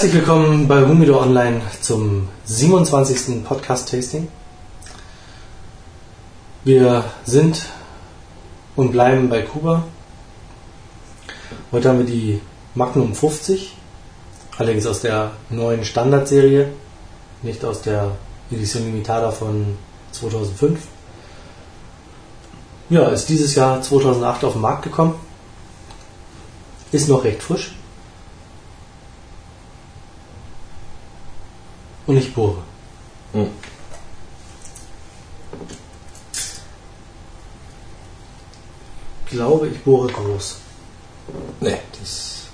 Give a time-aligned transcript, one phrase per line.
[0.00, 3.44] Herzlich willkommen bei Humido Online zum 27.
[3.44, 4.28] Podcast-Tasting.
[6.64, 7.66] Wir sind
[8.76, 9.84] und bleiben bei Kuba.
[11.70, 12.40] Heute haben wir die
[12.74, 13.76] Magnum 50,
[14.56, 16.72] allerdings aus der neuen Standardserie,
[17.42, 18.12] nicht aus der
[18.50, 19.76] Edition Limitada von
[20.12, 20.80] 2005.
[22.88, 25.16] Ja, ist dieses Jahr 2008 auf den Markt gekommen.
[26.90, 27.74] Ist noch recht frisch.
[32.10, 32.60] Und ich bohre.
[33.34, 33.46] Hm.
[39.26, 40.56] Ich glaube, ich bohre groß.
[41.60, 42.48] Nee, das.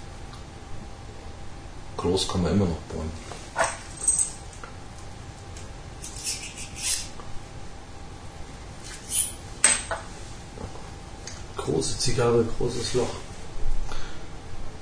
[1.97, 3.11] Groß kann man immer noch bohren.
[11.57, 13.15] Große Zigarre, großes Loch.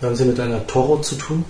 [0.00, 1.44] Wir haben es hier mit einer Toro zu tun,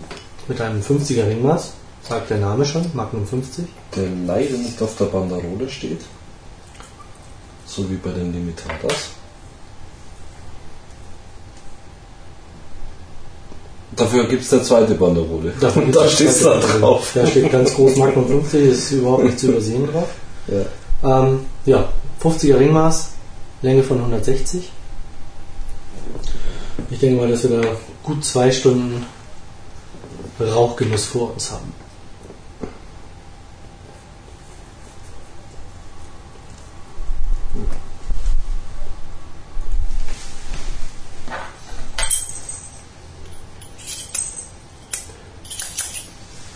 [0.46, 1.72] mit einem 50er Ringmaß,
[2.08, 3.64] sagt der Name schon, Magnum 50.
[3.96, 6.00] Der leider nicht auf der Banderole steht.
[7.66, 9.10] So wie bei den Limitadas.
[13.96, 15.52] Dafür gibt es eine zweite Banderole.
[15.60, 17.10] Gibt's da steht zweite da drauf.
[17.14, 20.08] Da steht ganz groß Magnum 50, ist überhaupt nicht zu übersehen drauf.
[20.48, 21.22] Ja.
[21.22, 21.88] Ähm, ja,
[22.22, 23.10] 50er Ringmaß,
[23.62, 24.70] Länge von 160.
[26.90, 27.68] Ich denke mal, dass wir da
[28.02, 29.06] gut zwei Stunden
[30.40, 31.83] Rauchgenuss vor uns haben.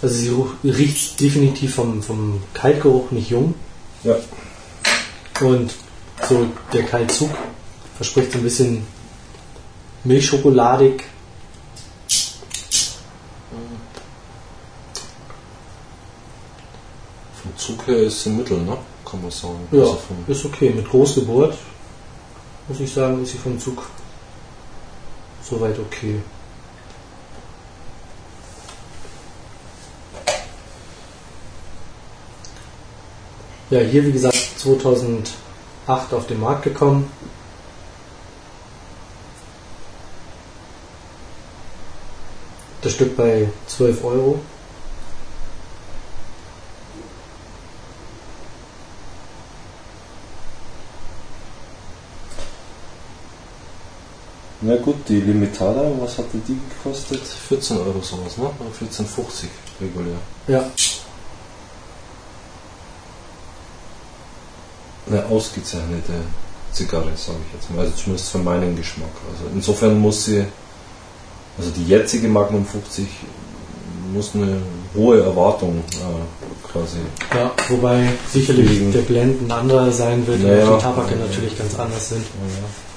[0.01, 3.55] Also sie riecht definitiv vom, vom Kaltgeruch nicht jung.
[4.05, 4.17] ja.
[5.41, 5.73] Und
[6.29, 7.31] so der Kaltzug
[7.97, 8.87] verspricht so ein bisschen
[10.05, 11.05] milchschokoladig.
[17.43, 18.77] Vom Zug her ist sie mittel, ne?
[19.11, 19.69] Kann man sagen.
[19.71, 20.71] Ja, Also ist okay.
[20.71, 21.57] Mit Großgeburt
[22.69, 23.83] muss ich sagen, ist sie vom Zug
[25.43, 26.21] soweit okay.
[33.71, 35.33] Ja, hier wie gesagt 2008
[36.13, 37.11] auf den Markt gekommen.
[42.81, 44.41] Das Stück bei 12 Euro.
[54.61, 57.21] Na gut, die Limitada, was hatte die gekostet?
[57.49, 58.45] 14 Euro sowas, ne?
[58.59, 59.47] Oder 14,50
[59.81, 60.17] regulär.
[60.49, 60.65] Ja,
[65.11, 66.13] Eine ausgezeichnete
[66.73, 67.81] Zigarre, sage ich jetzt mal.
[67.83, 69.09] Also zumindest für meinen Geschmack.
[69.33, 70.45] Also insofern muss sie,
[71.57, 73.07] also die jetzige Magnum 50
[74.13, 74.61] muss eine
[74.95, 76.99] hohe Erwartung äh, quasi.
[77.35, 80.77] Ja, wobei sicherlich Wegen- der Blend ein anderer sein wird Ja, und ja.
[80.77, 81.27] die Tabake Ja, ja.
[81.27, 82.25] natürlich ganz anders sind.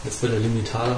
[0.04, 0.98] Jetzt bei der Limitada.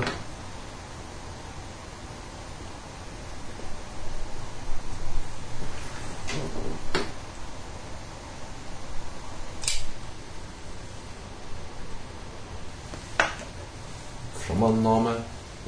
[14.53, 15.15] Flammannahme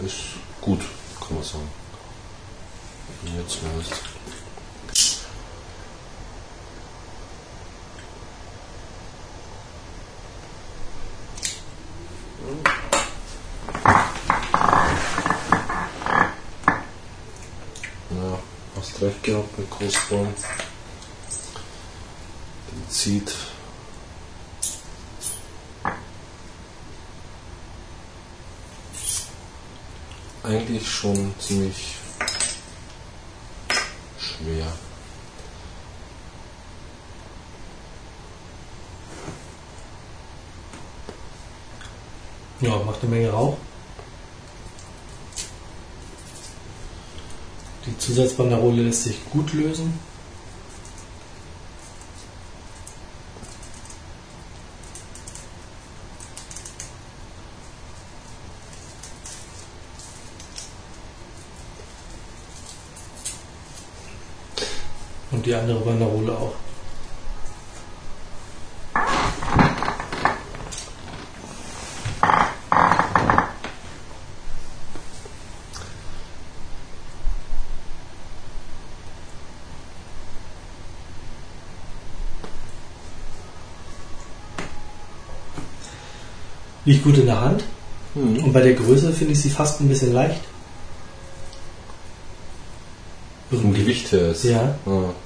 [0.05, 0.81] ist gut,
[1.19, 1.69] kann man sagen.
[3.35, 3.93] Jetzt zumindest.
[18.11, 18.39] Ja,
[18.75, 20.33] hast recht gehabt mit Großborn.
[22.71, 23.33] Die zieht
[30.45, 31.95] eigentlich schon ziemlich
[34.17, 34.65] schwer.
[42.61, 43.57] Ja, macht eine Menge Rauch.
[47.85, 49.99] Die Zusatzbanderole lässt sich gut lösen.
[65.65, 66.53] Andere Banderole auch.
[86.85, 87.63] Liegt gut in der Hand.
[88.13, 90.41] Und bei der Größe finde ich sie fast ein bisschen leicht.
[93.49, 93.73] Vom.
[93.73, 94.43] Gewicht her ist.
[94.43, 94.75] Ja.
[94.85, 95.24] Ah.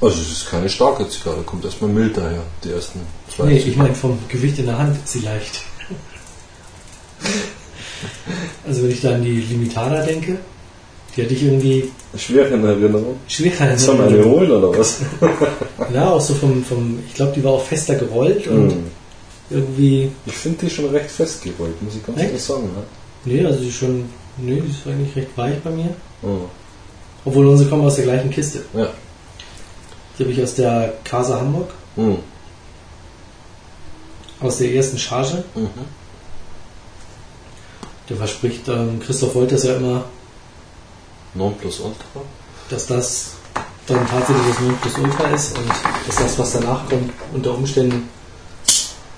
[0.00, 3.00] Also es ist keine starke Zigarre, kommt erstmal mild daher, die ersten
[3.34, 3.46] zwei.
[3.46, 5.60] Nee, ich meine vom Gewicht in der Hand ist sie leicht.
[8.66, 10.38] Also wenn ich da an die Limitada denke,
[11.16, 13.16] die hatte ich irgendwie Schwer in Erinnerung.
[13.26, 14.40] schwerer in Soll man eine Erinnerung.
[14.40, 15.00] holen oder was?
[15.92, 18.84] Ja, auch so vom, vom ich glaube, die war auch fester gerollt und Hm.
[19.50, 22.64] irgendwie, Ich finde die schon recht festgerollt, muss ich ganz ehrlich sagen.
[22.64, 22.82] Ne?
[23.24, 24.04] nee, also die ist schon,
[24.36, 25.88] nee, die ist eigentlich recht weich bei mir.
[26.22, 26.42] Oh.
[27.24, 28.60] Obwohl unsere kommen aus der gleichen Kiste.
[28.74, 28.88] Ja.
[30.18, 32.18] Die habe ich aus der Casa Hamburg, Hm.
[34.40, 35.44] aus der ersten Charge.
[35.54, 35.68] Mhm.
[38.08, 40.04] Der verspricht, ähm, Christoph Wolters ja immer,
[41.34, 42.20] Non plus ultra.
[42.70, 43.30] dass das
[43.86, 45.68] dann tatsächlich das Nonplusultra ist und
[46.06, 48.08] dass das, was danach kommt, unter Umständen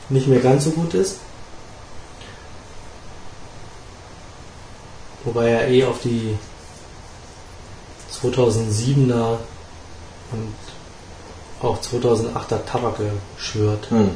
[0.08, 1.16] nicht mehr ganz so gut ist.
[5.24, 6.36] Wobei er eh auf die
[8.12, 9.38] 2007er
[10.32, 10.54] und
[11.62, 13.90] auch 2008er Tabake schwört.
[13.90, 14.10] Hm.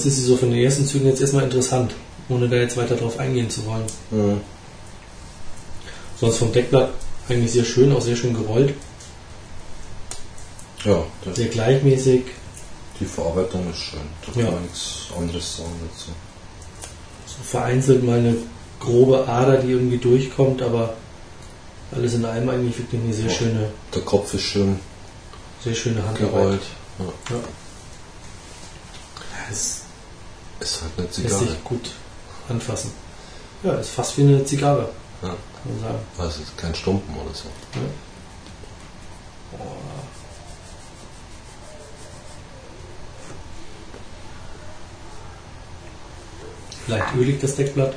[0.00, 1.94] Sonst ist sie so von den ersten Zügen jetzt erstmal interessant,
[2.30, 3.84] ohne da jetzt weiter drauf eingehen zu wollen.
[4.10, 4.40] Hm.
[6.18, 6.90] Sonst vom Deckblatt
[7.28, 8.74] eigentlich sehr schön, auch sehr schön gerollt,
[10.84, 12.22] Ja, das, sehr gleichmäßig.
[12.98, 14.00] die Verarbeitung ist schön.
[14.26, 14.50] Da kann Ja.
[14.50, 16.10] man nichts anderes sagen dazu.
[17.26, 18.36] So vereinzelt mal eine
[18.80, 20.94] grobe Ader, die irgendwie durchkommt, aber
[21.92, 23.32] alles in allem eigentlich wirklich eine sehr Ja.
[23.32, 24.78] schöne, Der Kopf ist schön
[25.62, 26.30] sehr schöne Handarbeit.
[26.32, 26.62] gerollt.
[26.98, 27.04] Ja.
[27.36, 27.40] Ja.
[29.50, 29.79] Es
[30.60, 31.46] Ist halt eine lässt Zigarre.
[31.46, 31.90] sich gut
[32.48, 32.92] anfassen.
[33.62, 34.88] Ja, ist fast wie eine Zigarre,
[35.22, 35.28] Ja.
[35.28, 35.38] kann
[35.72, 35.98] man sagen.
[36.18, 37.48] Also es ist kein Stumpen oder so.
[37.74, 37.80] Ja.
[46.86, 47.94] Leicht ölig das Deckblatt.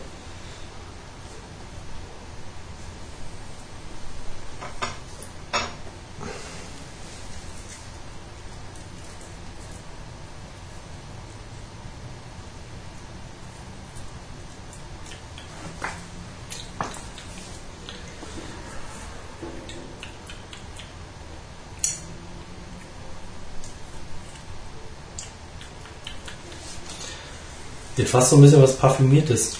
[28.13, 29.57] Fast so ein bisschen was Parfümiertes.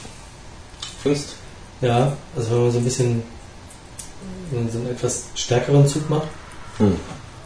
[1.02, 1.30] Findest
[1.82, 3.24] Ja, also wenn man so ein bisschen
[4.52, 6.28] so einen- so einen etwas stärkeren Zug macht,
[6.78, 6.96] hm.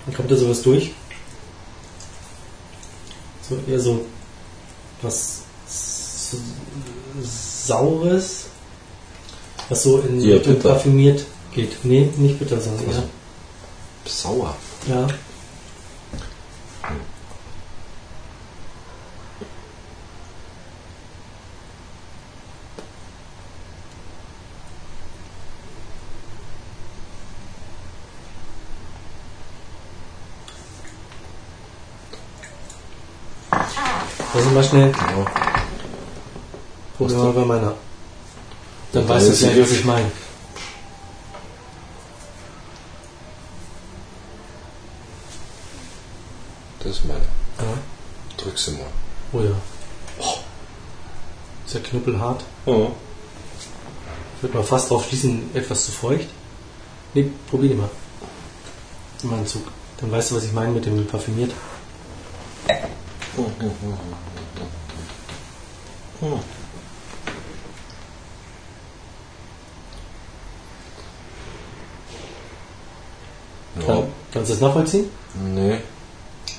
[0.05, 0.91] dann kommt da sowas durch.
[3.47, 4.05] So eher so
[5.01, 5.43] was
[7.23, 8.45] Saures,
[9.69, 11.23] was so in Eher Richtung parfümiert
[11.53, 11.83] geht.
[11.83, 12.89] Nee, nicht bitter, sondern eher.
[12.97, 13.03] Also,
[14.05, 14.55] sauer.
[14.87, 15.07] Ja.
[34.77, 35.25] Schnell, Ja.
[36.97, 37.73] probieren wir mal bei meiner.
[38.91, 40.11] Dann Ja, weißt du gleich, was ich meine.
[46.79, 47.21] Das ist meine.
[47.57, 47.77] Ja.
[48.37, 48.81] Drück sie mal.
[49.33, 49.55] Oh ja.
[50.19, 50.35] Oh.
[51.65, 52.43] Ist ja knüppelhart.
[52.67, 52.91] Oh.
[54.35, 56.27] Ich würde mal fast drauf schließen, etwas zu feucht.
[57.15, 57.89] Nee, probier die mal.
[59.23, 59.63] Mal einen Zug.
[59.99, 61.51] Dann weißt du, was ich meine mit dem parfümiert.
[66.21, 66.39] Ja.
[73.85, 74.03] Kann,
[74.33, 75.09] kannst du das nachvollziehen?
[75.53, 75.79] Nee.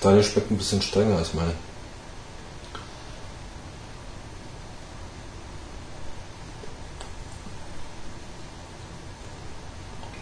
[0.00, 1.52] Deine schmeckt ein bisschen strenger als meine.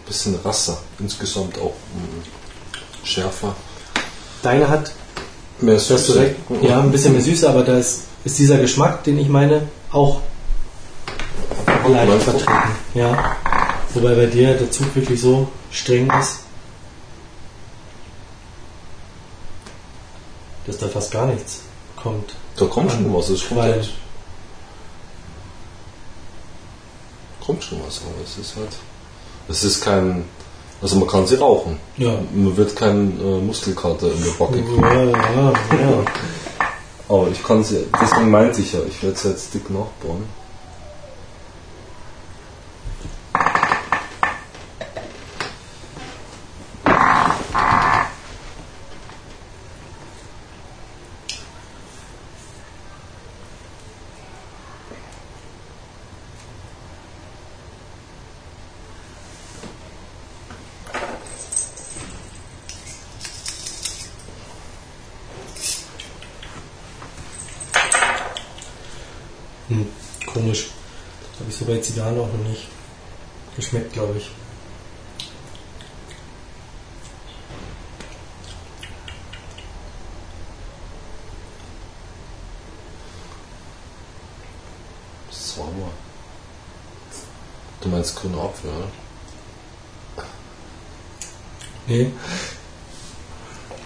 [0.05, 0.77] Bisschen rasser.
[0.99, 3.55] Insgesamt auch mm, schärfer.
[4.41, 4.91] Deine hat,
[5.59, 6.35] Mehr Süße.
[6.61, 10.21] ja, ein bisschen mehr Süße, aber da ist, ist dieser Geschmack, den ich meine, auch
[11.87, 12.51] leicht vertreten.
[12.93, 13.35] Ja.
[13.93, 16.41] Wobei bei dir der Zug wirklich so streng ist,
[20.67, 21.61] dass da fast gar nichts
[21.95, 22.35] kommt.
[22.57, 23.29] Da kommt schon was.
[23.29, 23.89] Es kommt, halt,
[27.43, 28.69] kommt schon was, aber es ist halt.
[29.49, 30.25] Es ist kein
[30.81, 31.79] Also man kann sie rauchen.
[31.97, 32.13] Ja.
[32.33, 34.81] Man wird kein äh, Muskelkater in der Backe kriegen.
[34.81, 36.05] Ja, ja, ja.
[37.09, 40.25] Aber ich kann sie, deswegen meinte ich ja, ich werde sie jetzt dick nachbauen.
[69.69, 69.85] Hm,
[70.25, 70.69] komisch.
[71.99, 72.67] Auch noch nicht
[73.55, 74.29] geschmeckt, glaube ich.
[85.31, 85.91] Sauer.
[87.81, 88.87] Du meinst grüner Apfel, oder?
[91.87, 92.11] Nee.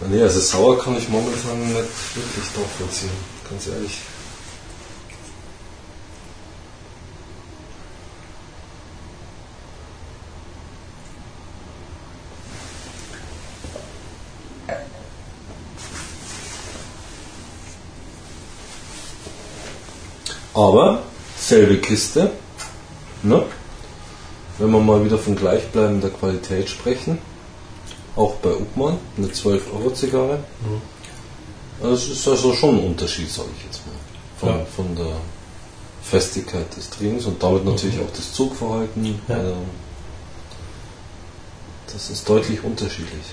[0.02, 3.12] Nee, also sauer kann ich momentan nicht wirklich nachvollziehen.
[3.50, 4.00] Ganz ehrlich.
[20.62, 21.02] Aber
[21.40, 22.32] selbe Kiste.
[23.24, 23.44] Ne?
[24.60, 27.18] Wenn wir mal wieder von gleichbleibender Qualität sprechen.
[28.16, 30.40] Auch bei Uppmann, eine 12-Euro-Zigarre.
[31.82, 33.96] Also Es ist also schon ein Unterschied, sage ich jetzt mal.
[34.38, 34.66] Von, Ja.
[34.76, 35.16] von der
[36.04, 39.20] Festigkeit des Trinkens und damit natürlich auch das Zugverhalten.
[39.28, 39.36] Ja.
[39.36, 39.56] Also
[41.92, 43.24] das ist deutlich unterschiedlich.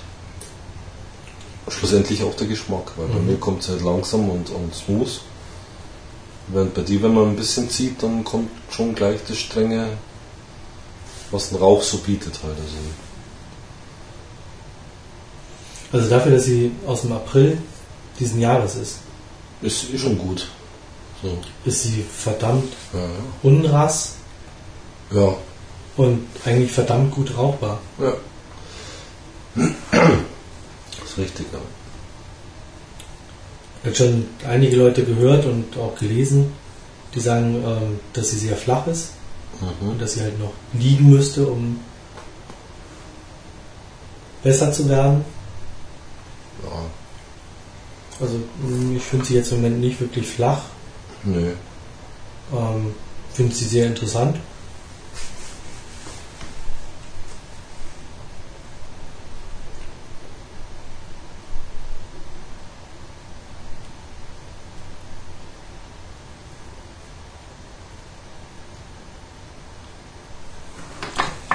[1.68, 3.26] Schlussendlich auch der Geschmack, weil bei Mhm.
[3.26, 5.20] mir kommt es halt langsam und, und smooth.
[6.50, 9.90] Während bei dir, wenn man ein bisschen zieht, dann kommt schon gleich das Strenge,
[11.30, 12.56] was ein Rauch so bietet halt.
[12.56, 12.76] Also,
[15.92, 17.58] Also dafür, dass sie aus dem April
[18.18, 18.98] diesen Jahres ist,
[19.62, 20.48] ist eh schon gut.
[21.22, 21.36] So.
[21.64, 23.00] ist sie verdammt Ja,
[23.42, 24.14] unrass
[25.10, 25.20] ja.
[25.20, 25.36] ja.
[25.96, 27.80] und eigentlich verdammt gut rauchbar.
[27.98, 28.12] Ja.
[29.90, 31.58] Das ist richtig, ja.
[33.90, 36.52] Ich habe schon einige Leute gehört und auch gelesen,
[37.14, 39.10] die sagen, ähm, dass sie sehr flach ist
[39.60, 39.98] und Mhm.
[39.98, 41.80] dass sie halt noch liegen müsste, um
[44.42, 45.24] besser zu werden.
[46.64, 46.82] Ja,
[48.20, 50.62] Also mh, ich finde sie jetzt im Moment nicht wirklich flach.
[51.24, 51.52] nö.
[52.52, 52.94] Ähm,
[53.32, 54.36] finde sie sehr interessant.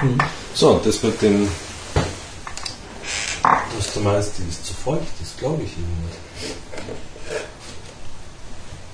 [0.00, 0.18] Hm.
[0.54, 1.48] So, das mit dem.
[3.42, 6.54] Dass du meinst, die ist zu feucht, das glaube ich Ihnen nicht.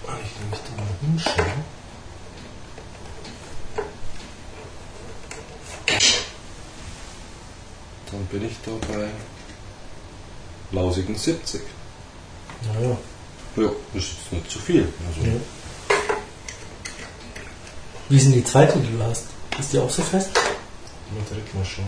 [0.06, 1.64] Ah, Ich kann mich da mal hinschauen.
[8.10, 9.08] Dann bin ich da bei
[10.72, 11.60] lausigen 70.
[12.72, 12.96] Naja.
[13.56, 14.92] Ja, das ist nicht zu viel.
[15.08, 15.34] Also, Ja.
[18.08, 19.26] Wie ist denn die zweite, die du hast?
[19.58, 20.30] Ist die auch so fest?
[21.12, 21.86] Mal direkt mal schauen.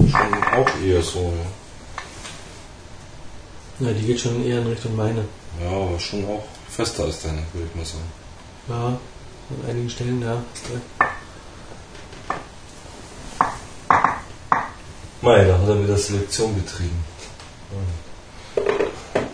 [0.00, 1.32] Ja, schon auch eher so,
[3.80, 3.86] ja.
[3.86, 5.24] Ja, die geht schon eher in Richtung meine.
[5.60, 8.04] Ja, aber schon auch fester als deine, würde ich mal sagen.
[8.68, 10.42] Ja, an einigen Stellen, ja.
[15.22, 17.04] Mei, da hat er wieder Selektion betrieben.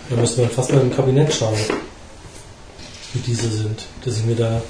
[0.09, 1.59] Da müssen wir fast mal im Kabinett schauen,
[3.13, 3.83] wie diese sind.
[4.05, 4.63] Dass ich mir da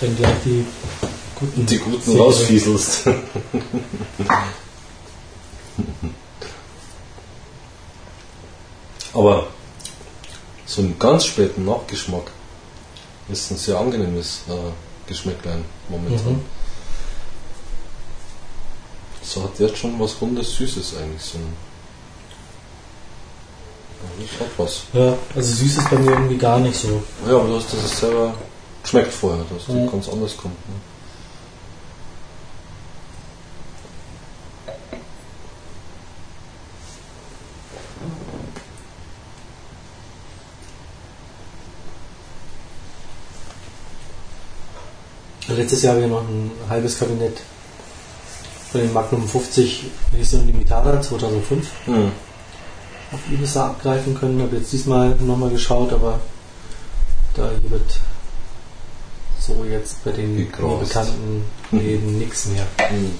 [0.00, 0.64] dann gleich die
[1.34, 3.08] guten, Die guten rausfieselst.
[9.12, 9.46] Aber
[10.66, 12.30] so einen ganz späten Nachgeschmack
[13.28, 14.52] ist ein sehr angenehmes äh,
[15.06, 16.34] Geschmäcklein momentan.
[16.34, 16.44] Mhm.
[19.22, 21.22] So hat jetzt schon was rundes Süßes eigentlich.
[21.22, 21.52] So ein
[24.00, 24.82] ja, das hat was.
[24.92, 27.02] Ja, also süß ist bei mir irgendwie gar nicht so.
[27.26, 28.34] Ja, aber du hast das selber
[28.88, 29.90] geschmeckt vorher, dass das Mhm.
[29.90, 30.54] ganz anders kommt.
[30.68, 30.74] Ne?
[45.48, 47.38] Letztes Jahr habe ich noch ein halbes Kabinett
[48.70, 52.12] von den Magnum 50 Edition Limitada 2005 Hm.
[53.12, 54.42] auf Ibiza abgreifen können.
[54.42, 56.20] Habe jetzt diesmal nochmal geschaut, aber
[57.34, 58.00] da wird
[59.48, 62.66] so jetzt bei den bekannten Läden nichts mehr.
[62.76, 63.12] Hm.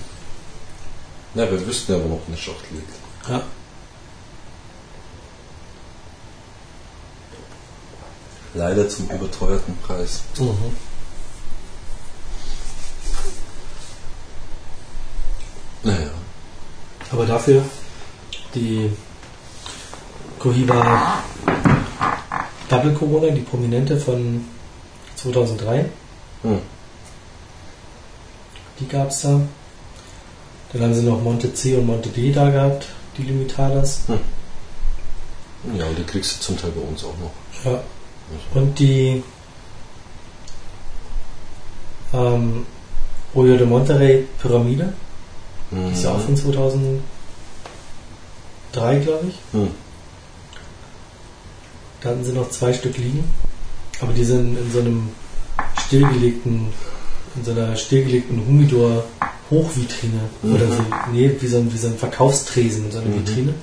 [1.35, 2.93] Ja, wir wüssten ja, wo noch eine Schachtel liegt.
[3.29, 3.43] Ja.
[8.55, 10.23] Leider zum überteuerten Preis.
[10.39, 10.77] Mhm.
[15.83, 16.11] Naja.
[17.11, 17.63] Aber dafür
[18.55, 18.91] die
[20.39, 21.23] Cohiba
[22.69, 24.45] Double Corona, die prominente von
[25.17, 25.87] 2003,
[26.43, 26.61] Hm.
[28.79, 29.41] die gab es da.
[30.73, 34.03] Dann haben sie noch Monte C und Monte D da gehabt, die Limitadas.
[35.77, 37.33] Ja, und die kriegst du zum Teil bei uns auch noch.
[37.65, 37.81] Ja.
[38.55, 39.23] Und die
[42.13, 42.67] ähm,
[43.35, 44.93] Oyo de Monterrey Pyramide,
[45.71, 47.01] die ist ja auch von 2003,
[49.01, 49.35] glaube ich.
[49.53, 49.71] Hm.
[52.01, 53.25] Da hatten sie noch zwei Stück liegen.
[54.01, 55.11] Aber die sind in so einem
[55.87, 56.69] stillgelegten,
[57.37, 59.05] in so einer stillgelegten Humidor
[59.51, 60.21] Hochvitrine.
[60.43, 60.55] Mhm.
[60.55, 63.27] Oder so, nee, wie so, ein, wie so ein Verkaufstresen in so einer Mhm.
[63.27, 63.55] Vitrine.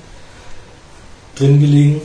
[1.36, 2.00] Drin gelegen.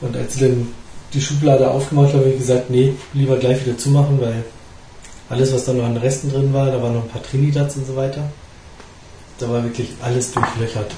[0.00, 0.68] Und als sie dann
[1.14, 4.44] die Schublade aufgemacht haben, habe ich gesagt, nee, lieber gleich wieder zumachen, weil
[5.28, 7.86] alles, was da noch an Resten drin war, da waren noch ein paar Trinidads und
[7.86, 8.30] so weiter.
[9.38, 10.92] Da war wirklich alles durchlöchert.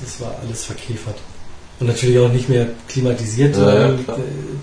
[0.00, 1.16] Das war alles verkäfert.
[1.80, 3.96] Und natürlich auch nicht mehr klimatisiert, Ja, ja, äh,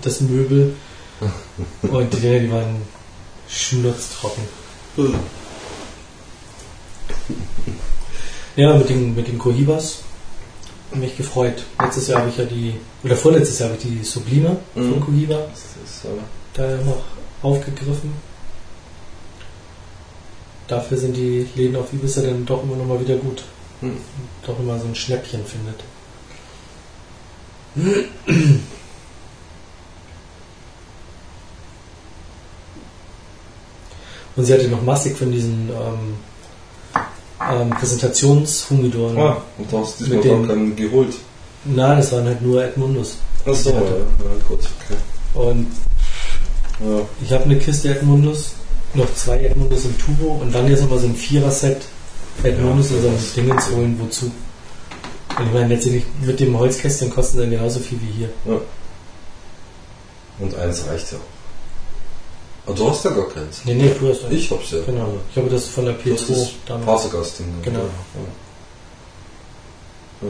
[0.02, 0.74] das Möbel.
[1.82, 2.76] Und die Dinger, die waren
[3.48, 4.44] schnurztrocken.
[8.56, 10.00] Ja, mit den, mit den Cohibas
[10.92, 11.64] mich gefreut.
[11.80, 12.74] Letztes Jahr habe ich ja die,
[13.04, 15.00] oder vorletztes Jahr habe ich die Sublime von Mhm.
[15.00, 16.08] Cohiba Das ist, äh,
[16.54, 17.02] da noch
[17.42, 18.12] aufgegriffen.
[20.66, 23.44] Dafür sind die Läden auf Ibiza dann doch immer noch mal wieder gut.
[23.80, 23.96] hm.
[24.46, 25.80] Doch immer so ein Schnäppchen findet.
[34.36, 37.00] Und sie hatte noch massig von diesen ähm,
[37.50, 39.18] ähm, Präsentationshumidorn.
[39.18, 41.14] Ah, und du hast diesmal Mit den- keinen geholt.
[41.64, 43.16] Nein, das waren halt nur Edmundus.
[43.44, 43.82] Achso, ja, ja,
[44.48, 44.96] gut, okay.
[45.34, 45.66] Und
[46.80, 47.00] Ja.
[47.22, 48.52] ich habe eine Kiste Edmundus,
[48.94, 51.82] noch zwei Edmundus im Tubo und dann jetzt aber so ein Vierer-Set
[52.42, 54.30] Edmundus Ja, und so ein das- Dingens holen, wozu?
[55.38, 58.30] Und ich meine, letztendlich mit dem Holzkästchen kosten sie dann genauso viel wie hier.
[60.38, 61.39] Und eins reicht ja auch.
[62.70, 63.64] Aber du hast ja gar keins.
[63.64, 64.32] Nee, nee, du hast eins.
[64.34, 64.78] Ich hab's ja.
[64.86, 65.14] Genau.
[65.30, 66.86] Ich habe das von der Du hast P2 das damals.
[66.86, 67.46] Passegasting.
[67.46, 67.62] ne?
[67.62, 67.80] Genau.
[70.22, 70.28] Ja.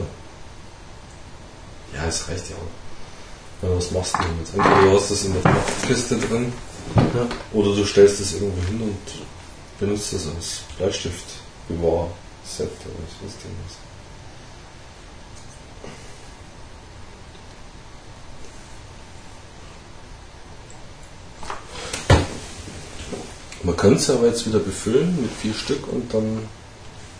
[1.93, 2.07] Ja.
[2.07, 3.67] es reicht ja auch.
[3.69, 4.55] Ja, was machst du denn jetzt?
[4.55, 5.55] Entweder du hast das in der
[5.87, 6.51] Kiste drin
[6.95, 7.27] Ja.
[7.53, 8.97] oder du stellst es irgendwo hin und
[9.79, 11.25] benutzt es als Bleistift,
[11.67, 12.09] Bewahr,
[12.43, 13.77] Set oder was weiß ich was.
[23.63, 26.39] Man könnte es aber jetzt wieder befüllen mit vier Stück und dann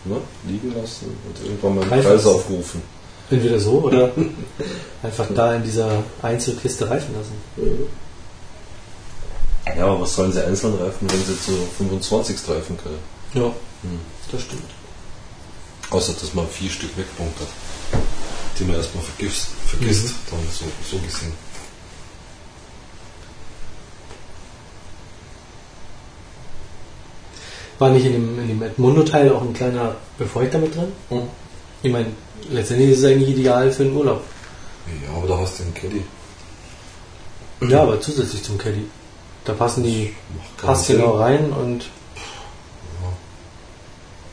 [0.04, 0.16] ne,
[0.48, 2.82] liegen lassen und irgendwann mal einen Preis aufrufen.
[3.30, 4.10] Entweder so oder
[5.02, 7.86] einfach da in dieser Einzelkiste reifen lassen.
[9.76, 12.98] Ja, aber was sollen sie einzeln reifen, wenn sie zu 25 reifen können?
[13.34, 13.52] Ja,
[13.82, 13.98] Hm.
[14.30, 14.62] das stimmt.
[15.90, 17.48] Außer, dass man vier Stück wegbunkert,
[18.58, 20.10] die man erstmal vergisst, vergisst Mhm.
[20.30, 21.32] dann so, so gesehen.
[27.82, 30.92] War nicht in dem, in dem Edmundo-Teil auch ein kleiner Befeuchter mit drin?
[31.08, 31.22] Hm.
[31.82, 32.06] Ich meine,
[32.48, 34.20] letztendlich ist es eigentlich ideal für den Urlaub.
[35.04, 36.04] Ja, aber da hast du den Caddy.
[37.68, 38.84] Ja, aber zusätzlich zum Caddy.
[39.44, 40.14] Da passen die
[40.58, 41.82] passt genau rein und
[43.02, 43.08] Ja.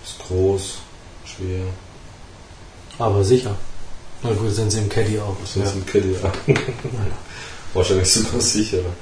[0.03, 0.75] Ist groß,
[1.25, 1.63] schwer.
[2.99, 3.55] aber sicher.
[4.21, 5.35] Na gut, sind sie im Caddy auch.
[5.43, 5.63] Ist Ja.
[5.63, 6.31] ein Caddy, ja.
[7.73, 8.93] Wahrscheinlich sogar sicherer.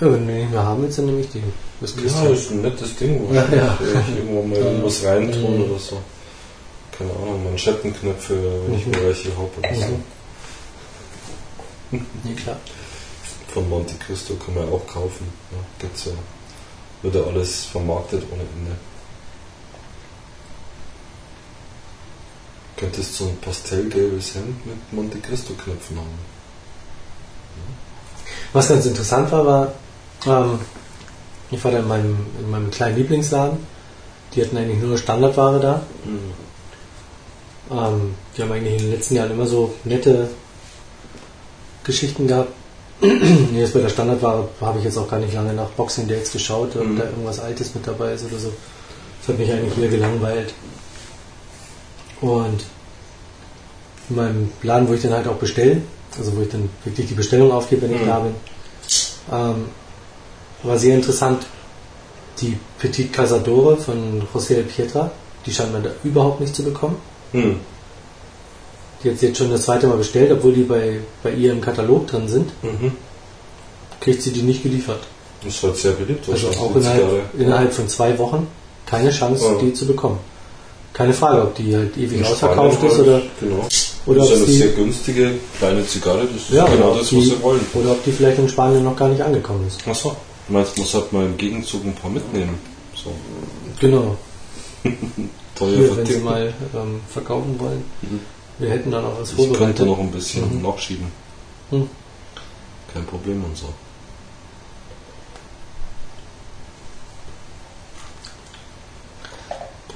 [0.00, 1.42] Ja, wenn wir nicht mehr haben willst, dann nehme ich die.
[1.84, 2.32] Das Ja, du.
[2.32, 3.78] ist ein nettes Ding, wo Ja, ja.
[3.82, 4.84] ich irgendwann mal Ja.
[4.84, 5.70] was reintun Mhm.
[5.70, 6.00] oder so.
[6.96, 8.92] Keine Ahnung, Manschettenknöpfe, wenn ich Mhm.
[8.92, 10.00] mir welche habe oder so.
[11.90, 12.06] Mhm.
[12.22, 12.56] Nee, klar.
[13.52, 15.26] Von Monte Cristo kann man auch kaufen.
[15.52, 16.12] Ja, gibt's ja.
[17.02, 18.76] Wird ja alles vermarktet ohne Ende.
[22.76, 26.18] Könntest so ein pastellgelbes Hemd mit Monte Cristo Knöpfen haben.
[28.52, 29.72] Was ganz interessant war, war,
[30.26, 30.58] ähm,
[31.54, 33.58] ich war da in meinem, in meinem kleinen Lieblingsladen.
[34.34, 35.82] Die hatten eigentlich nur Standardware da.
[37.70, 40.28] Ähm, die haben eigentlich in den letzten Jahren immer so nette
[41.84, 42.50] Geschichten gehabt.
[43.54, 46.76] jetzt bei der Standardware habe ich jetzt auch gar nicht lange nach Boxing Dates geschaut,
[46.76, 46.98] ob Mhm.
[46.98, 48.52] da irgendwas Altes mit dabei ist oder so.
[49.20, 50.52] Das hat mich eigentlich hier gelangweilt.
[52.20, 52.64] Und
[54.10, 55.80] in meinem Laden, wo ich dann halt auch bestelle,
[56.18, 58.06] also wo ich dann wirklich die Bestellung aufgebe, wenn ich Mhm.
[58.06, 58.34] da bin,
[59.32, 59.64] Ähm,
[60.64, 61.46] war sehr interessant,
[62.40, 65.10] die Petit Casadore von José Pietra,
[65.46, 66.96] die scheint man da überhaupt nicht zu bekommen.
[67.32, 67.56] Hm.
[69.02, 71.60] Die hat sie jetzt schon das zweite Mal bestellt, obwohl die bei, bei ihr im
[71.60, 72.92] Katalog drin sind, Mhm.
[74.00, 75.00] kriegt sie die nicht geliefert.
[75.44, 76.26] Das war sehr beliebt.
[76.30, 78.46] Also auch die innerhalb, innerhalb von zwei Wochen
[78.86, 79.58] keine Chance, Ja.
[79.60, 80.18] die zu bekommen.
[80.94, 83.68] Keine Frage, ob die halt ewig In ausverkauft Spanien ist halt, oder, Genau.
[84.06, 86.26] oder das ob ist eine sie- sehr günstige kleine Zigarre.
[86.32, 87.60] Das ist ja, genau das, die, was sie wollen.
[87.74, 89.86] oder ob die vielleicht in Spanien noch gar nicht angekommen ist.
[89.86, 90.14] Achso.
[90.48, 92.58] Meinst, muss halt mal im Gegenzug ein paar mitnehmen.
[92.94, 93.12] So.
[93.80, 94.16] Genau.
[95.54, 97.84] Teuer Hier, wenn sie mal ähm, verkaufen wollen.
[98.02, 98.20] Mhm.
[98.58, 99.86] Wir hätten dann auch was Ich könnte vorbereitet.
[99.86, 100.62] noch ein bisschen Mhm.
[100.62, 101.06] nachschieben.
[101.70, 101.88] Hm.
[102.92, 103.68] Kein Problem und so.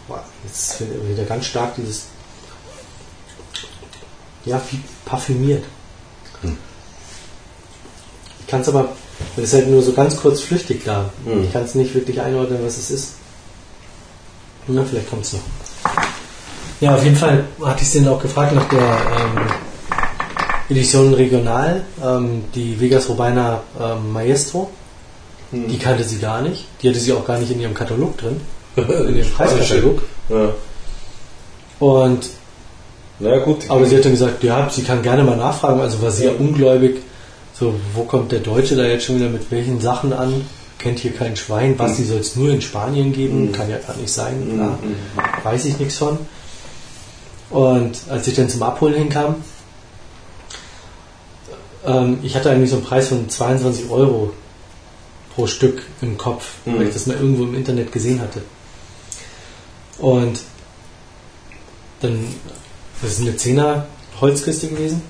[0.07, 2.07] Boah, Jetzt wird wieder ganz stark dieses.
[4.45, 5.65] Ja, wie parfümiert.
[6.43, 6.57] Hm.
[8.41, 8.89] Ich kann es aber,
[9.37, 11.11] das ist halt nur so ganz kurz flüchtig da.
[11.25, 11.45] Hm.
[11.45, 13.15] Ich kann es nicht wirklich einordnen, was es ist.
[14.67, 15.41] Na, vielleicht kommt es noch.
[16.81, 19.47] Ja, auf jeden Fall hatte ich sie dann auch gefragt nach der ähm,
[20.71, 24.71] Edition Regional, ähm, die Vegas Robina ähm, Maestro.
[25.51, 25.69] Hm.
[25.69, 26.67] Die kannte sie gar nicht.
[26.83, 28.41] Die hatte sie auch gar nicht in ihrem Katalog drin,
[28.77, 30.03] in ihrem Preiskatalog.
[30.29, 30.53] Ja.
[31.81, 32.29] Und
[33.19, 33.65] Na gut.
[33.69, 35.81] aber sie hat dann gesagt, ja, sie kann gerne mal nachfragen.
[35.81, 36.39] Also war sehr Ja.
[36.39, 36.99] ungläubig.
[37.59, 40.45] So, wo kommt der Deutsche da jetzt schon wieder mit welchen Sachen an?
[40.79, 41.77] Kennt hier kein Schwein.
[41.79, 43.47] Was, die soll es nur in Spanien geben?
[43.49, 43.53] Mhm.
[43.53, 44.49] Kann ja gar nicht sein.
[44.49, 44.79] Mhm, Klar.
[44.81, 45.45] mhm.
[45.45, 46.19] Weiß ich nichts von.
[47.51, 49.37] Und als ich dann zum Abholen hinkam,
[51.85, 54.33] ähm, ich hatte eigentlich so einen Preis von 22 Euro
[55.35, 56.83] pro Stück im Kopf, weil Mhm.
[56.89, 58.43] ich das mal irgendwo im Internet gesehen hatte.
[59.99, 60.41] Und
[62.03, 62.25] dann,
[63.03, 63.83] das ist eine 10er
[64.21, 65.03] Holzkiste gewesen.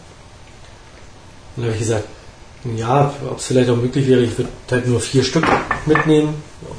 [1.57, 2.05] Und dann habe ich gesagt,
[2.77, 5.47] ja, ob es vielleicht auch möglich wäre, ich würde halt nur vier Stück
[5.87, 6.35] mitnehmen,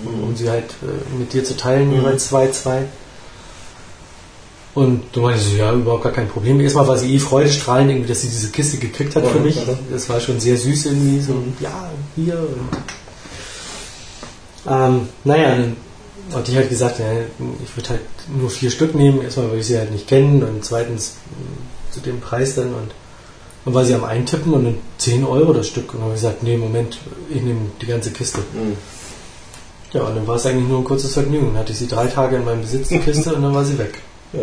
[0.06, 1.96] um, um sie halt äh, mit dir zu teilen, Mhm.
[1.96, 2.84] jeweils zwei, zwei.
[4.76, 6.60] Und du meinte so, ja, überhaupt gar kein Problem.
[6.62, 9.56] Erstmal war sie eh freudestrahlend, irgendwie, dass sie diese Kiste gekriegt hat Ja, für mich.
[9.56, 9.64] ja.
[9.92, 12.70] Das war schon sehr süß irgendwie, so, ja, hier und
[14.72, 15.76] ähm, naja, dann
[16.34, 17.06] hatte ich halt gesagt, ja,
[17.64, 19.22] ich würde halt nur vier Stück nehmen.
[19.24, 22.92] Erstmal, weil ich sie halt nicht kennen und zweitens mh, zu dem Preis dann und
[23.66, 25.94] dann war sie am Eintippen und dann 10 Euro das Stück.
[25.94, 26.98] Und dann habe ich gesagt, nee, Moment,
[27.30, 28.40] ich nehme die ganze Kiste.
[28.54, 28.76] Mhm.
[29.92, 31.48] Ja, und dann war es eigentlich nur ein kurzes Vergnügen.
[31.48, 33.78] Dann hatte ich sie drei Tage in meinem Besitz, die Kiste, und dann war sie
[33.78, 34.02] weg.
[34.34, 34.40] Ja,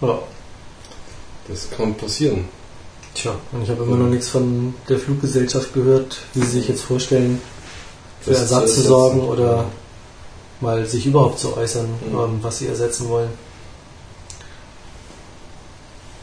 [0.00, 0.18] Ja.
[1.48, 2.46] das kann passieren.
[3.14, 6.82] Tja, und ich habe immer noch nichts von der Fluggesellschaft gehört, wie sie sich jetzt
[6.82, 7.40] vorstellen,
[8.20, 9.66] für Das Ersatz zu sorgen oder
[10.60, 12.18] mal sich überhaupt zu äußern, Mhm.
[12.18, 13.28] ähm, was sie ersetzen wollen.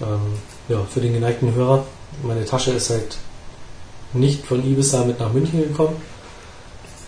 [0.01, 0.33] Ähm,
[0.67, 1.83] ja, für den geneigten Hörer,
[2.23, 3.17] meine Tasche ist halt
[4.13, 5.95] nicht von Ibiza mit nach München gekommen,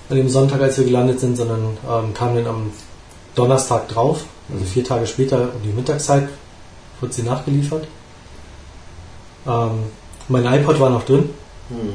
[0.10, 2.72] an dem Sonntag, als wir gelandet sind, sondern ähm, kam dann am
[3.36, 4.68] Donnerstag drauf, also Mhm.
[4.68, 6.30] vier Tage später um die Mittagszeit,
[7.02, 7.88] wurde sie nachgeliefert.
[9.48, 9.72] Ähm,
[10.28, 11.30] mein iPod war noch drin,
[11.70, 11.94] Mhm.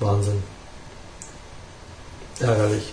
[0.00, 0.42] Wahnsinn.
[2.40, 2.92] Ärgerlich.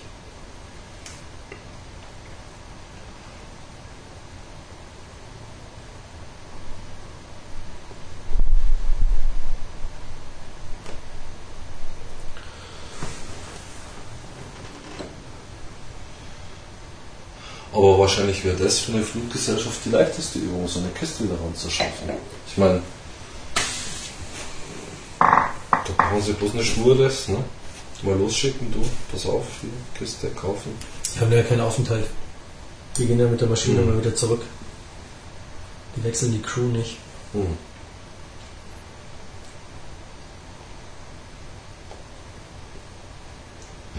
[17.75, 22.09] Aber wahrscheinlich wäre das für eine Fluggesellschaft die leichteste Übung, so eine Kiste wieder ranzuschaffen.
[22.47, 22.81] Ich meine,
[25.19, 25.49] da
[25.97, 27.43] brauchen sie bloß eine Schnur das, ne?
[28.03, 28.79] Mal losschicken, du,
[29.11, 30.71] pass auf, hier, Kiste kaufen.
[31.15, 32.05] Die haben ja keinen Aufenthalt.
[32.97, 33.87] Die gehen ja mit der Maschine Mhm.
[33.87, 34.41] mal wieder zurück.
[35.95, 36.97] Die wechseln die Crew nicht.
[37.33, 37.57] Hm.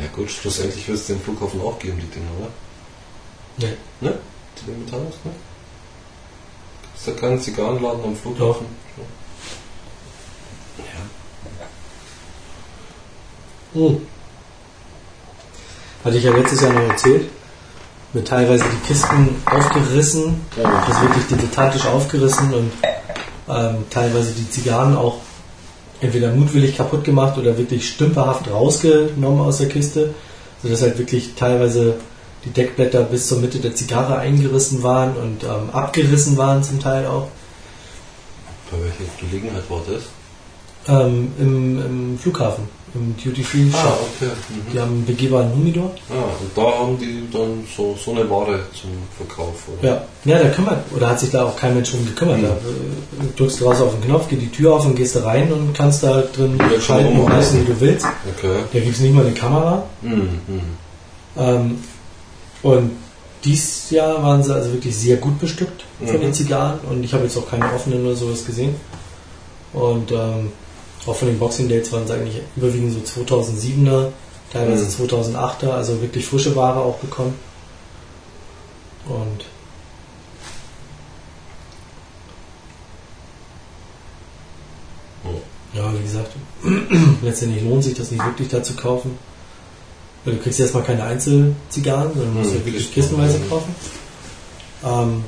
[0.01, 2.51] Ja gut, schlussendlich wird es den Flughafen auch geben, die Dinger, oder?
[3.59, 3.77] Nee.
[4.01, 4.19] Ne?
[4.66, 5.31] Die Metanos, ne?
[6.95, 8.66] Ist da kein Zigarrenladen am Flughafen?
[10.79, 10.85] Ja.
[13.81, 14.07] Hm.
[16.05, 17.31] Hatte ich ja letztes Jahr noch erzählt.
[18.12, 22.73] Mir teilweise die Kisten aufgerissen, also wirklich dilettantisch aufgerissen und
[23.49, 25.19] ähm, teilweise die Zigarren auch
[26.01, 30.14] entweder mutwillig kaputt gemacht oder wirklich stümperhaft rausgenommen aus der Kiste,
[30.62, 31.97] sodass halt wirklich teilweise
[32.44, 37.07] die Deckblätter bis zur Mitte der Zigarre eingerissen waren und ähm, abgerissen waren zum Teil
[37.07, 37.29] auch.
[38.70, 40.03] Bei welcher Gelegenheit war das?
[40.88, 43.81] Ähm, im, Im Flughafen, im Duty Free Shop.
[43.85, 44.31] Ah, okay.
[44.31, 44.72] Mhm.
[44.72, 45.90] Die haben einen begehbaren Humidor.
[46.09, 50.07] Ah, und da haben die dann so, so eine Ware zum Verkauf, oder?
[50.25, 52.38] Ja, ja, da kümmert, oder hat sich da auch kein Mensch drum gekümmert.
[52.38, 52.42] Mhm.
[52.42, 55.25] Da äh, drückst du raus auf den Knopf, geht die Tür auf und gehst da
[55.25, 58.07] rein und kannst da drin Ja, schalten und messen, wie du willst.
[58.37, 58.55] Okay.
[58.72, 59.83] Da gibt es nicht mal eine Kamera.
[60.03, 60.11] Mhm.
[60.46, 60.61] Mhm.
[61.37, 61.79] Ähm,
[62.66, 62.90] und
[63.44, 66.20] dieses Jahr waren sie also wirklich sehr gut bestückt von Mhm.
[66.20, 68.74] den Zigarren und ich habe jetzt auch keine offenen oder sowas gesehen.
[69.72, 70.50] Und ähm,
[71.07, 74.09] auch von den Boxing Dates waren es eigentlich überwiegend so 2007er,
[74.52, 75.11] teilweise Mhm.
[75.11, 77.35] 2008er, also wirklich frische Ware auch bekommen.
[79.09, 79.44] Und
[85.74, 86.33] ja, wie gesagt,
[87.22, 89.18] letztendlich lohnt sich das nicht wirklich da zu kaufen.
[90.27, 93.45] Weil du kriegst erstmal keine Einzelzigarren, sondern musst ja wirklich kistenweise ja.
[93.49, 93.75] kaufen.
[94.85, 95.25] Ähm,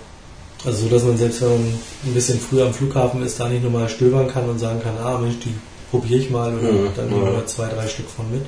[0.64, 1.60] also so, dass man selbst wenn man
[2.04, 5.16] ein bisschen früher am Flughafen ist, da nicht nochmal stöbern kann und sagen kann, ah
[5.18, 5.54] Mensch, die
[5.90, 7.16] probiere ich mal oder Mhm, dann ja.
[7.16, 8.44] nehmen wir zwei, drei Stück von mit.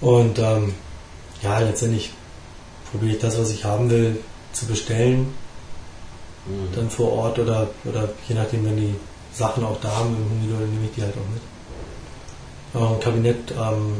[0.00, 0.72] Und ähm,
[1.42, 2.10] ja, letztendlich
[2.90, 4.18] probiere ich das, was ich haben will,
[4.52, 5.34] zu bestellen,
[6.46, 6.74] Mhm.
[6.74, 8.94] dann vor Ort oder, oder je nachdem, wenn die
[9.34, 12.82] Sachen auch da haben im Humidor, dann nehme ich die halt auch mit.
[12.82, 13.96] Auch ein Kabinett ähm,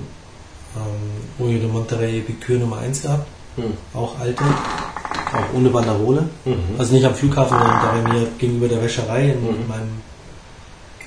[0.78, 3.72] ähm, Oyo de Monterrey Epicure Nummer 1 gehabt, Mhm.
[3.94, 6.28] auch alte, auch ohne Banderole.
[6.44, 6.54] Mhm.
[6.78, 9.68] Also nicht am Flughafen, sondern da bei mir gegenüber der Wäscherei in Mhm.
[9.68, 10.00] meinem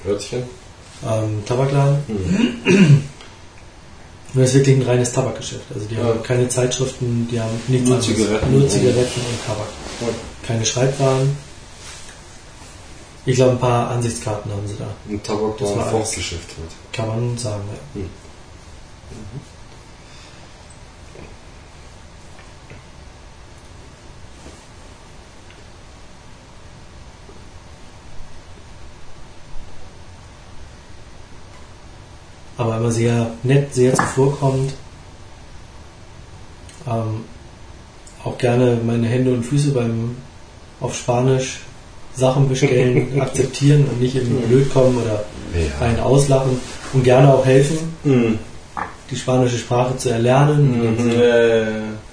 [0.08, 0.44] Örtchen?
[1.04, 1.98] ähm, Tabakladen.
[2.08, 3.04] Mhm.
[4.34, 5.64] Das ist wirklich ein reines Tabakgeschäft.
[5.74, 6.04] Also die Ja.
[6.04, 8.16] haben keine Zeitschriften, die haben nichts Nur anderes.
[8.16, 8.60] Zigaretten.
[8.60, 8.70] Nur.
[8.70, 9.68] Zigaretten und Tabak.
[10.02, 10.08] Ja.
[10.48, 11.36] Keine Schreibwaren.
[13.26, 14.88] Ich glaube, ein paar Ansichtskarten haben sie da.
[15.10, 15.92] Ein Tabak Das war ein.
[15.92, 16.72] Forstgeschäft halt.
[16.94, 17.64] Kann man sagen,
[17.96, 18.02] ja.
[18.02, 18.10] Mhm.
[32.62, 34.74] Aber immer sehr nett, sehr zuvorkommend.
[36.88, 37.24] Ähm,
[38.24, 40.16] auch gerne meine Hände und Füße beim
[40.80, 41.60] auf Spanisch
[42.16, 45.86] Sachen bestellen, akzeptieren und nicht irgendwie blöd kommen oder Ja.
[45.86, 46.60] einen auslachen
[46.94, 48.40] und gerne auch helfen, Mhm.
[49.10, 51.04] die spanische Sprache zu erlernen, Mhm.
[51.04, 51.72] sie Äh,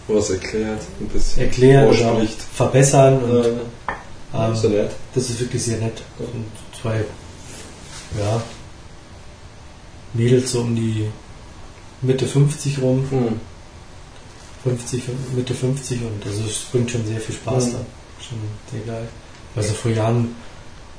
[0.09, 3.49] was erklärt, ein bisschen erklären oder verbessern und Äh,
[4.35, 4.85] ähm, ja
[5.15, 6.03] das ist wirklich sehr nett.
[6.19, 6.47] Und
[6.81, 6.97] zwei,
[8.19, 8.43] ja,
[10.15, 11.07] Mädels so um die
[12.03, 13.41] Mitte 50 rum, Mhm.
[14.65, 15.03] 50,
[15.37, 17.73] Mitte 50 und also es bringt schon sehr viel Spaß Mhm.
[17.73, 17.79] da.
[18.21, 18.39] Schon
[18.73, 19.09] sehr geil.
[19.57, 20.35] Also vor Jahren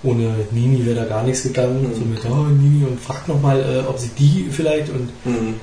[0.03, 1.89] ohne Nini wäre da gar nichts gegangen.
[1.89, 1.93] Mhm.
[1.95, 5.55] So mit, oh Nini und fragt nochmal, äh, ob sie die vielleicht und Mhm.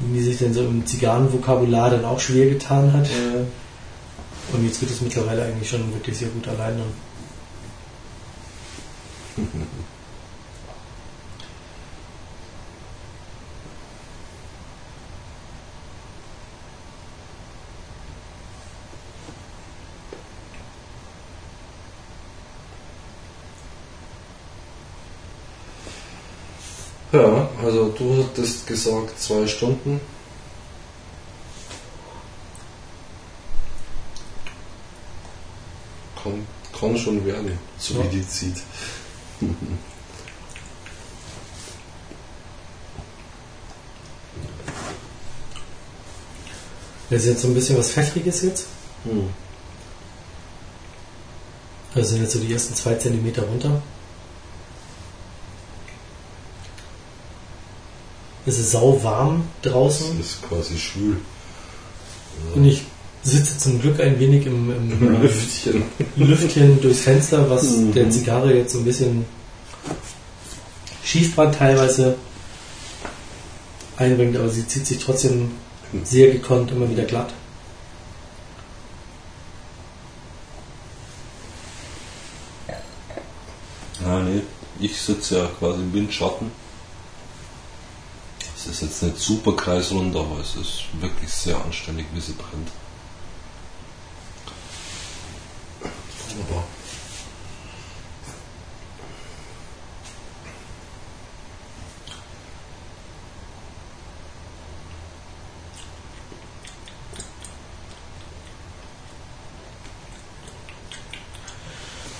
[0.00, 3.06] Nini sich dann so im Zigarrenvokabular dann auch schwer getan hat.
[3.06, 3.44] Äh,
[4.54, 6.82] Und jetzt geht es mittlerweile eigentlich schon wirklich sehr gut alleine.
[27.12, 30.00] Ja, also du hattest gesagt zwei Stunden.
[36.22, 36.46] Kann,
[36.78, 38.04] kann schon werden, so Ja.
[38.04, 38.62] wie die zieht.
[47.08, 48.66] Das ist jetzt so ein bisschen was Pfeffriges jetzt.
[49.04, 49.28] Hm.
[51.94, 53.80] Das sind jetzt so die ersten zwei Zentimeter runter.
[58.46, 61.16] Es ist sau warm draußen ist quasi schwül.
[62.54, 62.82] und ich
[63.22, 65.82] sitze zum Glück ein wenig im, im, Im Lüftchen.
[66.16, 67.92] Lüftchen durchs Fenster, was Mhm.
[67.92, 69.24] der Zigarre jetzt so ein bisschen
[71.02, 72.14] Schießbrand teilweise
[73.96, 75.50] einbringt, aber sie zieht sich trotzdem
[76.04, 77.32] sehr gekonnt immer wieder glatt.
[84.00, 84.42] Ja, nee,
[84.80, 86.50] ich sitze ja quasi im Windschatten.
[88.68, 92.68] Es ist jetzt nicht super kreisrund, aber es ist wirklich sehr anständig, wie sie brennt.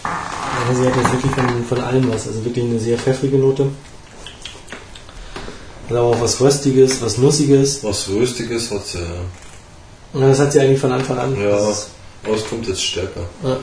[0.05, 3.69] Ja, sie hat jetzt wirklich von, von allem was, also wirklich eine sehr pfeffrige Note.
[5.88, 7.83] Hat aber auch was Röstiges, was Nussiges.
[7.85, 9.05] was Röstiges hat sie, ja.
[10.12, 11.40] Und das hat sie eigentlich von Anfang an.
[11.40, 11.57] Ja.
[11.57, 13.29] Aber es kommt jetzt stärker.
[13.42, 13.59] ja.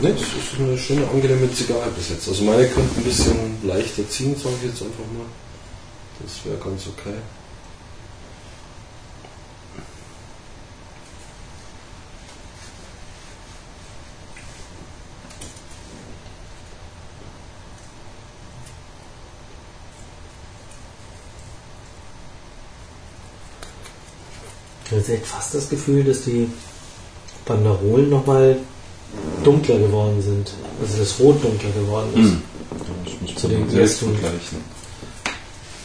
[0.00, 2.28] Ne, das ist eine schöne, angenehme Zigarre bis jetzt.
[2.28, 5.24] Also meine könnte ein bisschen leichter ziehen, sage ich jetzt einfach mal.
[6.22, 7.16] Das wäre ganz okay.
[25.00, 26.48] Ich habe fast das Gefühl, dass die
[27.46, 28.56] Banderolen nochmal
[29.42, 30.52] dunkler geworden sind.
[30.80, 32.30] Also das Rot dunkler geworden ist.
[32.30, 32.42] Hm.
[33.04, 34.58] Das muss Zu den ersten- vergleichen.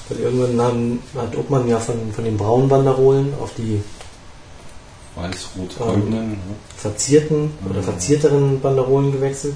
[0.09, 3.81] Weil irgendwann haben, hat Obmann ja von, von den braunen Banderolen auf die
[5.15, 6.29] Weiß-Rot-Goldenen.
[6.31, 6.37] ne?
[6.77, 7.83] verzierten oder Mhm.
[7.83, 9.55] verzierteren Banderolen gewechselt.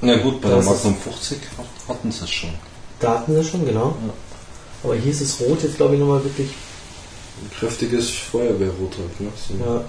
[0.00, 2.50] Na gut, bei der Das ist- Magnum 50 hat- hatten sie es schon.
[3.00, 3.96] Da hatten sie schon, genau.
[4.06, 4.12] Ja.
[4.84, 6.50] Aber hier ist das Rot jetzt, glaube ich, nochmal wirklich.
[7.42, 9.32] Ein kräftiges Feuerwehrrot halt, ne?
[9.36, 9.54] So.
[9.54, 9.84] Ja,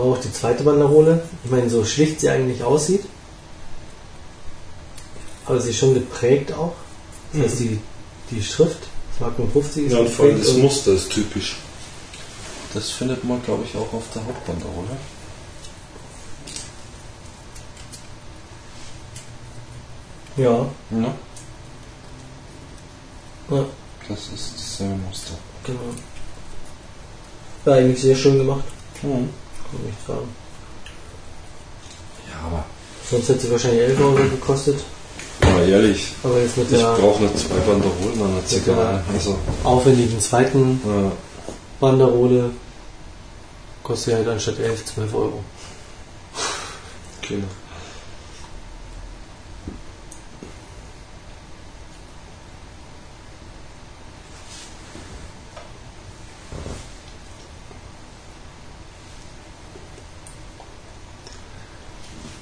[0.00, 3.04] Aber auch die zweite Banderole, ich meine, so schlicht sie eigentlich aussieht,
[5.50, 6.74] aber sie ist schon geprägt auch.
[7.32, 7.80] Das heißt, die,
[8.30, 8.78] die Schrift,
[9.12, 11.56] das Magnum 50 ist Ja, und vor allem das Muster ist typisch.
[12.72, 14.88] Das findet man, glaube ich, auch auf der Hauptbanderole.
[20.36, 21.14] Ja, Ja,
[23.50, 23.64] ja,
[24.08, 25.32] das ist dasselbe Muster.
[25.64, 25.80] genau.
[27.66, 28.64] Ja, eigentlich sehr schön gemacht,
[29.02, 29.08] Mhm.
[29.08, 29.28] kann
[29.72, 30.28] man nicht sagen.
[32.30, 32.64] Ja, aber
[33.10, 34.84] Sonst hätte sie wahrscheinlich 11 Euro gekostet,
[35.52, 39.04] mal ehrlich, aber jetzt mit ich brauche nicht zwei Banderolen an der Zigarre.
[39.12, 41.12] Also, aufwendigen zweiten ja.
[41.80, 42.50] Banderole
[43.82, 45.44] kostet halt anstatt 11, 12 Euro.
[47.28, 47.46] Genau.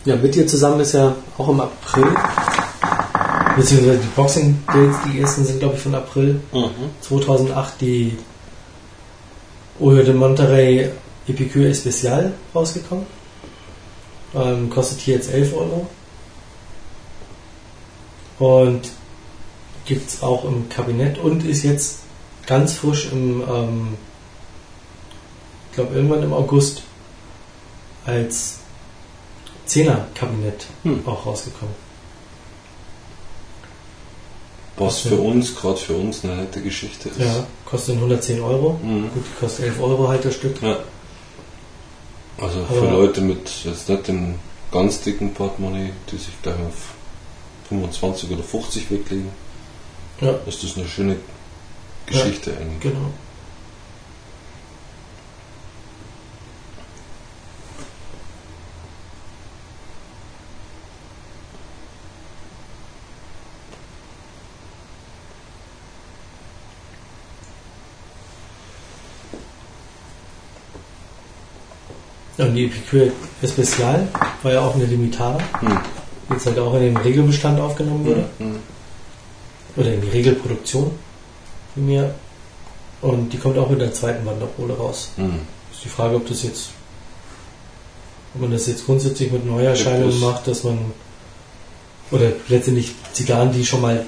[0.09, 2.07] Ja, mit ihr zusammen ist ja auch im April,
[3.59, 6.91] beziehungsweise die Boxing Dates, die ersten sind glaube ich von April Mhm.
[7.01, 8.17] 2008 die
[9.81, 10.91] Oyo de Monterrey
[11.27, 13.07] Epicure Especial rausgekommen.
[14.35, 15.87] Ähm, kostet hier jetzt 11 Euro.
[18.39, 18.91] Und
[19.85, 22.01] gibt es auch im Kabinett und ist jetzt
[22.47, 23.89] ganz frisch im, ähm,
[25.71, 26.83] ich glaube irgendwann im August
[28.07, 28.59] als
[29.69, 31.03] 10er Kabinett Hm.
[31.07, 31.75] auch rausgekommen.
[34.79, 37.19] Was für uns, gerade für uns, eine nette Geschichte ist.
[37.19, 38.79] Ja, kostet 110 Euro.
[38.83, 39.11] Mhm.
[39.15, 40.61] Gut, die kostet 11 Euro halt das Stück.
[40.63, 40.79] Ja.
[42.41, 44.37] Also für Aber- Leute mit jetzt nicht dem
[44.71, 46.95] ganz dicken Portemonnaie, die sich gleich auf
[47.69, 49.31] 25 oder 50 weglegen,
[50.21, 51.17] Ja, ist das eine schöne
[52.07, 52.81] Geschichte eigentlich.
[52.81, 53.11] genau.
[72.49, 74.09] Und die Epicure Especial
[74.43, 75.79] war ja auch eine Limitada, Hm.
[76.29, 78.25] die jetzt halt auch in den Regelbestand aufgenommen wurde.
[78.39, 78.57] Hm.
[79.77, 80.91] Oder in die Regelproduktion
[81.75, 82.15] von mir.
[83.03, 85.11] Und die kommt auch mit der zweiten Wanderpole raus.
[85.17, 85.41] Hm.
[85.71, 86.71] Ist die Frage, ob das jetzt
[88.35, 90.79] Ob man das jetzt grundsätzlich mit Neuerscheinungen macht, dass man
[92.11, 94.05] oder letztendlich Zigarren, die schon mal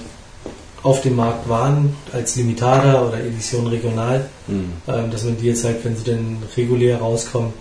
[0.83, 4.73] auf dem Markt waren, als Limitada oder Edition regional, Hm.
[4.87, 7.53] ähm, dass man die jetzt halt, wenn sie dann regulär rauskommen,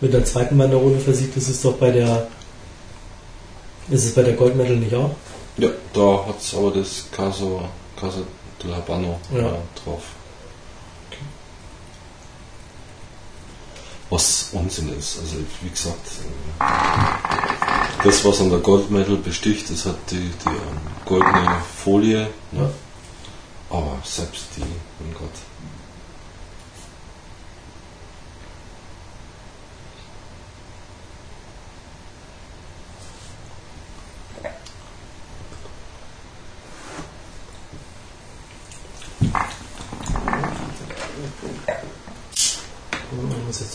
[0.00, 1.36] mit der zweiten Banderole versieht.
[1.36, 2.28] Das ist doch bei der
[3.88, 5.14] ist es bei der Gold Medal nicht auch?
[5.58, 7.68] Ja, da hat es aber das Caso,
[7.98, 8.18] Casa
[8.62, 9.38] del Habano Ja.
[9.46, 9.52] äh,
[9.84, 10.02] drauf.
[14.10, 15.18] Was Unsinn ist.
[15.18, 15.98] Also wie gesagt,
[16.60, 22.28] äh, das was an der Gold Medal besticht, das hat die, die ähm, goldene Folie.
[22.52, 22.60] Ne?
[22.62, 22.70] Ja.
[23.76, 25.30] Aber selbst die, mein Gott.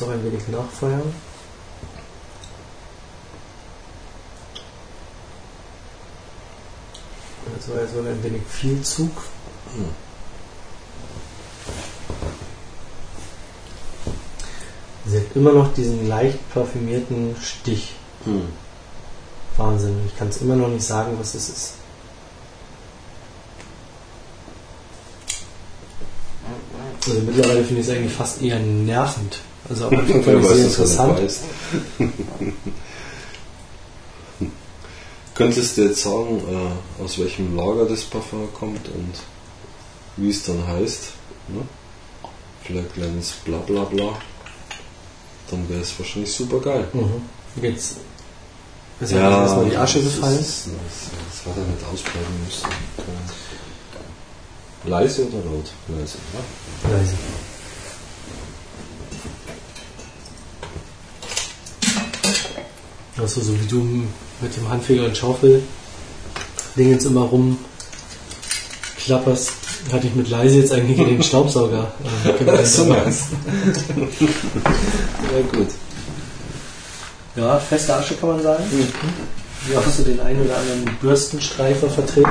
[0.02, 1.14] Doch ein wenig nachfeuern.
[7.56, 9.12] Das war jetzt wohl ein wenig viel Zug.
[9.76, 9.86] Hm.
[15.06, 17.94] Sie hat immer noch diesen leicht parfümierten Stich.
[18.24, 18.48] Hm.
[19.58, 20.02] Wahnsinn.
[20.08, 21.74] Ich kann es immer noch nicht sagen, was es ist.
[27.08, 29.42] Also mittlerweile finde ich es eigentlich fast eher nervend.
[29.70, 31.20] Also am Anfang fand Wer ich sehr interessant.
[35.34, 39.14] Könntest du jetzt sagen, äh, aus welchem Lager das Parfum kommt und
[40.18, 41.04] wie es dann heißt?
[41.48, 41.62] Ne?
[42.64, 44.18] Vielleicht kleines bla bla bla.
[45.50, 46.88] Dann wäre es wahrscheinlich super geil.
[46.94, 47.22] Mhm.
[47.62, 47.96] Jetzt
[49.00, 50.40] ist ja, erstmal die Asche das gefallen.
[50.40, 52.68] ist- Das, das hat er nicht ausbleiben müssen.
[54.86, 55.72] Leise oder laut?
[55.88, 56.92] Leise, ne?
[56.98, 57.14] Leise.
[63.18, 64.06] Also so wie du
[64.42, 65.62] mit dem Handfeger und Schaufel
[66.76, 67.58] Ding jetzt immer rum
[68.98, 69.52] klapperst,
[69.92, 71.92] hatte ich mit leise jetzt eigentlich in den Staubsauger.
[72.24, 73.02] äh, So Ja
[75.52, 75.68] gut.
[77.36, 78.64] Ja, feste Asche kann man sagen.
[79.72, 82.30] Ja, hast du den einen oder anderen Bürstenstreifer vertreten?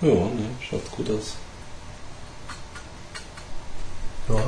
[0.00, 1.34] Ja, ne, schaut gut aus.
[4.28, 4.42] Ja.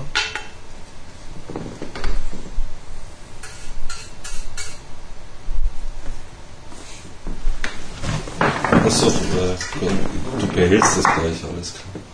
[8.85, 12.05] Achso, äh, du behältst das gleich, alles klar.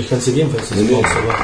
[0.00, 0.94] Ich kann es dir geben, falls du es Nee, nee.
[1.00, 1.34] brauchst, aber.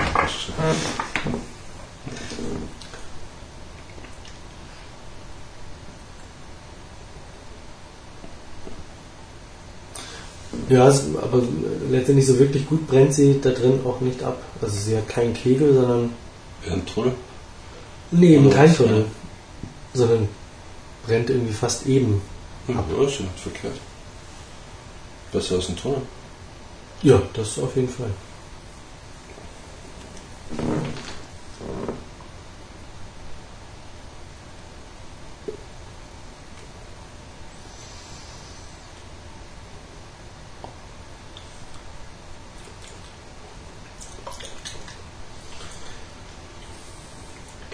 [10.69, 11.43] Ja, es, aber
[11.91, 14.43] letztendlich so wirklich gut brennt sie da drin auch nicht ab.
[14.61, 16.11] Also sie hat keinen Kegel, sondern.
[16.67, 17.13] Ja, ein Tunnel?
[18.11, 19.05] Nee, eben kein Tunnel.
[19.95, 20.29] Sondern
[21.07, 22.21] brennt irgendwie fast eben.
[22.67, 23.77] Hm, ja, ist ja nicht verkehrt.
[25.37, 26.01] Besser als ein Tunnel.
[27.03, 28.09] Ja, das auf jeden Fall.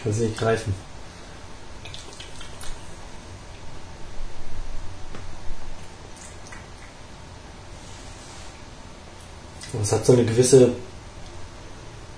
[0.03, 0.92] Kann sie nicht greifen.
[9.73, 10.73] Und es hat so eine gewisse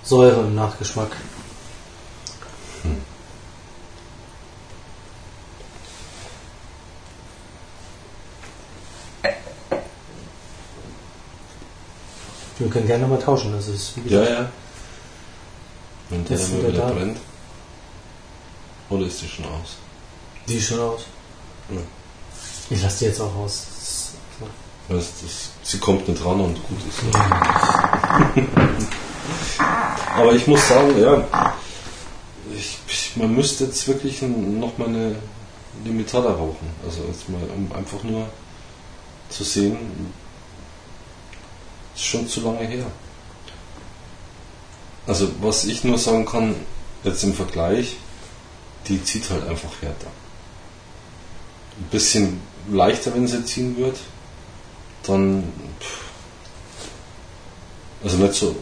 [0.03, 1.11] Säure im Nachgeschmack.
[12.57, 13.51] Wir können gerne mal tauschen.
[13.51, 14.49] Das ist wie Ja, gesagt, ja.
[16.09, 16.93] Wenn der Ist mal wieder wieder da.
[16.93, 17.17] brennt.
[18.89, 19.77] Oder ist die schon aus?
[20.47, 21.01] die schon aus.
[21.71, 21.81] Ja.
[22.69, 23.65] Ich lasse die jetzt auch aus.
[24.89, 26.99] Das- das, sie kommt nicht ran und gut ist.
[30.15, 31.53] Aber ich muss sagen, ja,
[32.55, 35.15] ich, ich, man müsste jetzt wirklich noch mal eine
[35.83, 36.67] Limitada rauchen.
[36.85, 38.27] Also jetzt mal, um einfach nur
[39.29, 39.77] zu sehen,
[41.95, 42.85] ist schon zu lange her.
[45.07, 46.55] Also was ich nur sagen kann,
[47.03, 47.97] jetzt im Vergleich,
[48.87, 50.07] die zieht halt einfach härter.
[51.77, 53.97] Ein bisschen leichter, wenn sie ziehen wird,
[55.05, 55.43] dann
[58.03, 58.55] also nicht so ein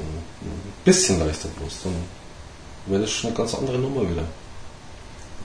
[0.85, 1.95] bisschen leichter bloß, dann
[2.85, 4.23] wäre das schon eine ganz andere Nummer wieder.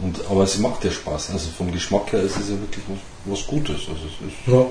[0.00, 1.30] Und, aber es macht ja Spaß.
[1.30, 2.98] Also vom Geschmack her ist es ja wirklich was,
[3.38, 3.80] was Gutes.
[3.88, 4.66] Also es ist, Ja.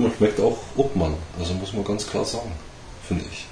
[0.00, 1.14] Man schmeckt auch Obmann.
[1.38, 2.52] Also muss man ganz klar sagen.
[3.06, 3.46] Finde ich.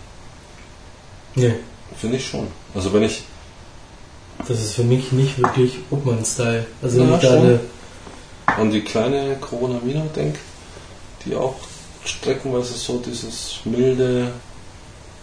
[1.35, 1.55] Nee,
[1.97, 2.47] Finde ich schon.
[2.75, 3.23] Also wenn ich.
[4.47, 6.67] das ist für mich nicht wirklich Obmann-Style.
[6.83, 7.61] Also wenn ich da eine,
[8.47, 10.39] an die kleine Corona Wiener denke,
[11.25, 11.55] die auch
[12.05, 14.33] streckenweise so dieses milde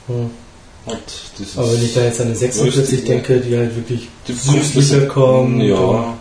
[0.07, 0.29] hm.
[0.85, 1.01] hat.
[1.37, 3.01] Dieses aber wenn ich da jetzt an eine 46 Röstige.
[3.03, 5.61] denke, die halt wirklich die süßlicher kommt.
[5.63, 5.75] Ja.
[5.75, 6.15] und-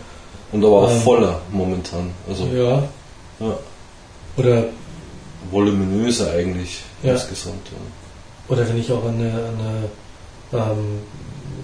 [0.51, 2.11] Und aber auch Ähm, voller momentan.
[2.29, 2.87] Also Ja.
[3.39, 3.57] Ja.
[4.37, 4.65] Oder,
[5.51, 7.13] voluminöser eigentlich Ja.
[7.13, 7.67] insgesamt.
[7.71, 8.53] Ja.
[8.53, 9.59] oder wenn ich auch an eine, an
[10.53, 10.99] eine ähm,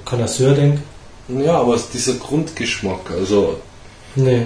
[0.05, 0.81] Connoisseur denke.
[1.29, 3.59] ja, aber es ist dieser Grundgeschmack, also
[4.15, 4.45] Nee.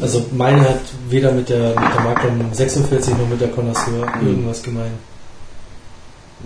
[0.00, 4.26] Also meine hat weder mit der, mit der Magnum 46 noch mit der Connoisseur Mhm.
[4.26, 4.92] irgendwas gemein.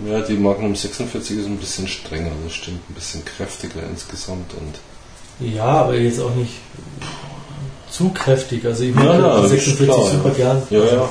[0.05, 4.75] ja, die Magnum 46 ist ein bisschen strenger, das stimmt, ein bisschen kräftiger insgesamt und
[5.53, 6.53] Ja, aber jetzt auch nicht
[7.89, 8.65] zu kräftig.
[8.65, 10.35] Also ich Ja, mag ja, die ist 46 klar, super ja.
[10.35, 10.61] gern.
[10.69, 11.09] ja, ja,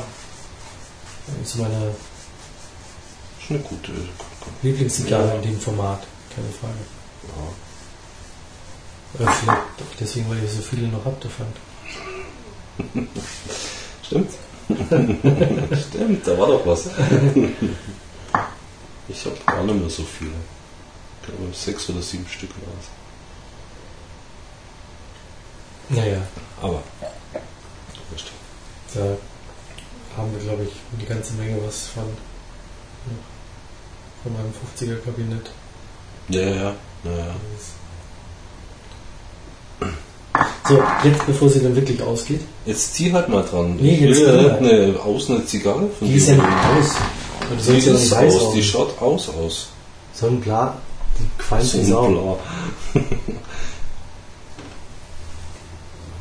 [1.42, 1.94] ist meine
[3.40, 3.92] ist eine gute.
[4.62, 5.34] Lieblingszigarre Ja.
[5.34, 6.06] in dem Format.
[6.34, 6.74] Keine Frage.
[9.18, 9.24] Ja.
[9.24, 9.56] Äh,
[10.00, 11.46] deswegen, weil ich so viele noch hab davon.
[14.02, 14.30] Stimmt.
[15.88, 16.86] Stimmt, da war doch was.
[19.08, 20.32] ich habe gar nicht mehr so viele.
[21.22, 22.86] Ich glaube sechs oder sieben Stück war es.
[25.96, 26.20] Naja,
[26.60, 26.82] Aber.
[28.94, 29.16] da
[30.16, 32.04] haben wir, glaube ich, eine ganze Menge was von,
[34.22, 35.50] von meinem 50er-Kabinett.
[36.28, 36.74] Ja, ja, ja.
[37.04, 37.34] ja.
[40.68, 43.76] So, jetzt bevor sie dann wirklich ausgeht, Jetzt zieh halt mal dran.
[43.76, 46.96] Nee, jetzt ja nicht eine außen eine Zigarre von die ist ja nicht aus.
[47.48, 49.68] Und Die sollst ja ist nicht aus, die schaut aus aus.
[50.12, 50.76] So ein Bla,
[51.18, 52.38] die qualmt So Sau.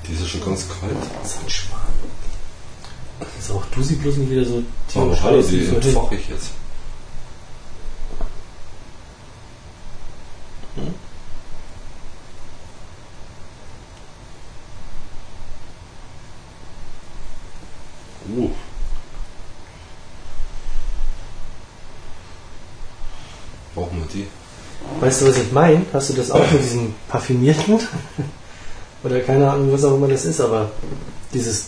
[0.08, 0.92] Die ist ja schon ganz kalt.
[1.24, 1.82] So ein Schmarrn.
[3.40, 4.64] Ist auch du sie bloß nicht wieder so
[4.96, 5.90] Aber hallo, scheiße die wie vorhin.
[5.90, 6.50] entfache ich jetzt.
[18.36, 18.50] Uh.
[23.76, 24.28] Brauchen wir die?
[25.00, 25.86] Weißt du, was ich meine?
[25.94, 27.80] Hast du das auch mit diesem parfümierten?
[29.04, 30.72] Oder keine Ahnung, was auch immer das ist, aber
[31.34, 31.68] dieses,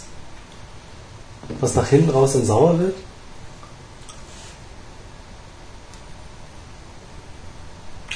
[1.60, 2.96] was nach hinten raus dann sauer wird?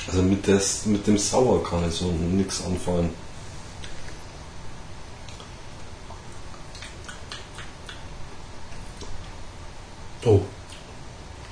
[0.07, 3.13] Also mit, des, mit dem Sauer kann ich so nichts anfangen.
[10.25, 10.41] Oh.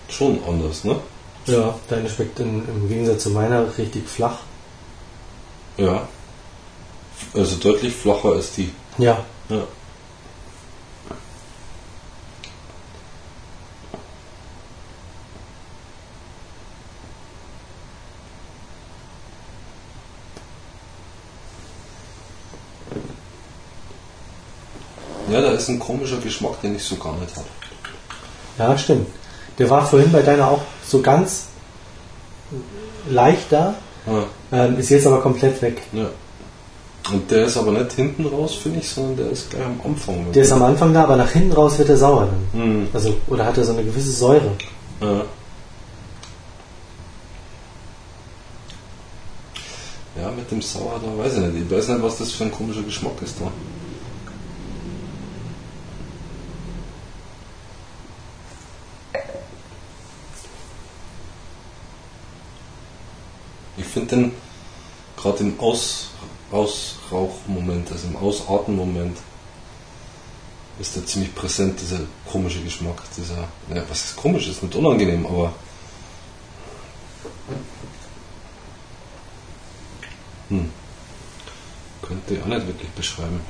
[0.10, 1.00] Schon anders, ne?
[1.46, 4.40] Ja, deine schmeckt in, im Gegensatz zu meiner richtig flach.
[5.78, 6.08] Ja.
[7.34, 8.72] Also deutlich flacher als die.
[8.98, 9.24] Ja.
[9.48, 9.64] Ja.
[25.64, 27.46] Ist ein komischer Geschmack, den ich so gar nicht habe.
[28.58, 29.08] Ja, stimmt.
[29.58, 31.46] Der war vorhin bei deiner auch so ganz
[33.10, 33.76] leicht da,
[34.08, 34.24] Ja,
[34.66, 35.82] ähm, ist jetzt aber komplett weg.
[35.94, 36.06] ja.
[37.12, 40.32] Und der ist aber nicht hinten raus, finde ich, sondern der ist gleich am Anfang.
[40.32, 42.62] Der ist am Anfang da, aber nach hinten raus wird er sauer dann.
[42.62, 44.52] Hm, Also, oder hat er so eine gewisse Säure.
[45.02, 45.24] ja.
[50.22, 51.66] Ja, mit dem Sauer, da weiß ich nicht.
[51.66, 53.50] Ich weiß nicht, was das für ein komischer Geschmack ist da.
[63.90, 64.32] Ich finde den
[65.18, 66.10] gerade im Aus,
[66.52, 69.18] Ausrauchmoment, also im Ausatmenmoment,
[70.80, 73.02] ist der ziemlich präsent, dieser komische Geschmack.
[73.18, 75.54] Dieser, ja, was ist komisch, ist nicht unangenehm, aber.
[80.50, 80.70] Hm.
[82.04, 83.42] Könnte ich auch nicht wirklich beschreiben.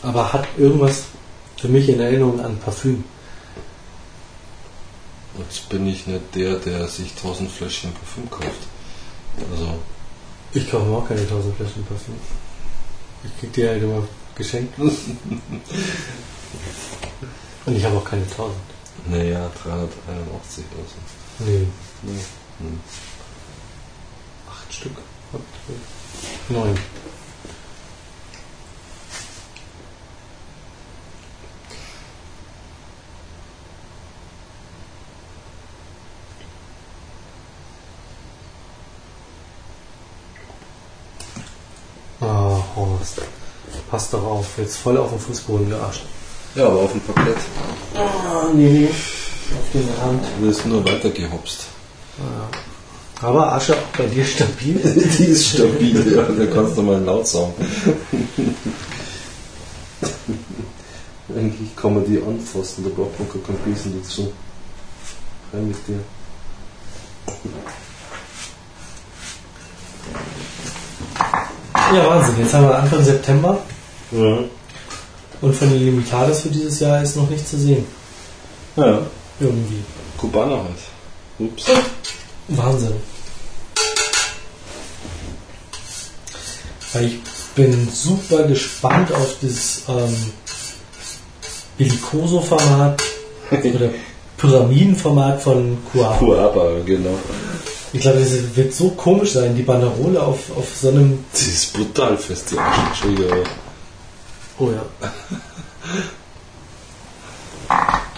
[0.00, 1.04] Aber hat irgendwas
[1.58, 3.04] für mich in Erinnerung an Parfüm.
[5.38, 8.68] Jetzt bin ich nicht der, der sich tausend Fläschchen Parfüm kauft.
[9.50, 9.74] Also,
[10.52, 12.14] Ich kaufe mir auch keine 1000 Flaschen Parfüm.
[13.24, 14.02] Ich krieg die halt immer
[14.34, 14.78] geschenkt.
[14.78, 14.96] Und
[17.76, 18.54] ich habe auch keine 1000.
[19.06, 20.96] naja, 381 oder so.
[21.44, 21.66] Nee,
[22.02, 22.20] Nee.
[22.60, 22.80] Hm.
[24.48, 24.96] acht Stück.
[26.48, 26.78] Neun.
[42.20, 43.20] Ah, Horst.
[43.90, 46.02] Pass doch auf, jetzt voll auf den Fußboden gearscht.
[46.54, 47.36] Ja, aber auf dem Parkett.
[47.94, 48.88] Ah, nee.
[48.88, 50.24] Auf den Rand.
[50.40, 51.66] Du ist nur weiter gehopst.
[53.22, 54.78] Aber Asche auch bei dir stabil.
[55.18, 56.22] Die ist stabil, ja.
[56.22, 57.52] Da kannst du mal laut sagen.
[61.34, 64.32] Eigentlich kann man die anfassen, da braucht man gar keinen Besen dazu.
[65.52, 66.00] Rein mit dir.
[71.94, 72.34] Ja, Wahnsinn.
[72.38, 73.58] Jetzt haben wir Anfang September
[74.10, 74.38] Ja.
[75.40, 77.84] und von den Limitados für dieses Jahr ist noch nichts zu sehen.
[78.76, 78.98] Ja.
[79.40, 79.82] Irgendwie.
[80.18, 80.78] Kubaner halt.
[81.38, 81.64] Ups.
[82.48, 82.92] Wahnsinn.
[87.00, 87.18] Ich
[87.54, 90.16] bin super gespannt auf das ähm,
[91.76, 93.02] Bellicoso-Format
[93.50, 93.90] oder
[94.38, 96.16] Pyramidenformat von Kuaba.
[96.16, 97.18] Kuaba, genau.
[97.92, 101.24] Ich glaube, das wird so komisch sein, die Banderole auf, auf so einem.
[101.32, 102.80] Das ist brutal fest, die Asche.
[102.88, 103.38] Entschuldigung.
[104.58, 104.84] Oh ja.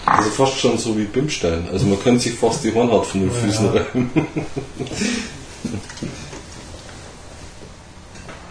[0.05, 1.67] Also fast schon so wie Bimstein.
[1.71, 3.35] Also man könnte sich fast die Hornhaut von den Ja.
[3.35, 4.11] Füßen reiben.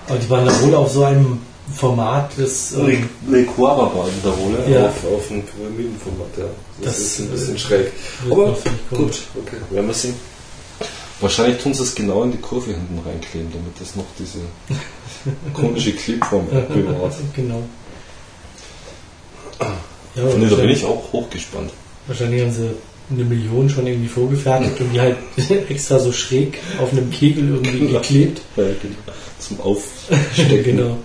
[0.08, 1.40] Aber die Banderole auf so einem
[1.74, 2.72] Format, das.
[2.72, 4.86] Ähm, Le Kuaba-Banderole Ja.
[4.86, 6.44] auf, auf ein Pyramidenformat, ja.
[6.80, 7.92] Das, Das, ist ein bisschen äh, schräg.
[8.24, 8.56] wird Aber
[8.90, 10.14] gut, okay, werden wir sehen.
[11.20, 14.38] Wahrscheinlich tun sie es genau in die Kurve hinten reinkleben, damit das noch diese
[15.52, 17.14] komische Klebform bewahrt.
[17.34, 17.62] genau.
[20.14, 21.72] Ja, Nee, da bin ich auch hochgespannt.
[22.06, 22.70] Wahrscheinlich haben sie
[23.10, 25.16] eine Million schon irgendwie vorgefertigt und die halt
[25.68, 28.40] extra so schräg auf einem Kegel irgendwie geklebt.
[28.56, 28.96] Ja, genau.
[29.38, 30.64] Zum Aufstecken.
[30.64, 30.98] genau.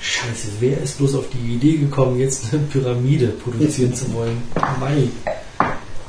[0.00, 4.42] Scheiße, wer ist bloß auf die Idee gekommen, jetzt eine Pyramide produzieren zu wollen?
[4.78, 5.08] Mai.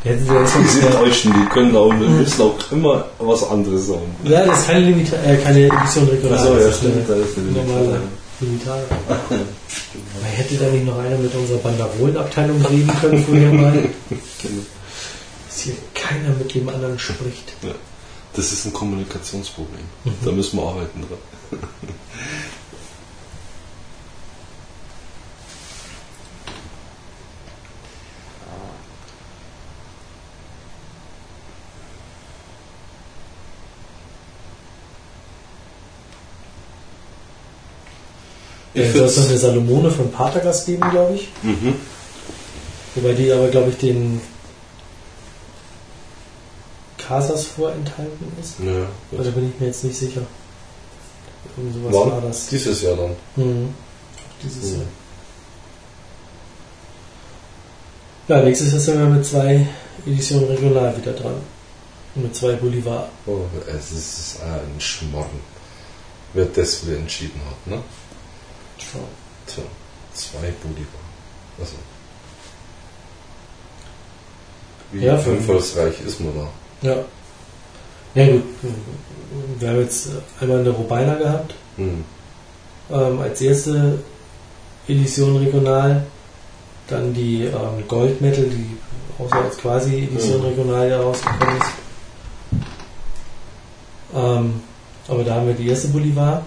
[0.04, 3.88] Hätten sie erst Die sind mal Deutschen, die können auch, müssen auch immer was anderes
[3.88, 4.16] sagen.
[4.24, 6.39] ja, das ist keine, Limita äh, keine Edition regional.
[6.39, 8.02] Ach so, das ja, ist stimmt, da eine ist eine normale.
[8.39, 8.82] Limitada.
[9.30, 13.74] Man hätte da nicht noch einer mit unserer Banderolenabteilung reden können vorher mal.
[13.74, 14.62] Genau.
[15.47, 17.54] Dass hier keiner mit dem anderen spricht.
[17.62, 17.76] Ja.
[18.34, 19.84] Das ist ein Kommunikationsproblem.
[20.26, 21.60] Da müssen wir arbeiten dran.
[38.74, 41.28] Ich soll es noch eine Salomone von Patergas geben, glaube ich.
[41.43, 41.76] Mhm.
[42.95, 44.22] Wobei die aber, glaube ich, den
[46.97, 48.55] Casas vorenthalten ist.
[48.59, 50.22] Ja, Aber da bin ich mir jetzt nicht sicher.
[51.57, 52.11] Irgend sowas Wann?
[52.11, 52.47] war das.
[52.47, 53.15] Dieses Jahr dann.
[53.36, 53.74] Mhm.
[54.43, 54.78] Dieses Mhm.
[58.28, 58.38] Jahr.
[58.39, 59.67] Ja, nächstes Jahr sind wir mit zwei
[60.05, 61.36] Editionen regional wieder dran.
[62.15, 63.09] Und mit zwei Bolivar.
[63.26, 65.26] Oh, es ist ein Schmarrn.
[66.34, 67.82] Wer das wieder entschieden hat, ne?
[69.47, 69.63] Tja,
[70.13, 71.01] zwei Bolivar.
[71.59, 71.73] Also.
[74.91, 76.88] Wie Ja, einfallsreich ist man da?
[76.88, 76.95] Ja.
[78.15, 78.43] Ja gut.
[79.59, 80.09] Wir haben jetzt
[80.39, 81.53] einmal eine Robeiner gehabt.
[81.77, 82.03] Hm.
[82.91, 83.99] ähm, als erste
[84.88, 86.05] Edition regional.
[86.88, 88.75] Dann die ähm, Gold Metal, die
[89.17, 90.45] auch so als quasi Edition Mhm.
[90.47, 91.69] regional ja rausgekommen ist.
[94.13, 94.61] Ähm,
[95.07, 96.43] aber da haben wir die erste Bolivar.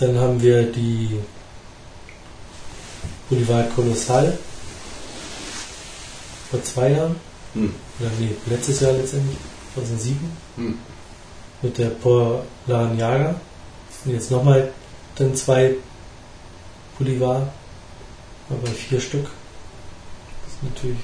[0.00, 1.18] Dann haben wir die
[3.28, 4.38] Bolivar Colossal
[6.50, 7.16] vor zwei Jahren.
[7.54, 7.74] Hm.
[7.98, 9.36] Oder nee, letztes Jahr letztendlich,
[9.74, 10.18] 2007
[10.56, 10.78] Hm.
[11.62, 13.34] mit der Porlanjaga.
[14.04, 14.70] Und jetzt nochmal
[15.16, 15.74] dann zwei
[16.98, 17.52] Bolivar,
[18.48, 19.24] aber vier Stück.
[19.24, 20.98] Das ist natürlich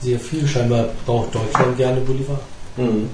[0.00, 0.46] sehr viel.
[0.46, 2.40] Scheinbar braucht Deutschland gerne Bolivar.
[2.76, 3.10] Mhm.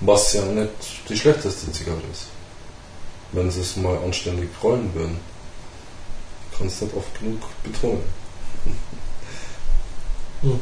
[0.00, 0.70] Was ja nicht
[1.08, 2.28] die schlechteste Zigarre ist.
[3.36, 5.18] Wenn sie es mal anständig rollen würden.
[6.56, 8.00] Kannst nicht oft genug betonen.
[10.40, 10.58] Hm.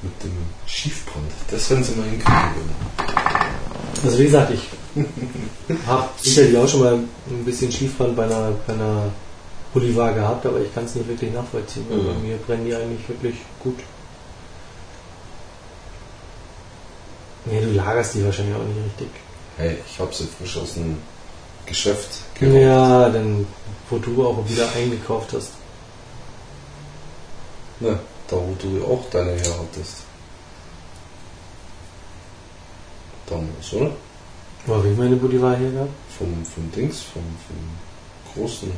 [0.00, 0.32] Mit dem
[0.66, 1.30] Schiefbrand.
[1.50, 2.74] Das wenn sie mal hinkriegen würden.
[4.02, 4.62] Also wie gesagt, ich
[5.86, 9.12] habe sicherlich auch schon mal ein bisschen Schiefbrand bei einer, bei einer
[9.74, 11.84] Bolivar gehabt, aber ich kann es nicht wirklich nachvollziehen.
[11.90, 12.06] Mhm.
[12.06, 13.80] Bei mir brennen die eigentlich wirklich gut.
[17.44, 19.08] Nee, du lagerst die wahrscheinlich auch nicht richtig.
[19.58, 20.96] Hey, ich habe sie frisch aus dem
[21.66, 22.60] Geschäft geraucht.
[22.60, 23.46] Ja, dann
[23.90, 25.50] wo du auch wieder eingekauft hast.
[27.80, 27.98] Ne,
[28.28, 30.02] da wo du auch deine her hattest.
[33.26, 33.90] Damals, oder?
[34.66, 35.90] Habe ich meine Bolivar hier gehabt?
[36.16, 38.72] Vom, vom Dings, vom, vom großen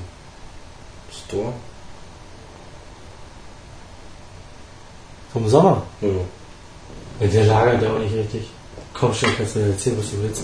[1.12, 1.53] Store.
[5.32, 5.82] Vom Sommer.
[6.01, 6.09] Ja,
[7.20, 8.49] Ja, der lagert ja auch nicht richtig.
[8.95, 10.43] Komm schon, kannst du mir erzählen, was du willst.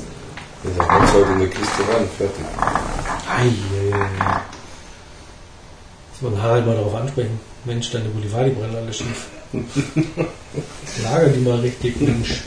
[0.64, 2.44] Da haut halt in der Kiste rein, fertig.
[3.28, 3.50] Ei,
[3.92, 4.40] ei.
[6.20, 7.40] Und Harald mal darauf ansprechen.
[7.64, 9.26] Mensch, deine Bolivar, die brennen alle schief.
[11.02, 12.42] Lager die mal richtig, Mensch.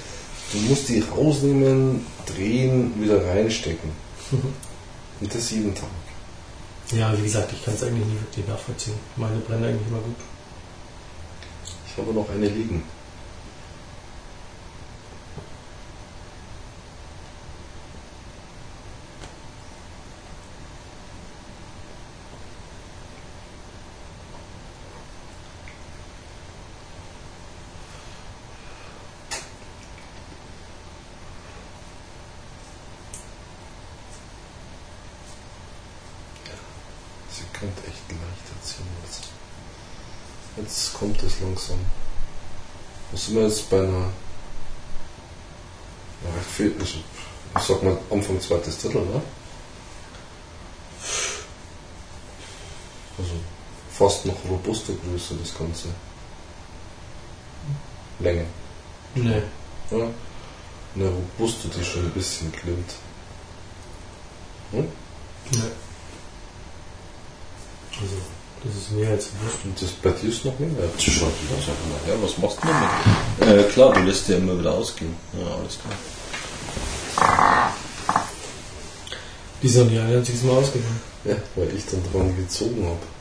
[0.54, 3.92] Du musst die rausnehmen, drehen, wieder reinstecken.
[5.20, 5.90] Und das jeden Tag.
[6.92, 8.96] Ja, wie gesagt, ich kann es eigentlich nie wirklich nachvollziehen.
[9.18, 10.16] Meine brennen eigentlich immer gut.
[11.88, 12.84] Ich habe noch eine liegen.
[37.36, 39.24] Sie könnte echt leichter ziehen jetzt.
[40.56, 41.80] Jetzt kommt es langsam.
[43.36, 44.12] Jetzt bei einer.
[46.24, 47.04] Ja, fehlt nicht.
[47.58, 49.22] Ich sag mal Anfang zweites Drittel, ne?
[53.18, 53.32] Also
[53.92, 55.90] fast noch robuste Größe, das Ganze.
[58.20, 58.46] Länge.
[59.16, 59.42] Nee.
[59.92, 60.08] Ja?
[60.96, 62.94] Eine robuste, die schon ein bisschen klimmt.
[64.72, 64.88] Hm?
[65.52, 65.60] nee.
[68.02, 68.16] Also,
[68.64, 69.58] das ist mir jetzt bewusst.
[69.64, 70.70] Und das bei dir ist noch mehr?
[70.70, 72.16] Ja, schau dir das einfach mal her.
[72.22, 73.66] Was machst du damit?
[73.66, 75.16] Äh, klar, du lässt dir immer wieder ausgehen.
[75.34, 77.74] Ja, alles klar.
[79.62, 81.02] Die sind ja ein einziges Mal ausgegangen.
[81.24, 83.15] Ja, weil ich dann dran gezogen habe.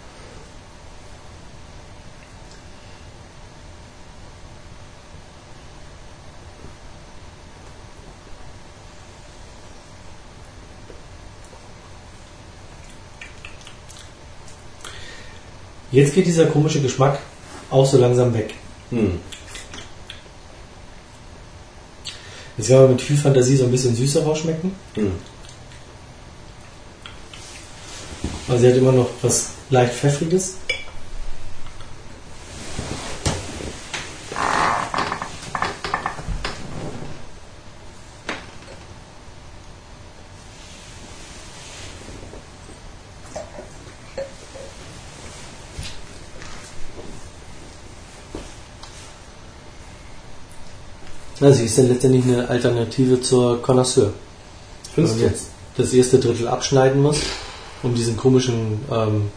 [15.94, 17.20] Jetzt geht dieser komische Geschmack
[17.70, 18.52] auch so langsam weg.
[18.90, 19.20] Hm.
[22.56, 24.72] Jetzt kann man mit viel Fantasie so ein bisschen süßer rausschmecken.
[24.94, 25.12] Hm.
[28.48, 30.56] Aber sie hat immer noch was leicht Pfeffriges.
[51.44, 54.14] Na, sie ist dann letztendlich eine Alternative zur Connoisseur.
[54.96, 55.30] Wenn Findest man du?
[55.30, 57.18] jetzt das erste Drittel abschneiden muss,
[57.82, 59.30] um diesen komischen ähm,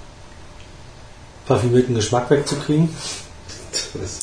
[1.47, 2.87] parfümierten Geschmack wegzukriegen,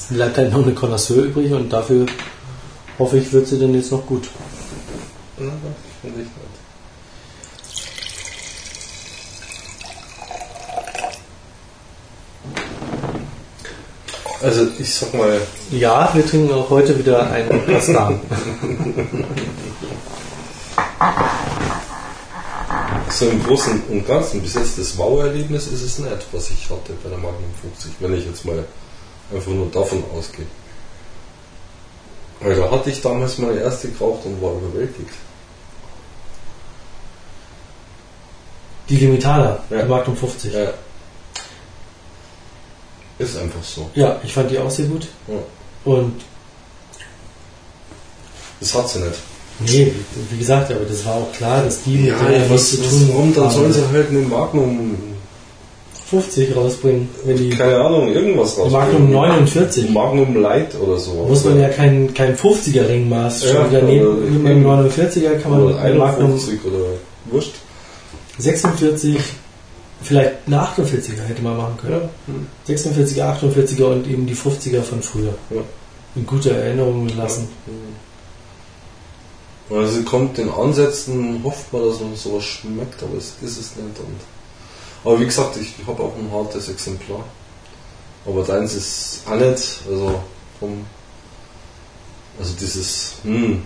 [0.08, 2.06] bleibt halt noch eine Connoisseur übrig und dafür
[2.98, 4.30] hoffe ich, wird sie dann jetzt noch gut.
[5.36, 5.52] na,
[6.00, 6.30] finde ich nicht.
[14.40, 18.20] Also ich sag mal, Ja, wir trinken auch heute wieder einen Pastan.
[23.10, 26.92] so im Großen und Ganzen, bis jetzt das Wow-Erlebnis ist es nicht, was ich hatte
[27.02, 28.64] bei der Magnum 50, wenn ich jetzt mal
[29.32, 30.46] einfach nur davon ausgehe.
[32.40, 35.10] Weil da hatte ich damals meine erste geraucht und war überwältigt.
[38.90, 39.82] Die Limitada, Ja.
[39.82, 40.52] die Magnum 50.
[40.52, 40.72] Ja.
[43.18, 43.24] Ja.
[43.24, 43.90] Ist einfach so.
[44.24, 45.06] ich fand die auch sehr gut.
[45.28, 45.34] Ja.
[45.84, 46.14] Und
[48.60, 49.18] Das hat sie nicht.
[49.60, 49.92] nee,
[50.30, 53.34] wie gesagt, aber das war auch klar, dass die mit der was, zu tun warum?
[53.34, 53.54] Dann haben.
[53.54, 54.96] sollen sie halt eine Magnum,
[56.10, 58.70] 50 rausbringen, wenn die keine Ahnung, irgendwas raus.
[58.72, 59.90] Magnum 49.
[59.90, 61.12] Magnum Light oder so.
[61.28, 64.42] Muss man ja kein, kein 50er Ringmaß Ja, schon wieder nehmen.
[64.42, 66.78] Neben dem 49er kann man oder ein Magnum 51 oder
[67.26, 67.54] wurscht.
[68.38, 69.16] 46,
[70.04, 72.08] vielleicht eine 48er hätte man machen können.
[72.68, 72.74] Ja.
[72.74, 75.34] 46er, 48er und eben die 50er von früher.
[75.50, 75.62] Ja.
[76.14, 77.48] In guter Erinnerung lassen.
[79.70, 83.98] Also kommt den Ansätzen, hofft man, dass man sowas schmeckt, aber es ist es nicht.
[83.98, 84.20] Und
[85.04, 87.24] aber wie gesagt, ich habe auch ein hartes Exemplar.
[88.26, 90.22] Aber deins ist auch nicht, also
[90.58, 90.86] vom,
[92.38, 93.62] also dieses, hm,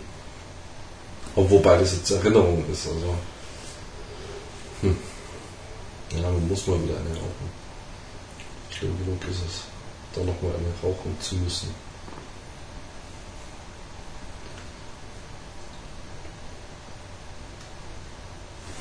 [1.36, 3.14] wobei das jetzt Erinnerung ist, also,
[4.80, 4.97] hm,
[6.16, 7.50] ja, man muss mal wieder eine rauchen.
[8.70, 9.62] Schlimm genug ist es,
[10.14, 11.74] da nochmal eine rauchen zu müssen.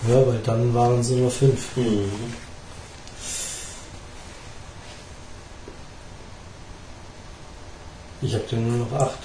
[0.08, 1.70] Ja, weil dann waren es nur fünf.
[8.22, 9.20] Ich habe dann nur noch acht.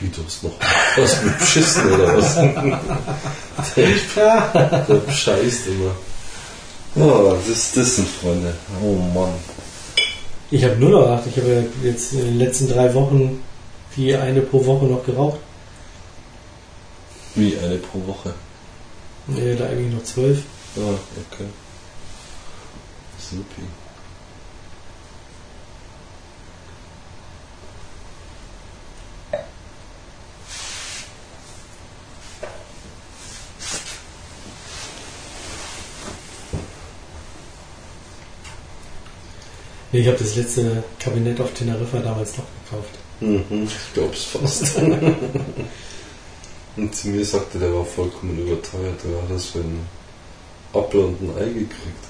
[0.00, 0.58] Wie du hast noch
[0.96, 2.34] was mit Beschissen oder was?
[3.76, 5.92] der, der bescheißt immer.
[6.94, 8.54] Oh, das, das sind Freunde.
[8.82, 9.32] Oh Mann.
[10.50, 11.26] Ich habe nur noch acht.
[11.26, 13.42] Ich habe jetzt in den letzten drei Wochen
[13.96, 15.40] die eine pro Woche noch geraucht.
[17.34, 18.34] Wie eine pro Woche.
[19.26, 20.42] Nee, da eigentlich noch zwölf.
[20.76, 20.98] Ah,
[21.32, 21.46] okay.
[23.18, 23.62] Supi.
[39.92, 42.98] Nee, ich habe das letzte Kabinett auf Teneriffa damals noch gekauft.
[43.20, 44.76] Mhm, ich glaub's fast.
[46.76, 48.98] und zu mir sagte, der war vollkommen überteuert.
[49.04, 49.86] Der hat das für einen
[50.72, 52.04] Apfel und ein Ei gekriegt.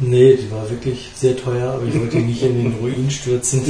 [0.00, 3.62] Nee, die war wirklich sehr teuer, aber ich wollte nicht in den Ruin stürzen.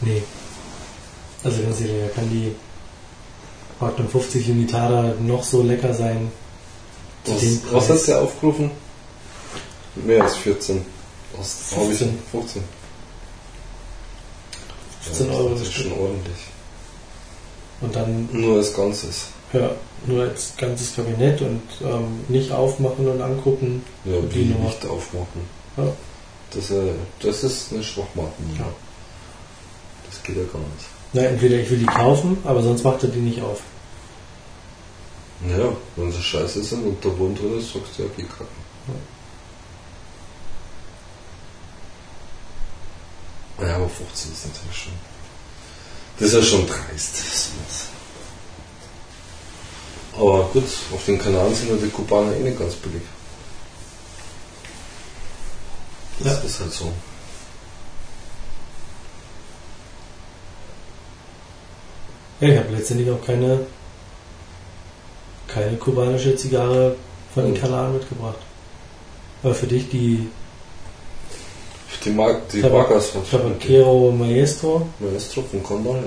[0.00, 0.22] nee.
[1.42, 2.52] Also ganz ehrlich, da kann die
[3.80, 6.30] Magnum 50 Limitada noch so lecker sein.
[7.26, 7.42] Was,
[7.72, 8.70] was hast du aufgerufen?
[10.04, 10.84] Mehr als 14.
[11.36, 11.98] Was hab ich?
[11.98, 12.18] 15.
[12.32, 12.62] 15.
[15.02, 16.36] 15 Ja, Euro Das ist schon ordentlich.
[17.80, 19.26] Und dann Nur als Ganzes.
[19.52, 19.70] ja,
[20.06, 23.82] nur als ganzes Kabinett und ähm, nicht aufmachen und angucken.
[24.04, 25.42] Ja, wie die nicht aufmachen.
[25.76, 25.92] Ja.
[26.52, 28.56] Das, äh, das ist eine Schwachmaten.
[28.58, 28.66] Ja.
[30.10, 30.86] Das geht ja gar nicht.
[31.12, 33.60] Na, entweder ich will die kaufen, aber sonst macht er die nicht auf.
[35.48, 38.65] Ja, wenn sie scheiße sind und der Wurm drin ist, sagst du ja, geh kacken.
[43.60, 44.92] Ja, aber 15 ist natürlich schon.
[46.18, 47.22] Das ist ja schon dreist.
[50.14, 53.02] Aber gut, auf den Kanaren sind ja die Kubaner eh nicht ganz billig.
[56.20, 56.40] Das Ja.
[56.40, 56.92] ist halt so.
[62.40, 63.60] Ja, ich habe letztendlich auch keine,
[65.48, 66.96] keine kubanische Zigarre
[67.34, 67.58] von den Mhm.
[67.58, 68.38] Kanaren mitgebracht.
[69.42, 70.28] Aber für dich die
[72.06, 74.86] Die, Mag die Tabak- Vargas Tabaquero Maestro.
[75.00, 76.02] Maestro von Condor, ja.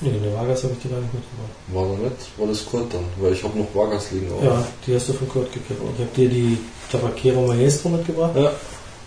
[0.00, 1.52] Nee, in der Vargas habe ich die gar nicht mitgebracht.
[1.68, 2.38] War da nicht?
[2.38, 3.04] War das Kurt dann?
[3.20, 4.32] Weil ich habe noch Vargas liegen.
[4.32, 4.42] auch.
[4.42, 5.80] Ja, die hast du von Kurt gekriegt.
[5.80, 6.58] Ich habe dir die
[6.90, 8.50] Tabaquero Maestro mitgebracht ja.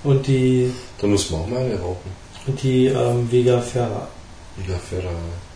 [0.04, 2.12] und die, Da müssen wir auch mal eine rauchen.
[2.48, 4.08] und die ähm, Vega Ferra.
[4.56, 5.10] Vega Ferra.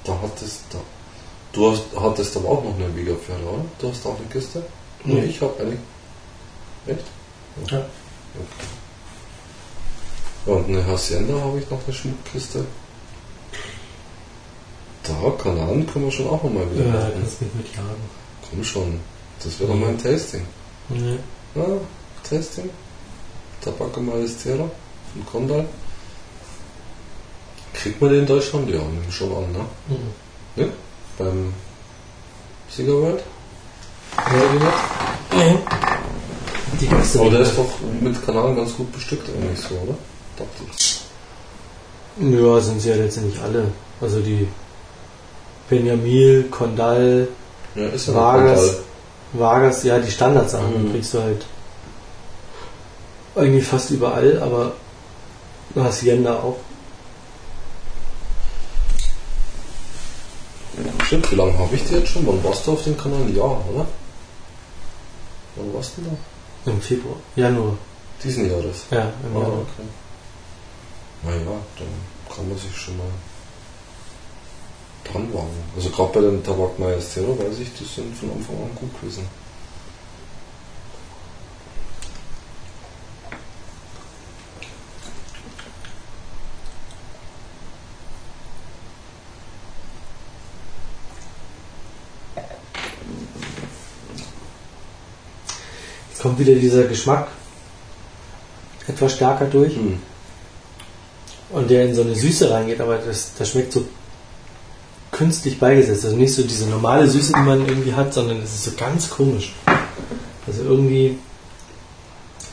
[0.04, 0.80] Da hattest da.
[1.54, 3.66] Du hast, hattest aber auch noch eine Vega Ferra, oder?
[3.80, 4.62] Du hast auch eine Kiste?
[5.06, 5.14] Nee.
[5.22, 5.78] Nee, ich habe eine.
[6.88, 7.06] Echt?
[7.72, 7.78] Ja.
[7.78, 7.86] Okay.
[10.46, 12.66] Und eine Hacienda habe ich noch eine Schmuckkiste.
[15.04, 17.12] Da, Kanaren können wir schon auch nochmal wieder Ja, machen.
[17.20, 18.20] kannst mich mitjagen.
[18.50, 19.00] Komm schon.
[19.44, 19.82] Das wäre doch Ja.
[19.86, 20.46] mal ein Tasting.
[20.90, 21.18] Nee.
[21.56, 21.66] Ja,
[22.30, 22.70] Tasting.
[23.62, 24.70] Tabacco Maestera
[25.14, 25.66] von Condal.
[27.74, 28.70] Kriegt man den in Deutschland?
[28.70, 29.66] Ja, nehmen schon an, ne?
[29.88, 30.64] Mhm.
[30.64, 30.70] ne?
[31.18, 31.54] Beim
[32.88, 33.24] World?
[35.32, 35.56] Nee.
[36.80, 37.50] Die kriegst du Aber der nicht.
[37.50, 37.70] ist doch
[38.02, 39.96] mit Kanalen ganz gut bestückt eigentlich so, oder?
[40.72, 41.02] Ich.
[42.20, 43.66] Ja, sind sie ja letztendlich alle.
[44.02, 44.48] Also die
[45.70, 47.28] Benjamil, Condal,
[47.76, 48.78] Ja, ja Vargas.
[49.34, 50.92] Vargas, ja, die Standardsachen Mhm.
[50.92, 51.46] kriegst du halt
[53.36, 54.74] eigentlich fast überall, aber
[55.76, 56.58] Hacienda auch.
[61.06, 62.26] Stimmt, wie lange habe ich die jetzt schon?
[62.28, 63.28] Wann warst du auf dem Kanal?
[63.36, 63.86] Ja, oder?
[65.56, 66.72] Wann warst du da?
[66.72, 67.74] Im Februar, Januar.
[68.24, 68.84] Diesen Jahres.
[68.92, 69.60] Ja, im Ah, Januar.
[69.60, 69.88] okay.
[71.24, 73.08] Naja, dann kann man sich schon mal
[75.04, 75.64] dran wagen.
[75.76, 79.26] Also gerade bei den Tabak Maestero weiß ich, die sind von Anfang an gut gewesen.
[96.10, 97.30] Jetzt kommt wieder dieser Geschmack
[98.88, 100.02] etwas stärker durch Hm.
[101.50, 103.86] Und der in so eine Süße reingeht, aber das, das schmeckt so
[105.12, 106.06] künstlich beigesetzt.
[106.06, 109.10] Also nicht so diese normale Süße, die man irgendwie hat, sondern es ist so ganz
[109.10, 109.54] komisch.
[110.48, 111.18] Also irgendwie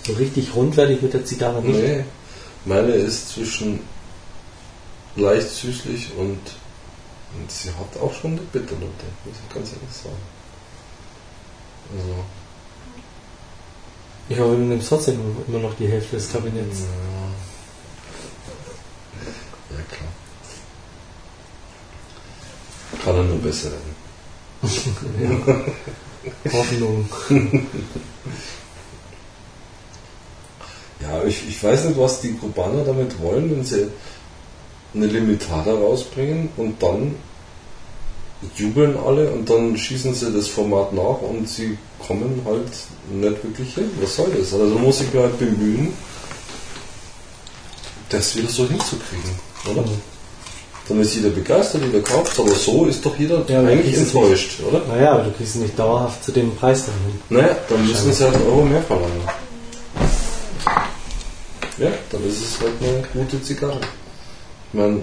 [0.06, 1.78] so richtig rund werde ich mit der Zigarre nicht.
[1.80, 2.04] Nee,
[2.64, 3.80] meine ist zwischen
[5.16, 6.38] leicht süßlich und,
[7.38, 10.16] und sie hat auch schon eine Bitternote, muss ich ganz ehrlich sagen.
[11.96, 12.14] Also,
[14.28, 16.80] Ich hoffe, du nimmst trotzdem immer noch die Hälfte des Kabinetts.
[19.70, 20.08] Ja, klar.
[23.06, 23.94] Kann er nur besser werden.
[26.52, 27.08] Hoffnung.
[31.00, 33.86] Ja, ich, ich weiß nicht, was die Kubaner damit wollen, wenn sie
[34.92, 37.14] eine Limitada rausbringen und dann
[38.56, 42.72] jubeln alle und dann schießen sie das Format nach und sie kommen halt
[43.08, 43.88] nicht wirklich hin.
[44.00, 44.52] Was soll das?
[44.52, 45.92] Also muss ich mir halt bemühen,
[48.08, 49.30] das wieder so hinzukriegen,
[49.70, 49.82] oder?
[49.82, 50.15] Mhm.
[50.88, 54.82] Dann ist jeder begeistert, jeder kauft, aber so ist doch jeder Ja, eigentlich enttäuscht, oder?
[54.86, 57.20] Naja, aber du kriegst nicht dauerhaft zu dem Preis dann hin.
[57.28, 59.20] Naja, dann müssen sie halt einen Euro mehr verlangen.
[61.78, 63.80] Ja, dann ist es halt eine gute Zigarre.
[64.72, 65.00] Ich meine,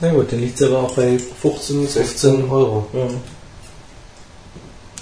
[0.00, 2.04] Na gut, dann liegt es aber auch bei 15, 16
[2.36, 2.86] 15 Euro.
[2.92, 3.02] Ja.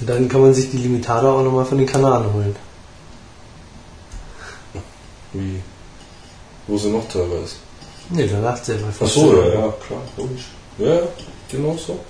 [0.00, 2.56] Und dann kann man sich die Limitada auch nochmal von den Kanaren holen.
[5.32, 5.60] Wie?
[6.66, 7.56] Wo sie noch teurer ist.
[8.10, 10.46] Nee, da lacht sie mal Ach so, ja, ja, klar, logisch.
[10.78, 11.02] Ja, ja,
[11.48, 12.00] genau so.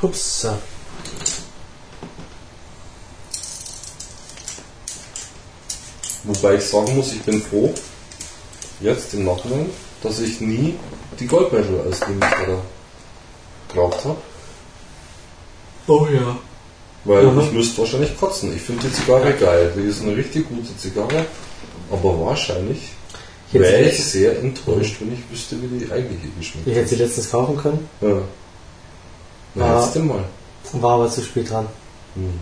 [0.00, 0.46] Ups.
[6.24, 7.72] Wobei ich sagen muss, ich bin froh,
[8.80, 9.70] jetzt im Nachhinein,
[10.02, 10.74] dass ich nie
[11.20, 12.62] die Goldmedal als Linkshänder
[13.72, 14.18] geraucht habe.
[15.86, 16.36] Oh ja.
[17.06, 17.40] Weil Mhm.
[17.40, 18.54] ich müsste wahrscheinlich kotzen.
[18.54, 19.72] Ich finde die Zigarre geil.
[19.76, 21.24] Die ist eine richtig gute Zigarre.
[21.90, 22.90] Aber wahrscheinlich
[23.52, 27.30] wäre ich sehr enttäuscht, wenn ich wüsste, wie die eigentliche geschmeckt ich hätte sie letztens
[27.30, 28.18] kaufen können, Ja.
[29.54, 30.24] Na, denn mal.
[30.72, 31.66] war aber zu spät dran.
[32.16, 32.40] Hm.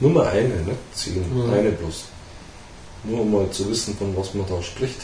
[0.00, 0.74] Nur mal eine, ne?
[0.94, 1.24] Zehn.
[1.32, 1.52] Mhm.
[1.52, 2.04] Eine bloß.
[3.04, 5.02] Nur um mal zu wissen, von was man da spricht.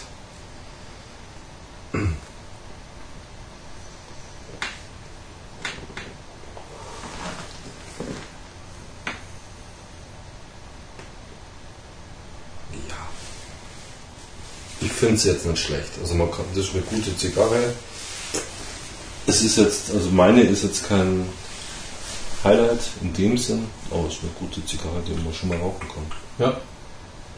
[14.94, 15.90] Finde es jetzt nicht schlecht.
[16.00, 17.74] Also man kann, das ist eine gute Zigarre.
[19.26, 21.28] Es ist jetzt, also meine ist jetzt kein
[22.42, 25.88] Highlight in dem Sinn, aber es ist eine gute Zigarre, die man schon mal rauchen
[25.88, 26.06] kann.
[26.38, 26.60] Ja.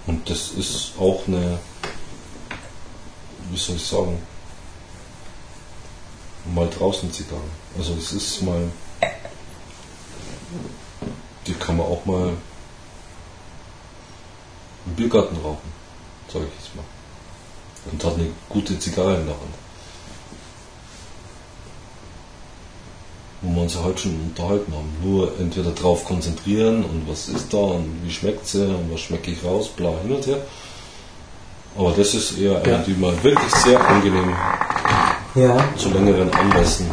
[0.07, 1.59] Und das ist auch eine,
[3.51, 4.21] wie soll ich sagen,
[6.55, 7.41] mal draußen Zigarre.
[7.79, 8.69] Also es ist mal,
[11.47, 12.33] die kann man auch mal
[14.87, 15.73] im Biergarten rauchen,
[16.33, 16.85] sage ich jetzt mal.
[17.93, 19.55] Und hat eine gute Zigarre in der Hand.
[23.43, 24.91] Wo wir uns ja heute schon unterhalten haben.
[25.03, 29.31] Nur entweder drauf konzentrieren und was ist da und wie schmeckt sie und was schmecke
[29.31, 30.39] ich raus, bla hin und her.
[31.77, 32.79] Aber das ist eher eine, Ja.
[32.79, 34.35] die man wirklich sehr angenehm
[35.35, 35.65] Ja.
[35.77, 36.87] zu längeren Anlässen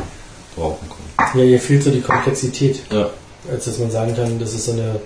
[0.55, 1.39] brauchen kann.
[1.39, 3.09] Ja, ihr fehlt so die Komplexität, Ja,
[3.49, 4.99] als dass man sagen kann, das ist so eine.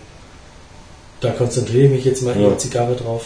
[1.21, 2.49] Da konzentriere ich mich jetzt mal in Ja.
[2.49, 3.25] die Zigarre drauf.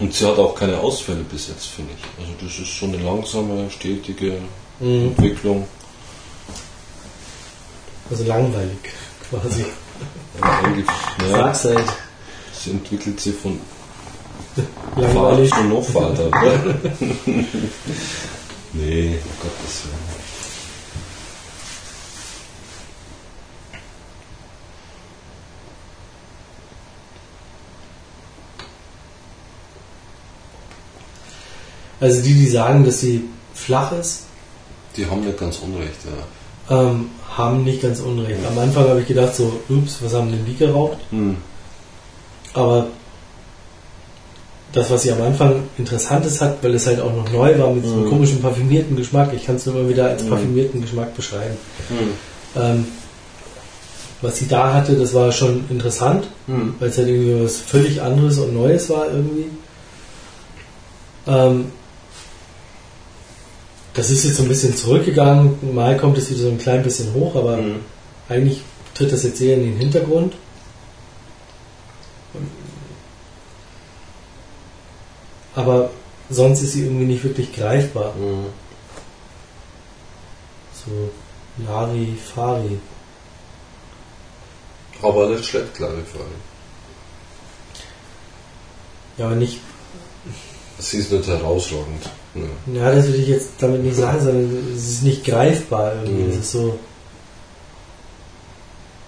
[0.00, 2.04] Und sie hat auch keine Ausfälle bis jetzt, finde ich.
[2.20, 4.38] Also das ist schon eine langsame, stetige
[4.80, 5.08] Mhm.
[5.16, 5.68] Entwicklung.
[8.10, 8.76] Also langweilig,
[9.30, 9.64] quasi.
[10.40, 11.84] Naja, Sag's halt.
[12.52, 13.60] sie entwickelt sich von
[14.96, 15.50] Langweilig.
[15.50, 16.30] Vater zu noch Vater.
[18.72, 20.23] nee, um Gottes Willen.
[32.04, 33.24] Also die, die sagen, dass sie
[33.54, 34.24] flach ist,
[34.96, 36.00] Die haben nicht ganz unrecht,
[36.68, 36.80] ja.
[36.80, 38.40] ähm, haben nicht ganz unrecht.
[38.46, 40.98] Am Anfang habe ich gedacht so, ups, was haben denn die geraucht?
[41.10, 41.36] Hm.
[42.52, 42.86] Aber
[44.72, 47.84] das, was sie am Anfang Interessantes hat, weil es halt auch noch neu war mit
[47.84, 48.10] diesem Mhm.
[48.10, 50.28] komischen parfümierten Geschmack, ich kann es nur immer wieder als Mhm.
[50.28, 51.56] parfümierten Geschmack beschreiben.
[51.88, 52.62] Hm.
[52.62, 52.86] Ähm,
[54.20, 56.74] was sie da hatte, das war schon interessant, Hm.
[56.78, 59.46] weil es halt irgendwie was völlig anderes und Neues war irgendwie.
[61.26, 61.72] Ähm,
[63.94, 67.14] das ist jetzt so ein bisschen zurückgegangen, mal kommt es wieder so ein klein bisschen
[67.14, 67.80] hoch, aber Hm.
[68.28, 68.62] eigentlich
[68.94, 70.34] tritt das jetzt eher in den Hintergrund.
[75.54, 75.90] Aber
[76.28, 78.14] sonst ist sie irgendwie nicht wirklich greifbar.
[78.14, 78.46] Hm.
[80.84, 81.10] So
[81.64, 82.78] Lari, Fari.
[85.00, 86.34] Aber nicht schlecht, klare Frage.
[89.16, 89.60] Ja, aber nicht,
[90.78, 92.10] Sie ist nicht herausragend.
[92.34, 92.48] Ne.
[92.74, 96.24] ja, das würde ich jetzt damit nicht sagen, sondern es ist nicht greifbar irgendwie.
[96.24, 96.30] Mhm.
[96.30, 96.78] Es ist so.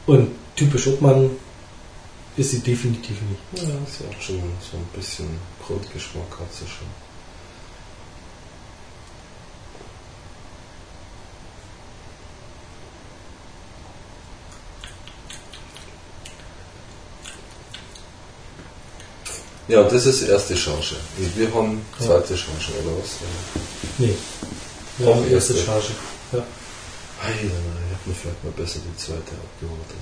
[0.07, 1.31] Und typisch Obmann
[2.37, 3.69] ist sie definitiv nicht.
[3.69, 5.27] Ja, sie hat schon so ein bisschen
[5.67, 6.87] Grundgeschmack hat sie schon.
[19.69, 20.95] Ja, das ist erste Charge.
[21.19, 23.17] Und wir haben zweite Charge, oder was?
[23.99, 24.15] Nee.
[24.99, 25.67] Wir Auch haben erste erste.
[25.67, 25.87] Charge.
[26.33, 26.45] Ja.
[27.21, 29.97] Hey, ich hätte mir vielleicht mal besser die zweite abgewartet.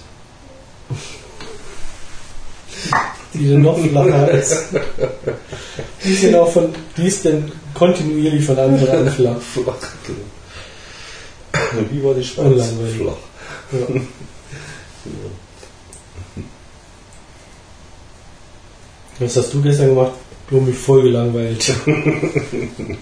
[3.33, 4.65] Die dann noch flacher ist.
[6.05, 9.41] Die ist genau von, die ist denn kontinuierlich von Anfang an flach.
[9.55, 11.87] Flach, genau.
[11.91, 12.47] Wie war die Schweiz?
[12.47, 12.97] Unlangweilig.
[12.97, 13.17] Flach.
[13.73, 14.01] Ja.
[19.25, 20.13] Was hast du gestern gemacht?
[20.51, 21.75] Hast mich voll gelangweilt.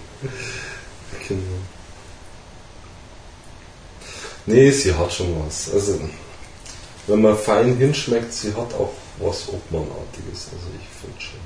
[1.25, 1.41] Genau.
[4.45, 5.71] Nee, sie hat schon was.
[5.73, 6.01] Also,
[7.07, 10.49] wenn man fein hinschmeckt, sie hat auch was Obmannartiges.
[10.51, 11.39] Also, ich finde schon.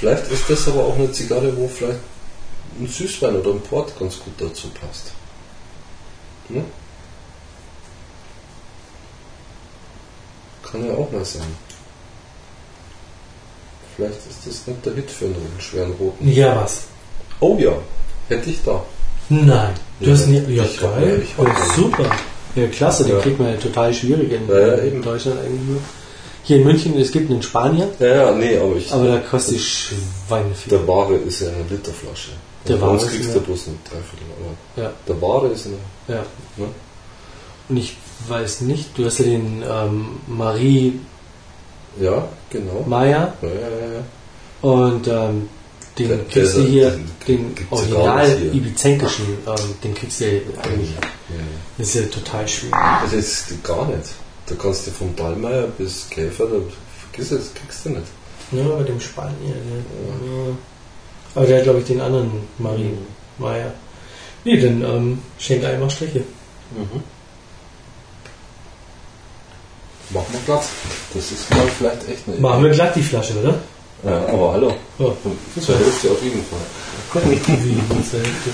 [0.00, 1.98] Vielleicht ist das aber auch eine Zigarre, wo vielleicht
[2.80, 5.12] ein Süßwein oder ein Port ganz gut dazu passt.
[6.48, 6.64] Ne?
[10.62, 11.42] Kann ja auch mal sein.
[13.96, 16.28] Vielleicht ist das nicht der Hit für einen schweren roten.
[16.32, 16.84] Ja, was?
[17.40, 17.72] Oh ja,
[18.28, 18.82] hätte ich da.
[19.28, 19.74] Nein.
[20.00, 20.38] Du Ja, hast nie.
[20.54, 21.22] Ja, ich hab- geil.
[21.22, 21.74] ich hab ja, einen.
[21.76, 22.10] super.
[22.54, 23.20] Ja, klasse, den Ja.
[23.22, 25.02] kriegt man ja total schwierig in, Ja, ja, in.
[25.02, 25.80] Deutschland eigentlich nur.
[26.50, 28.90] Hier in München, es gibt einen Spanier, Ja, ja, nee, aber ich.
[28.92, 30.70] aber da kostet die Schweine viel.
[30.76, 32.30] der Ware ist ja eine Literflasche.
[32.66, 34.26] Der bei uns Ware ist kriegst du bloß ein Dreiviertel.
[34.74, 35.76] Aber Ja, der Ware ist eine.
[36.08, 36.24] ja.
[36.56, 36.66] Ne?
[37.68, 37.96] Und ich
[38.26, 40.98] weiß nicht, du hast ja den ähm, Marie
[42.00, 42.84] Ja, genau.
[42.84, 44.68] Maya Ja, ja, ja, ja.
[44.68, 45.48] und ähm,
[46.00, 46.98] den Der- kriegst du hier,
[47.28, 48.52] den den original hier.
[48.54, 50.90] ibizenkischen, ähm, den kriegst du ja eigentlich.
[50.90, 51.42] Ja, ja.
[51.78, 52.74] Das ist ja total schwierig.
[53.04, 54.02] Das ist gar nicht.
[54.50, 56.56] Da kannst du von Dallmayr bis Käfer, da
[57.00, 58.02] vergiss es, kriegst du nicht.
[58.50, 59.54] Ja, bei dem Spanier.
[59.54, 59.84] Ne?
[60.24, 60.56] Ja.
[61.36, 62.90] Aber der hat, glaube ich, den anderen Marie
[63.38, 63.72] Maya.
[64.44, 66.24] Nee, dann ähm, schenk einfach Striche.
[66.72, 67.02] Mhm.
[70.10, 70.70] Machen wir Platz.
[71.14, 73.54] Das ist mal vielleicht echt eine Machen wir glatt die Flasche, oder?
[74.02, 74.74] Ja, aber hallo.
[74.98, 75.12] Ja.
[75.60, 77.22] Zur Hälfte auf jeden Fall.
[77.30, 78.50] Wie, wie zur Hälfte.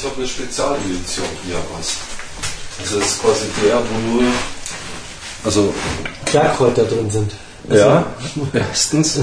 [0.00, 1.96] Ich habe eine Spezialedition hier was.
[2.80, 4.22] Also das ist quasi der, wo nur.
[5.44, 5.74] Also
[6.24, 7.32] Klarkräuter drin sind.
[7.68, 8.06] Ja,
[8.52, 9.18] erstens.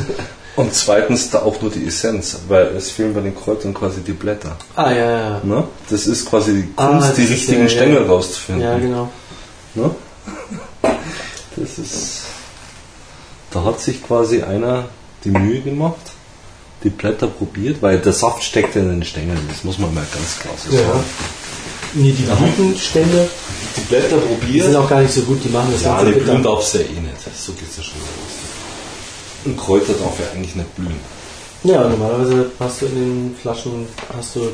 [0.58, 4.12] Und zweitens da auch nur die Essenz, weil es fehlen bei den Kräutern quasi die
[4.14, 4.58] Blätter.
[4.76, 5.42] Ah, ja, ja.
[5.44, 5.64] Ne?
[5.90, 7.70] Das ist quasi die Ah, Kunst, das die richtigen ja- ja.
[7.70, 8.64] Stängel rauszufinden.
[8.64, 9.10] Ja, genau.
[9.76, 9.92] Ne?
[11.56, 12.22] Das ist.
[13.52, 14.86] Da hat sich quasi einer
[15.24, 15.96] die Mühe gemacht,
[16.86, 20.06] die Blätter probiert, weil der Saft steckt ja in den Stängeln, das muss man mal
[20.14, 20.84] ganz klar so Ja.
[20.88, 21.04] sagen.
[21.96, 23.30] Nee, die Blütenstände
[23.78, 24.66] Die Blätter die probiert.
[24.66, 26.26] sind auch gar nicht so gut, die machen das Ja, ganze die bitter.
[26.32, 27.38] blühen darf ja eh nicht.
[27.38, 29.46] So geht es ja schon los.
[29.46, 31.00] Ein Kräuter darf ja eigentlich nicht blühen.
[31.64, 34.52] Ja, normalerweise hast du in den Flaschen hast du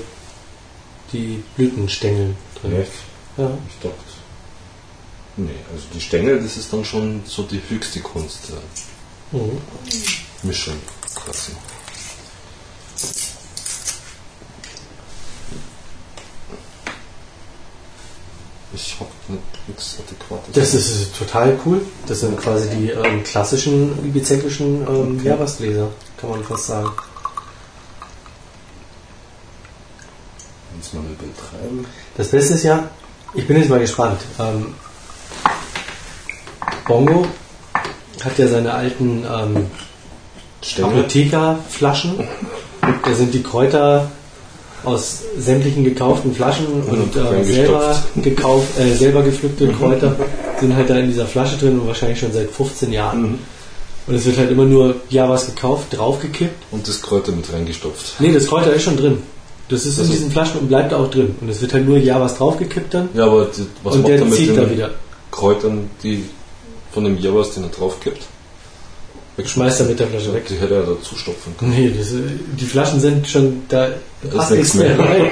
[1.11, 2.71] die Blütenstängel drin.
[3.37, 3.49] Ja.
[3.67, 3.95] Ich dachte.
[5.37, 8.51] Nee, also die Stängel, das ist dann schon so die höchste Kunst
[9.31, 9.57] Mhm.
[10.43, 10.75] Mischung.
[11.15, 11.53] Quasi.
[18.73, 19.09] Ich habe
[19.67, 20.53] nichts Adäquates.
[20.53, 21.81] Das ist total cool.
[22.07, 25.27] Das sind quasi die ähm, klassischen ibizenkischen ähm, Okay.
[25.27, 26.89] Jahresgläser, kann man fast sagen.
[30.77, 31.85] Muss man übertreiben.
[32.15, 32.89] Das Beste ist ja,
[33.33, 34.21] ich bin jetzt mal gespannt.
[34.39, 34.73] Ähm,
[36.87, 37.25] Bongo
[38.23, 39.67] hat ja seine alten ähm.
[40.81, 42.27] Apothekerflaschen.
[42.81, 44.09] Da sind die Kräuter
[44.83, 50.15] aus sämtlichen gekauften Flaschen und äh, selber, gekauft, äh, selber gepflückte Kräuter
[50.59, 53.21] sind halt da in dieser Flasche drin und wahrscheinlich schon seit 15 Jahren.
[53.21, 53.39] Mhm.
[54.07, 56.63] Und es wird halt immer nur, ja, was gekauft, draufgekippt.
[56.71, 58.19] Und das Kräuter mit reingestopft.
[58.19, 59.19] Nee, das Kräuter ist schon drin.
[59.69, 61.35] Das ist in Also- diesen Flaschen und bleibt da auch drin.
[61.39, 63.09] Und es wird halt nur ja was draufgekippt dann.
[63.13, 64.89] Ja, aber was und macht er der mit zieht den da wieder.
[65.29, 66.25] Kräutern, die
[66.91, 68.23] von dem Javas, den er draufkippt?
[69.45, 70.45] Schmeißt er mit der Flasche weg.
[70.47, 71.71] Die hätte er dazu stopfen können.
[71.71, 75.31] Nee, das, die Flaschen sind schon, da ist passt nichts mehr rein.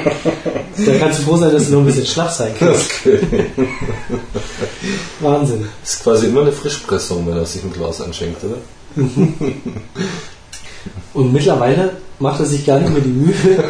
[0.86, 2.92] Da kannst du froh sein, dass du noch ein bisschen schlaff sein kannst.
[3.06, 3.20] Okay.
[5.20, 5.68] Wahnsinn.
[5.82, 8.58] Das ist quasi immer eine Frischpressung, wenn er sich ein Glas einschenkt, oder?
[11.14, 13.64] Und mittlerweile macht er sich gar nicht mehr die Mühe,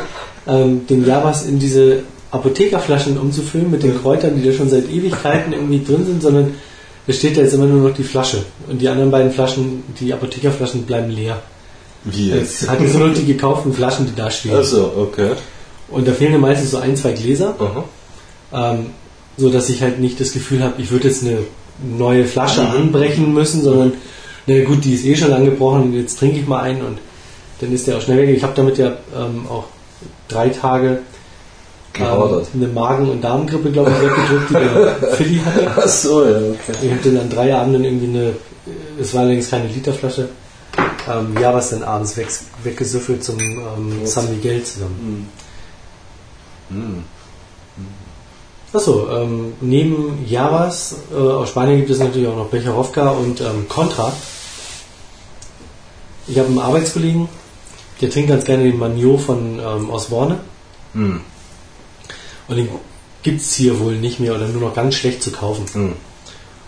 [0.47, 5.53] ähm, den Javas in diese Apothekerflaschen umzufüllen mit den Kräutern, die da schon seit Ewigkeiten
[5.53, 6.53] irgendwie drin sind, sondern
[7.09, 8.43] es steht da jetzt immer nur noch die Flasche.
[8.67, 11.41] Und die anderen beiden Flaschen, die Apothekerflaschen, bleiben leer.
[12.03, 14.55] Wie Jetzt hat jetzt nur noch die gekauften Flaschen, die da stehen.
[14.55, 15.31] Also, okay.
[15.89, 17.55] Und da fehlen mir meistens so ein, zwei Gläser.
[17.59, 17.83] Aha.
[18.53, 18.91] ähm,
[19.37, 21.39] so dass ich halt nicht das Gefühl habe, ich würde jetzt eine
[21.81, 23.93] neue Flasche anbrechen müssen, sondern
[24.45, 26.99] na gut, die ist eh schon angebrochen, jetzt trinke ich mal einen und
[27.61, 28.35] dann ist der auch schnell weg.
[28.35, 29.65] Ich habe damit ja ähm, auch
[30.27, 30.99] drei Tage
[31.99, 32.47] ähm, Gehadert.
[32.53, 35.71] eine Magen- und Darmgrippe, glaube ich, weggedrückt, die der Philly hatte.
[35.75, 36.73] Ach so, ja, okay.
[36.81, 38.33] Ich habe dann an drei Abenden irgendwie eine,
[38.99, 40.29] es war allerdings keine Literflasche,
[41.09, 42.27] ähm, Javas dann abends weg,
[42.63, 45.29] weggesüffelt zum ähm, San Miguel zusammen.
[46.69, 47.03] Hm.
[48.71, 53.67] Achso, ähm, neben Javas äh, aus Spanien gibt es natürlich auch noch Becherowka und ähm,
[53.67, 54.13] Contra.
[56.27, 57.27] Ich habe einen Arbeitskollegen,
[57.99, 60.37] der trinkt ganz gerne den Magnot von ähm, aus Borne.
[62.49, 62.69] Und den
[63.23, 65.65] gibt es hier wohl nicht mehr oder nur noch ganz schlecht zu kaufen.
[65.71, 65.93] Hm.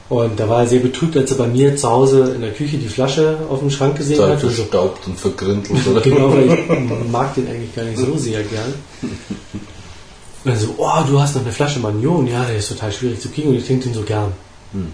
[0.09, 2.77] Und da war er sehr betrübt, als er bei mir zu Hause in der Küche
[2.77, 4.41] die Flasche auf dem Schrank gesehen Total hat.
[4.41, 6.01] Verstaubt und vergrindelt, oder?
[6.01, 8.73] genau, weil ich mag den eigentlich gar nicht so sehr gern.
[9.01, 12.27] Und dann so, oh, du hast noch eine Flasche Magnon.
[12.27, 14.33] Ja, der ist total schwierig zu kriegen und ich trinke den so gern.
[14.73, 14.91] Hm.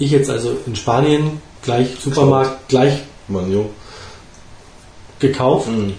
[0.00, 2.94] Ich jetzt also in Spanien gleich Supermarkt gleich
[3.28, 3.70] Manjo.
[5.20, 5.68] gekauft.
[5.68, 5.94] Hm.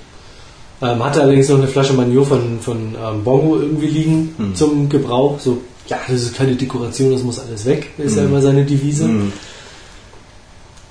[0.81, 4.55] Ähm, hatte allerdings noch eine Flasche Magnon von, von ähm, Bongo irgendwie liegen Hm.
[4.55, 5.39] zum Gebrauch.
[5.39, 5.57] So,
[5.87, 8.29] ja, das ist keine Dekoration, das muss alles weg, ist ja Hm.
[8.29, 9.05] immer seine Devise.
[9.05, 9.33] Hm.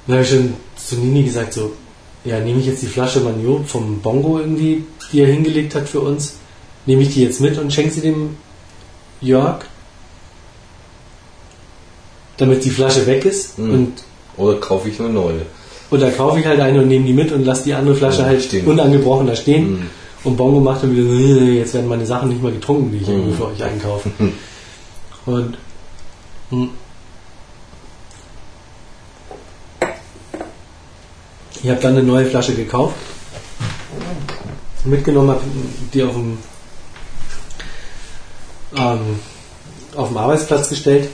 [0.07, 1.73] Dann habe ich schon zu Nini gesagt, so,
[2.25, 6.01] ja, nehme ich jetzt die Flasche Magnon vom Bongo irgendwie, die er hingelegt hat für
[6.01, 6.35] uns,
[6.87, 8.37] nehme ich die jetzt mit und schenke sie dem
[9.23, 9.61] Jörg,
[12.37, 13.71] damit die Flasche weg ist Mhm.
[13.73, 13.93] und
[14.37, 15.41] Oder kaufe ich eine neue?
[15.91, 18.27] Oder kaufe ich halt eine und nehme die mit und lasse die andere Flasche Ja,
[18.27, 18.67] halt stehen.
[18.67, 19.67] unangebrochen da stehen.
[19.67, 19.87] Hm.
[20.25, 22.99] Und Bongo macht dann wieder so, "Äh, jetzt werden meine Sachen nicht mehr getrunken, die
[22.99, 23.15] ich Mhm.
[23.15, 24.11] irgendwie für euch einkaufe.
[25.27, 25.57] Und
[26.51, 26.71] hm.
[31.63, 32.95] ich habe dann eine neue Flasche gekauft,
[34.85, 35.41] mitgenommen, habe
[35.93, 36.39] die auf dem,
[38.77, 39.01] ähm,
[39.97, 41.09] auf dem Arbeitsplatz gestellt,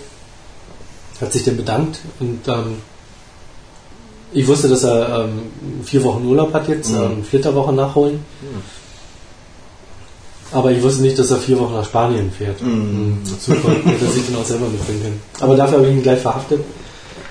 [1.20, 2.76] hat sich dann bedankt und ähm,
[4.34, 5.42] ich wusste, dass er ähm,
[5.84, 7.02] vier Wochen Urlaub hat jetzt, Mhm.
[7.02, 8.20] ähm, Flitterwoche nachholen.
[10.52, 12.60] Aber ich wusste nicht, dass er vier Wochen nach Spanien fährt.
[12.62, 13.18] Mhm.
[13.40, 15.20] Super, hätte er sich dann auch selber mitbringen können.
[15.40, 16.60] Aber dafür habe ich ihn gleich verhaftet.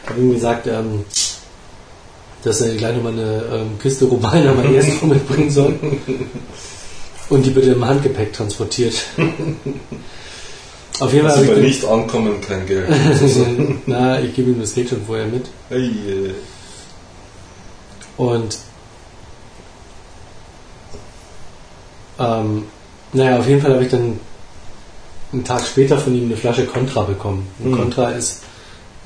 [0.08, 1.06] Habe ihm gesagt, ähm,
[2.44, 5.76] dass er gleich nochmal eine ähm, Kiste Romaner mal erst mitbringen soll.
[7.30, 8.96] Und die bitte im Handgepäck transportiert.
[11.00, 12.88] Auf jeden Fall Also bei ich nicht ankommen kein Geld.
[13.86, 15.46] Na, ich gebe ihm das Geld schon vorher mit.
[15.70, 16.32] hey, äh,
[18.18, 18.57] Und
[22.19, 22.64] ähm,
[23.14, 24.19] naja, auf jeden Fall habe ich dann
[25.31, 27.48] einen Tag später von ihm eine Flasche Contra bekommen.
[27.60, 27.76] Mhm.
[27.76, 28.44] Contra ist,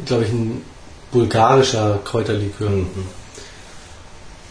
[0.06, 0.62] glaube ich, ein
[1.12, 2.70] bulgarischer Kräuterlikör.
[2.70, 2.88] mhm.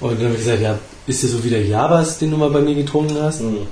[0.01, 2.51] Und dann habe ich gesagt, ja, ist der so wie der Javas, den du mal
[2.51, 3.41] bei mir getrunken hast?
[3.41, 3.67] Mhm.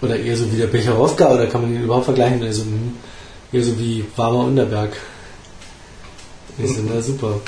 [0.00, 1.34] Oder eher so wie der Becherowka?
[1.34, 2.42] Oder kann man den überhaupt vergleichen?
[2.42, 2.94] Also, hm,
[3.52, 4.96] eher so wie warmer Unterberg.
[6.58, 7.40] Ich so, na super.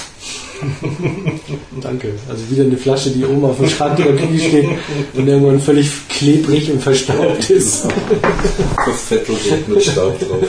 [1.80, 2.14] Danke.
[2.28, 4.68] Also wieder eine Flasche, die oben auf dem Schrank in der Küche steht
[5.14, 7.82] und irgendwann völlig klebrig und verstaubt ist.
[8.84, 10.44] Verfettelt mit Staub drauf.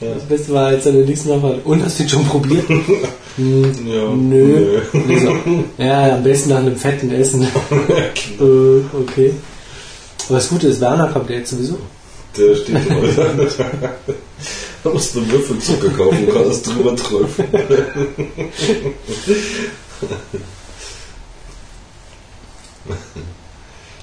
[0.00, 2.68] Das Beste war, als er den nächsten Mal war, und hast du den schon probiert?
[2.68, 4.08] Hm, Ja.
[4.14, 4.80] Nö.
[5.08, 5.36] Ich so,
[5.78, 7.42] ja, am besten nach einem fetten Essen.
[8.40, 9.32] äh, okay.
[10.28, 11.78] Aber das Gute ist, Werner kommt ja jetzt sowieso.
[12.36, 12.96] Der steht immer.
[14.84, 17.48] Da musst du einen Würfel Zucker kaufen, kann das drüber träufeln.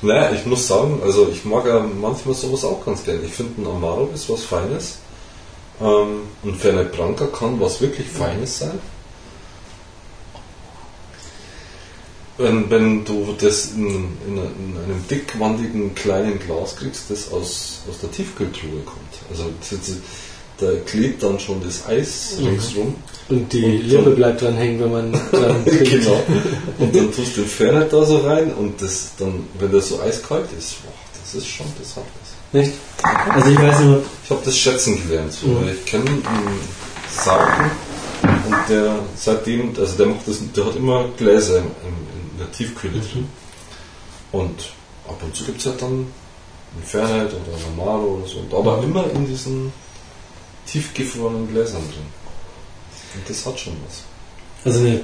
[0.02, 3.22] naja, ich muss sagen, also ich mag ja manchmal sowas auch ganz gerne.
[3.22, 4.98] Ich finde, ein Amaro ist was Feines.
[5.80, 8.80] Ähm, und Fernet Branca kann was wirklich Feines sein.
[12.40, 18.00] Wenn, wenn du das in, in, in einem dickwandigen kleinen Glas kriegst, das aus, aus
[18.00, 19.20] der Tiefkühltruhe kommt.
[19.30, 19.98] Also das, das,
[20.62, 22.48] da klebt dann schon das Eis Mhm.
[22.48, 22.96] ringsrum.
[23.30, 26.24] Und die Und Lippe bleibt dran hängen, wenn man dran genau.
[26.80, 30.00] Und dann tust du den Fernet da so rein und das dann, wenn das so
[30.02, 32.62] eiskalt ist, boah, das ist schon, das hat was.
[32.62, 32.74] Nicht?
[33.30, 35.32] Also ich weiß nur, Ich habe das schätzen gelernt.
[35.34, 35.48] So.
[35.48, 35.70] Mhm.
[35.70, 36.60] Ich kenne einen
[37.24, 37.72] Sauken
[38.48, 43.00] und der seitdem, also der macht das, der hat immer Gläser in, in der Tiefkühle
[43.00, 43.28] drin.
[44.34, 44.70] Und
[45.08, 46.02] ab und zu gibt es halt dann
[46.78, 48.40] ein Fernet oder ein Amaro oder so.
[48.40, 49.72] Und aber immer in diesen
[50.72, 52.06] tiefgefrorenen Gläsern drin.
[53.16, 54.04] Und das hat schon was.
[54.66, 55.02] also eine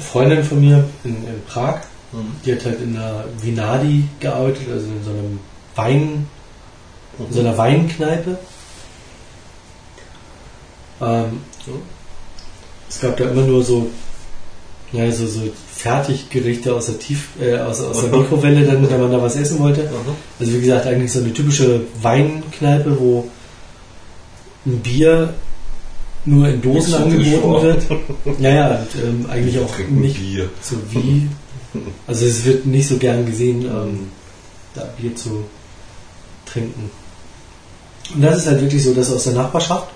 [0.00, 1.80] Freundin von mir in, in Prag,
[2.44, 5.40] die hat halt in einer Vinadi gearbeitet, also in so einem
[5.74, 6.28] Wein,
[7.18, 8.38] in so einer Weinkneipe.
[11.00, 11.72] Ähm, Ja.
[12.88, 13.90] es gab da immer nur so,
[14.92, 15.40] ja, so, so
[15.74, 19.58] Fertiggerichte aus der Tief, äh, aus, aus der Mikrowelle, dann, wenn man da was essen
[19.58, 19.82] wollte.
[19.88, 20.14] Aha.
[20.38, 23.28] Also wie gesagt, eigentlich so eine typische Weinkneipe, wo
[24.66, 25.34] ein Bier
[26.24, 27.82] nur in Dosen angeboten wird.
[28.38, 30.50] Naja, und ähm, eigentlich auch nicht Bier.
[30.60, 31.28] so wie.
[32.06, 34.08] Also es wird nicht so gern gesehen, ähm,
[34.74, 35.44] da Bier zu
[36.44, 36.90] trinken.
[38.14, 39.88] Und das ist halt wirklich so, dass aus der Nachbarschaft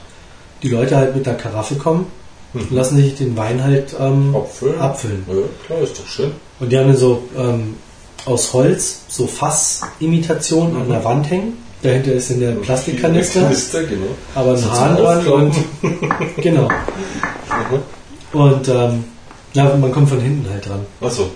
[0.62, 2.06] die Leute halt mit der Karaffe kommen
[2.55, 4.81] und lassen sich den Wein halt ähm, Abfüllen?
[4.81, 5.24] abfüllen.
[5.28, 5.35] Ja,
[5.66, 6.32] klar, ist doch schön.
[6.60, 7.77] Und die haben dann so ähm,
[8.24, 11.59] aus Holz so Fassimitationen an der Wand hängen.
[11.82, 14.06] Dahinter ist in der Plastikkanister, Kanister, genau.
[14.35, 15.55] aber ein Hahn dran und
[16.39, 16.68] genau.
[16.68, 18.40] Mhm.
[18.40, 19.05] Und ähm,
[19.52, 20.86] ja, man kommt von hinten halt dran.
[21.01, 21.31] Achso.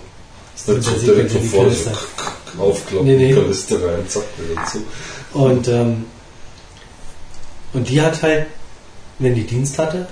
[0.56, 1.90] Ist nicht so direkt von vorne so
[2.62, 3.34] aufklappen, Nee, nee.
[3.34, 4.78] Kanister rein, zack, wieder zu.
[5.32, 6.06] Und, ähm,
[7.72, 8.46] und die hat halt,
[9.18, 10.08] wenn die Dienst hatte,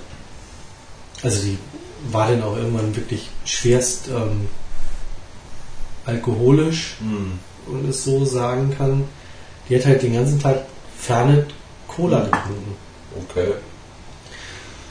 [1.23, 1.57] also die
[2.11, 4.47] war dann auch irgendwann wirklich schwerst ähm,
[6.05, 7.33] alkoholisch, Hm.
[7.67, 9.03] wenn man es so sagen kann.
[9.69, 10.61] Die hat halt den ganzen Tag
[10.97, 11.45] Fernet
[11.87, 12.75] Cola getrunken.
[13.29, 13.47] Okay.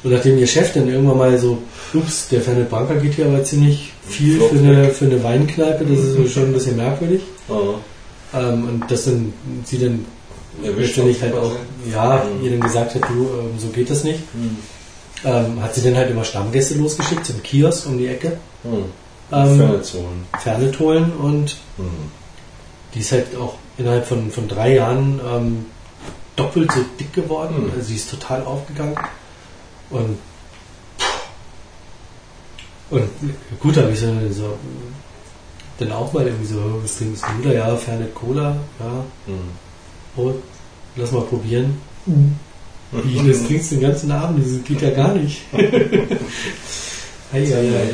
[0.05, 1.59] Und nachdem ihr Chef dann irgendwann mal so,
[1.92, 5.98] ups, der Fernet Branca geht hier aber ziemlich viel für eine, für eine Weinkneipe, das
[5.98, 7.22] ist so schon ein bisschen merkwürdig.
[7.48, 7.74] Ah,
[8.34, 9.32] Ähm, und das dann
[9.64, 10.05] sie dann
[10.62, 11.52] letztendlich halt auch,
[11.90, 12.44] ja, Mhm.
[12.44, 14.20] ihr dann gesagt hat, du, ähm, so geht das nicht.
[14.34, 14.56] Hm.
[15.24, 18.85] Ähm, hat sie dann halt immer Stammgäste losgeschickt zum Kiosk um die Ecke, Hm.
[19.32, 20.27] ähm, Ferne zu holen.
[20.39, 21.86] Fernet holen und Hm.
[22.95, 25.66] die ist halt auch innerhalb von, von drei Jahren ähm,
[26.36, 27.65] doppelt so dick geworden.
[27.65, 27.70] Mhm.
[27.73, 28.97] Also sie ist total aufgegangen.
[29.90, 30.19] Und,
[32.90, 33.09] und
[33.61, 34.57] gut, habe ich so, so
[35.78, 37.55] dann auch mal irgendwie so, was trinkst du da?
[37.55, 39.39] Ja, Fernet Cola, ja, Hm.
[40.16, 40.32] oh,
[40.97, 41.81] lass mal probieren.
[42.93, 45.43] Wie, das trinkst du den ganzen Abend, das geht ja gar nicht.
[47.32, 47.90] Eieiei.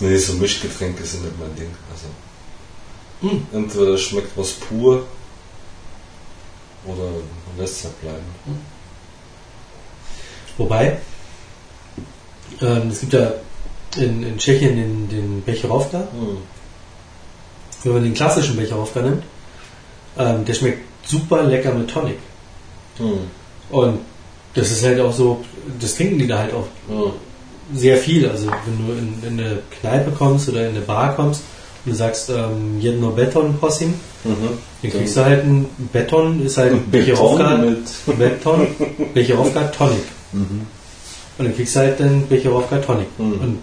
[0.00, 1.70] Nee, so Mischgetränke sind nicht mein Ding.
[1.92, 2.06] Also,
[3.20, 3.46] Hm.
[3.52, 5.04] entweder schmeckt was pur
[6.86, 8.24] oder man lässt es halt bleiben.
[10.56, 10.98] Wobei,
[12.62, 13.32] ähm, es gibt ja
[13.96, 15.98] in, in Tschechien den, den Becherovka.
[15.98, 16.38] Hm.
[17.84, 19.22] Wenn man den klassischen Becherovka nimmt,
[20.18, 22.18] ähm, der schmeckt super lecker mit Tonic.
[22.96, 23.20] Hm.
[23.70, 23.98] Und
[24.54, 25.44] das ist halt auch so,
[25.80, 27.12] das trinken die da halt auch Hm.
[27.74, 28.28] sehr viel.
[28.28, 31.42] Also wenn du in, in eine Kneipe kommst oder in eine Bar kommst
[31.84, 34.58] und du sagst, ähm, jedno Beton Possim, Mhm.
[34.82, 38.66] dann kriegst du halt ein Beton, ist halt mit- Beton,
[39.14, 40.02] Becherovka Tonic.
[40.32, 40.66] Mhm.
[41.38, 43.06] Und dann kriegst du halt den Becherovka Tonic.
[43.18, 43.32] Mhm.
[43.40, 43.58] Und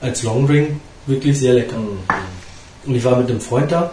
[0.00, 0.70] als Longdrink
[1.06, 1.76] wirklich sehr lecker.
[1.76, 1.98] Mhm.
[2.86, 3.90] Und ich war mit einem Freund da.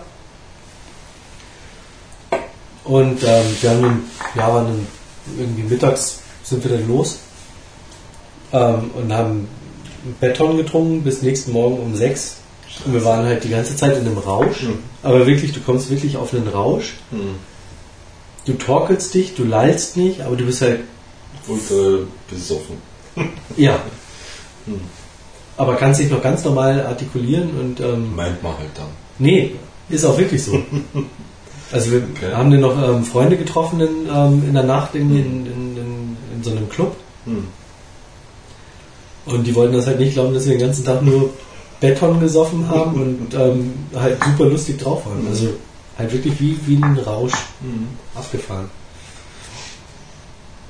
[2.84, 4.01] Und ähm, wir haben dann,
[4.35, 4.88] ja, waren dann
[5.38, 7.19] irgendwie mittags sind wir dann los.
[8.53, 9.48] Ähm, und haben
[10.19, 12.38] Beton getrunken bis nächsten Morgen um sechs.
[12.85, 14.64] Und wir waren halt die ganze Zeit in einem Rausch.
[14.64, 14.80] Mhm.
[15.03, 16.93] Aber wirklich, du kommst wirklich auf einen Rausch.
[17.11, 17.35] Mhm.
[18.45, 20.81] Du torkelst dich, du lallst nicht, aber du bist halt,
[21.48, 22.77] Ultra besoffen.
[23.57, 23.80] ja.
[24.65, 24.81] Mhm.
[25.57, 28.88] Aber kannst dich noch ganz normal artikulieren und ähm, Meint man halt dann.
[29.19, 29.56] Nee,
[29.89, 30.53] ist auch wirklich so.
[31.72, 32.34] Also wir Okay.
[32.34, 35.77] haben dann noch ähm, Freunde getroffen in, ähm, in der Nacht in, in, in,
[36.35, 36.95] in, so einem Club
[37.26, 37.48] Mhm.
[39.27, 41.30] und die wollten das halt nicht glauben, dass wir den ganzen Tag nur
[41.80, 45.26] Beton gesoffen haben und ähm, halt super lustig drauf waren.
[45.27, 45.49] Also
[45.98, 47.88] halt wirklich wie, wie ein Rausch Mhm.
[48.15, 48.69] abgefahren.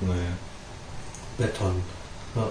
[0.02, 0.19] Naja.
[1.38, 1.76] Beton.
[2.36, 2.48] Ja.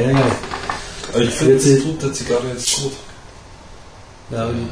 [0.00, 0.26] Ja, ja, ja.
[1.08, 2.92] Aber ich finde, Jetzt- das tut der Zigarre jetzt gut.
[4.30, 4.70] ja und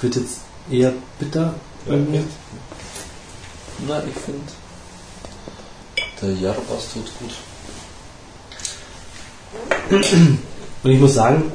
[0.00, 0.40] wird jetzt
[0.70, 1.54] eher bitter.
[1.86, 2.22] irgendwie.
[3.88, 4.52] Nein, ich finde,
[6.20, 7.32] der Jarbas tut gut.
[10.84, 11.50] Und ich muss sagen,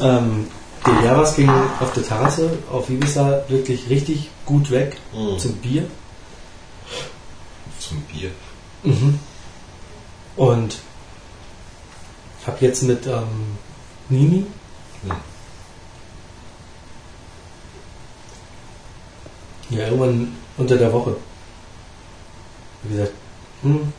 [0.00, 0.48] ähm,
[0.84, 5.38] der Jaras ging auf der Terrasse auf Ibiza wirklich richtig gut weg Mhm.
[5.38, 5.86] zum Bier.
[7.78, 8.30] Zum Bier.
[10.36, 10.76] Und
[12.46, 13.56] habe jetzt mit ähm,
[14.08, 14.46] Nini
[15.02, 15.12] Mhm.
[19.70, 21.16] ja irgendwann unter der Woche
[22.82, 23.12] wie gesagt,
[23.62, 23.92] hm,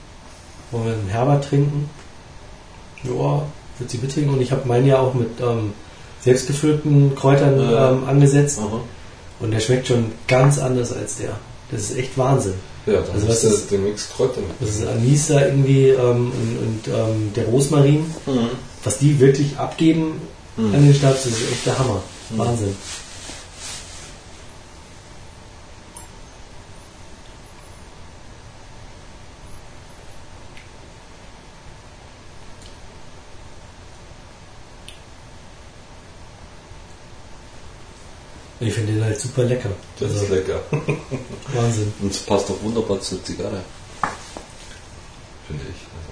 [0.72, 1.89] wollen wir einen Herbert trinken?
[3.03, 3.43] Ja,
[3.80, 5.73] wird sie mittrinken und ich habe meinen ja auch mit ähm,
[6.22, 8.81] selbstgefüllten Kräutern ähm, angesetzt Aha.
[9.39, 11.31] und der schmeckt schon ganz anders als der.
[11.72, 12.53] Das ist echt Wahnsinn.
[12.85, 14.49] Ja, Also ist was das ist- der Mix Kräuter mit.
[14.59, 18.49] Das ist Anis da irgendwie ähm, und, und ähm, der Rosmarin, Mhm.
[18.83, 20.13] was die wirklich abgeben
[20.57, 20.73] Mhm.
[20.75, 22.01] an den Schnaps, das ist echt der Hammer.
[22.31, 22.37] Mhm.
[22.37, 22.75] Wahnsinn.
[39.11, 39.69] Halt super lecker.
[39.99, 40.61] Das Also, ist lecker.
[41.53, 41.93] Wahnsinn.
[42.01, 43.61] Und es passt auch wunderbar zur Zigarre.
[45.47, 45.75] Finde ich.
[45.97, 46.11] Also.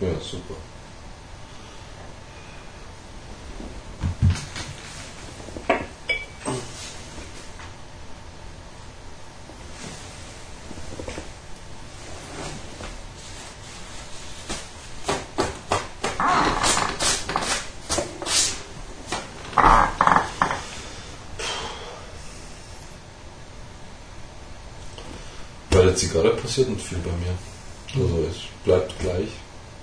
[0.00, 0.54] Ja, super.
[25.70, 28.02] Bei der Zigarre passiert nicht viel bei mir.
[28.04, 29.28] Also es bleibt gleich.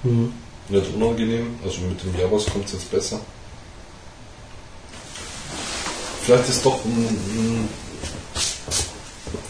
[0.04, 0.34] Mhm.
[0.68, 3.22] Nicht unangenehm, also mit dem Jabos kommt es jetzt besser.
[6.24, 7.70] Vielleicht ist doch ein,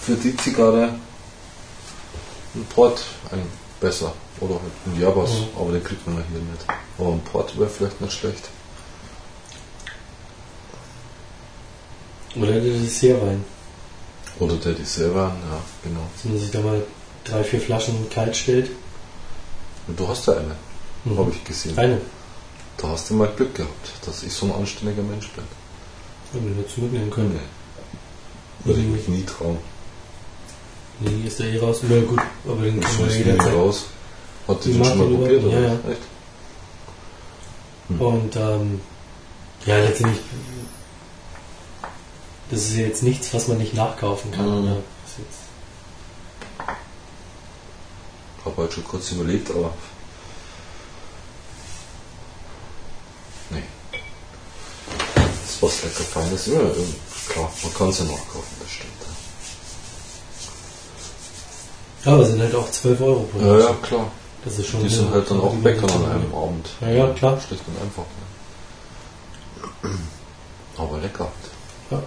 [0.04, 0.94] für die Zigarre
[2.54, 3.42] ein Port ein
[3.80, 4.14] besser.
[4.40, 5.48] Oder halt ein Jabos, Mhm.
[5.60, 6.66] aber den kriegt man ja hier nicht.
[7.00, 8.50] Aber ein Port wäre vielleicht nicht schlecht.
[12.36, 13.44] Oder der Dessertwein.
[14.40, 16.02] Oder der Dessertwein, ja, genau.
[16.14, 16.84] Dass man sich da mal
[17.30, 18.70] drei, vier Flaschen kalt stellt.
[19.88, 20.56] Und du hast ja eine,
[21.06, 21.18] Mhm.
[21.20, 21.78] habe ich gesehen.
[21.78, 22.02] Eine.
[22.78, 25.44] Da hast du mal Glück gehabt, dass ich so ein anständiger Mensch bin.
[26.34, 27.34] Wenn wir dazu mitnehmen können.
[27.34, 28.66] Nee.
[28.66, 29.58] Würde ich mich nie trauen.
[31.00, 31.80] Nee, ist der eh raus.
[31.84, 33.54] Na gut, aber den ja den jederzeit.
[33.54, 33.86] raus.
[34.48, 35.60] Hat die Die den schon mal probiert, oder?
[35.62, 36.02] ja, Echt?
[37.90, 38.02] Hm.
[38.02, 38.82] Und ähm,
[39.66, 40.22] ja, letztendlich,
[42.50, 44.46] das ist jetzt nichts, was man nicht nachkaufen kann.
[44.46, 44.64] Mhm.
[44.64, 44.76] Oder?
[45.04, 45.40] Das ist jetzt,
[48.58, 49.72] Habe halt schon kurz überlegt, aber.
[53.52, 53.62] Nee.
[55.14, 56.48] Das ist was lecker Feines.
[56.48, 56.60] Ja,
[57.30, 58.94] klar, man kann es ja nachkaufen, das stimmt.
[62.04, 64.12] ja, aber sind halt auch 12 Euro pro Ja, ja, klar.
[64.44, 66.68] Das ist schon Die sind halt dann auch Bäcker an einem Abend.
[66.82, 67.40] Ja, ja, klar.
[67.40, 68.06] Schlicht und einfach.
[69.84, 70.00] Ne?
[70.78, 71.32] Aber lecker.
[71.92, 72.02] Ja.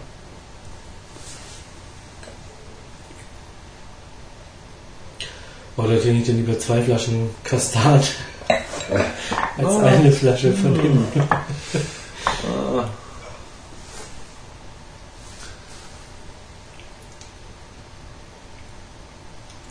[5.84, 7.94] Oder trinke ich dann lieber zwei Flaschen Kastan
[9.58, 9.80] als Ah.
[9.82, 11.04] eine Flasche von dem.
[12.44, 12.88] Ah.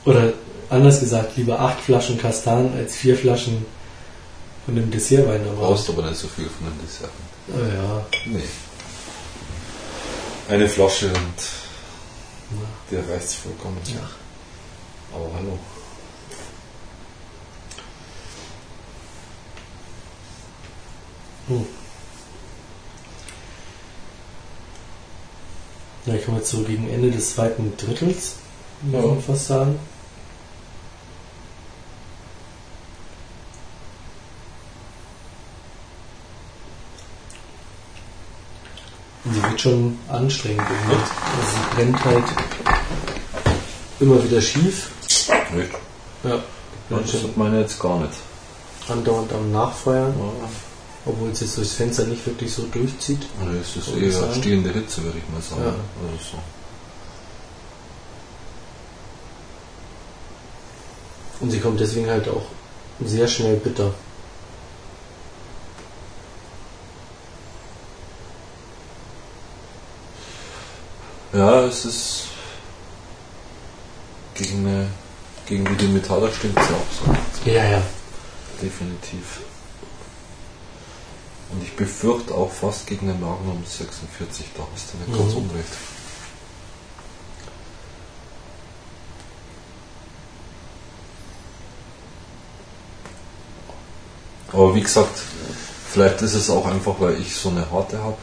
[0.05, 0.33] Oder
[0.69, 3.65] anders gesagt, lieber acht Flaschen Kastan als vier Flaschen
[4.65, 5.43] von dem Dessertwein.
[5.43, 7.23] Du Aber brauchst aber nicht so viel von den Desserten.
[7.49, 8.43] oh ja, Nee.
[10.47, 11.39] Eine Flasche und
[12.89, 13.77] der reicht vollkommen.
[13.85, 13.99] Ja.
[15.13, 15.59] Aber hallo.
[21.49, 21.65] Hm.
[26.05, 28.35] Ja, ich komme jetzt so gegen Ende des zweiten Drittels,
[28.81, 29.07] muss Ja.
[29.07, 29.77] man fast sagen.
[39.25, 40.95] Sie wird schon anstrengend irgendwie.
[40.95, 42.23] Also sie brennt halt
[43.99, 44.89] immer wieder schief.
[45.53, 45.71] Nicht?
[46.23, 46.39] Ja.
[46.89, 48.13] Das hat meine jetzt gar nicht.
[48.87, 50.49] andauernd am Nachfeuern, Ja.
[51.09, 53.25] Obwohl es jetzt durchs Fenster nicht wirklich so durchzieht.
[53.41, 54.33] Nee, Es ist eher sagen.
[54.35, 55.61] stehende Hitze, würde ich mal sagen.
[55.63, 56.07] Ja.
[56.07, 56.37] Also so.
[61.41, 62.45] Und sie kommt deswegen halt auch
[63.03, 63.93] sehr schnell bitter.
[71.33, 72.23] Ja, es ist
[74.33, 74.87] gegen,
[75.45, 77.49] gegen die Metaller stimmt es auch so.
[77.49, 77.81] Ja, ja.
[78.61, 79.41] Definitiv.
[81.51, 85.49] Und ich befürchte auch fast gegen den Magnum 46, da hast du nicht ganz Mhm.
[85.49, 85.73] unrecht.
[94.51, 95.19] Aber wie gesagt,
[95.91, 98.17] vielleicht ist es auch einfach, weil ich so eine harte habe.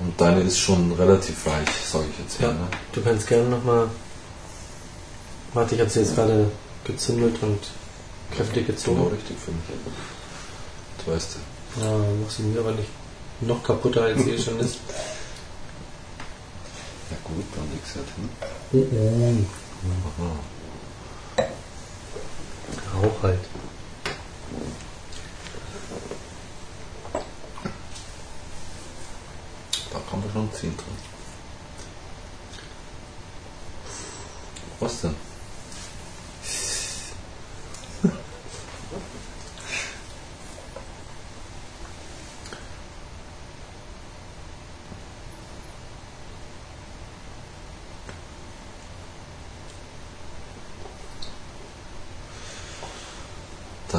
[0.00, 2.48] Und deine ist schon relativ weich, sage ich jetzt Ja.
[2.48, 2.54] mal.
[2.54, 2.68] Ne?
[2.92, 3.88] Du kannst gerne nochmal.
[5.54, 6.50] Warte, ich habe sie jetzt gerade
[6.84, 7.58] gezündelt und
[8.36, 9.06] kräftig Genau gezogen.
[9.08, 9.60] richtig für mich.
[11.06, 11.38] Weißt du.
[11.80, 12.88] Ja, dann mach sie mir aber nicht
[13.40, 14.78] noch kaputter, als sie eh schon ist.
[17.10, 19.46] Ja gut, dann legst du halt hin.
[20.18, 20.30] Aha.
[22.94, 23.40] Rauch halt.
[29.92, 30.96] Da kann man schon ziehen drin.
[34.80, 35.25] Was denn?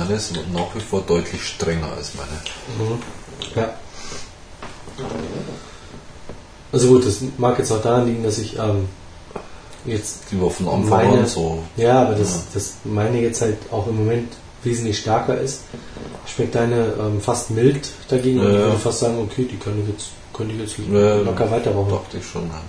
[0.08, 2.90] Deine ist nach wie vor deutlich strenger als meine.
[2.90, 3.00] Mhm.
[3.56, 3.74] Ja.
[6.72, 8.88] Also gut, das mag jetzt auch daran liegen, dass ich ähm,
[9.86, 11.64] jetzt Die war von Anfang Meine- an so.
[11.78, 12.42] Ja, aber das, Ja.
[12.54, 15.62] das meine jetzt halt auch im Moment wesentlich stärker ist,
[16.26, 18.40] schmeckt deine ähm, fast mild dagegen.
[18.40, 18.66] Und Ja, ich ja.
[18.66, 21.92] würde fast sagen, okay, die ich jetzt, könnte ich jetzt Ja, locker weiterrauchen.
[21.92, 22.44] Dachte ich schon.
[22.44, 22.62] Ja.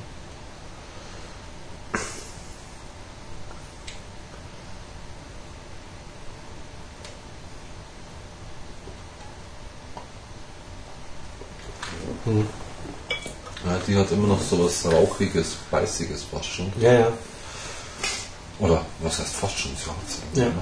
[13.88, 16.72] Die hat immer noch so was Rauchiges, Beißiges fast schon.
[16.78, 17.12] Ja, ja.
[18.60, 19.72] Oder was heißt fast schon?
[19.72, 20.44] Sie hat's Ja.
[20.44, 20.52] ne?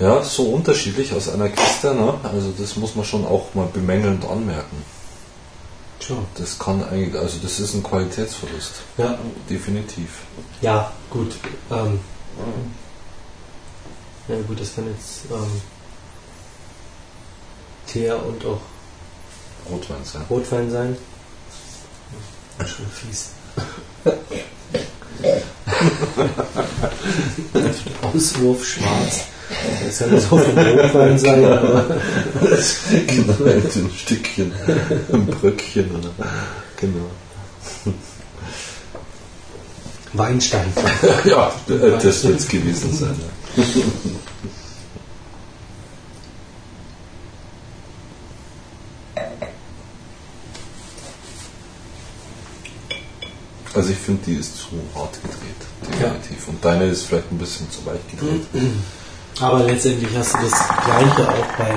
[0.00, 1.94] ja, so unterschiedlich aus einer Kiste.
[1.94, 2.14] Ne?
[2.22, 4.82] Also das muss man schon auch mal bemängelnd anmerken.
[6.00, 6.24] Schon.
[6.36, 8.72] Das kann eigentlich, also das ist ein Qualitätsverlust.
[8.96, 9.18] Ja,
[9.50, 10.08] Definitiv.
[10.62, 11.34] ja, gut.
[11.70, 12.00] Ähm,
[14.28, 15.60] ja, gut, das kann jetzt ähm,
[17.86, 18.60] Teer und auch
[19.70, 20.22] Rotwein sein.
[20.30, 20.96] Rotwein sein.
[22.60, 23.30] Schon fies.
[28.02, 29.24] Auswurf schwarz.
[29.84, 32.00] Das kann so viel Rotwein sein, aber
[33.06, 34.52] genau, ein Stückchen,
[35.12, 36.10] ein Bröckchen oder
[36.76, 37.10] genau.
[40.12, 40.72] Weinstein.
[41.24, 43.16] Ja, das wird es gewesen sein.
[43.56, 43.64] Ja.
[53.78, 56.48] Also ich finde, die ist zu hart gedreht, definitiv.
[56.48, 58.42] Und deine ist vielleicht ein bisschen zu weich gedreht.
[59.40, 60.50] Aber letztendlich hast du das
[60.84, 61.72] Gleiche auch bei,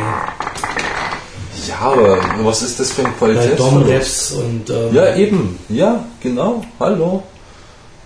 [1.67, 3.55] Ja, aber was ist das für ein bei?
[3.55, 5.59] Domreps und ähm, Ja, eben.
[5.69, 6.63] Ja, genau.
[6.79, 7.21] Hallo.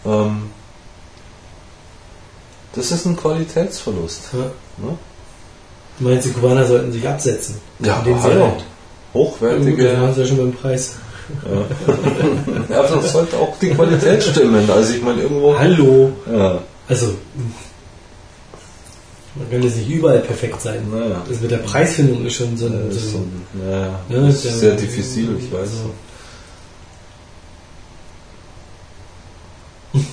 [0.05, 0.49] Ähm,
[2.73, 4.23] das ist ein Qualitätsverlust.
[4.33, 4.39] ja.
[4.85, 4.97] Ne?
[5.99, 7.55] Du meinst, die Kubaner sollten sich absetzen?
[7.79, 8.45] Ja, sie hallo.
[8.45, 8.57] Ja,
[9.13, 9.97] Hochwertige.
[9.97, 10.95] haben sie ja schon beim Preis.
[12.69, 14.69] Ja, aber das sollte auch die Qualität stimmen.
[14.69, 15.57] Also ich meine irgendwo.
[15.57, 16.11] Hallo.
[16.31, 17.15] Ja, Also,
[19.35, 20.85] man kann jetzt nicht überall perfekt sein.
[20.91, 21.23] naja.
[21.27, 22.87] Das mit der Preisfindung ist schon so ein.
[22.89, 25.69] Das ist, so ein naja, ne, das ist sehr diffizil, ich weiß.
[25.71, 25.93] so.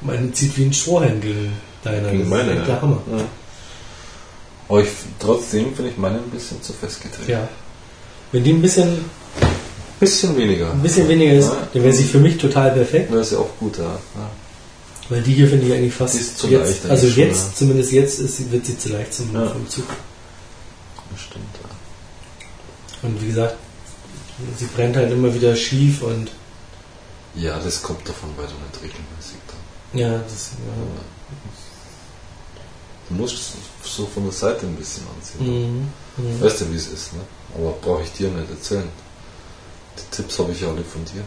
[0.00, 1.52] Meine zieht wie ein Strohhalm gegen
[1.82, 2.10] deiner.
[2.10, 2.64] Gegen Das meine, ist ja.
[2.64, 3.02] der Hammer.
[3.10, 3.24] Ja.
[4.68, 4.88] Aber ich,
[5.18, 7.28] trotzdem finde ich meine ein bisschen zu festgedreht.
[7.28, 7.48] Ja.
[8.32, 9.04] Wenn die ein bisschen,
[10.00, 10.70] Bisschen weniger.
[10.72, 11.68] ein bisschen weniger ist, Ja.
[11.72, 13.12] dann wäre sie für mich total perfekt.
[13.12, 13.84] Das ist ja auch gut, ja.
[13.84, 14.30] ja.
[15.08, 17.46] Weil die hier finde ich eigentlich fast Die ist zu jetzt, leicht also schon, jetzt,
[17.48, 17.54] ja.
[17.54, 19.52] zumindest jetzt ist, wird sie zu leicht zum, Ja.
[19.68, 19.86] Zug.
[21.10, 23.08] Das stimmt, ja.
[23.08, 23.56] Und wie gesagt,
[24.58, 26.30] sie brennt halt immer wieder schief und
[27.34, 29.98] Ja, das kommt davon, weil du nicht regelmäßig da.
[29.98, 31.00] ja, das ja.
[33.08, 33.38] Du musst
[33.88, 35.90] so von der Seite ein bisschen anziehen.
[36.16, 36.24] Mhm.
[36.24, 36.42] Mhm.
[36.42, 37.20] Weißt du, wie es ist, ne?
[37.54, 38.88] Aber brauche ich dir nicht erzählen.
[39.98, 41.24] Die Tipps habe ich ja alle von dir.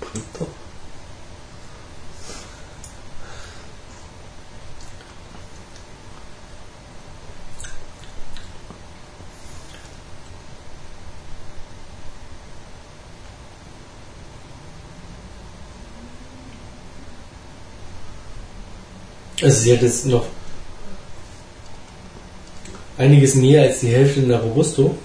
[0.00, 0.51] Bringt
[19.42, 20.24] Also sie hat jetzt noch
[22.98, 24.96] einiges mehr als die Hälfte in der Robusto,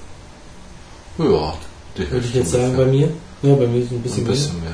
[1.17, 1.55] Ja,
[1.97, 3.09] die würde ich Hälfte jetzt sagen bei mir.
[3.41, 4.71] Ja, bei mir ist es ein bisschen, Ein bisschen mehr.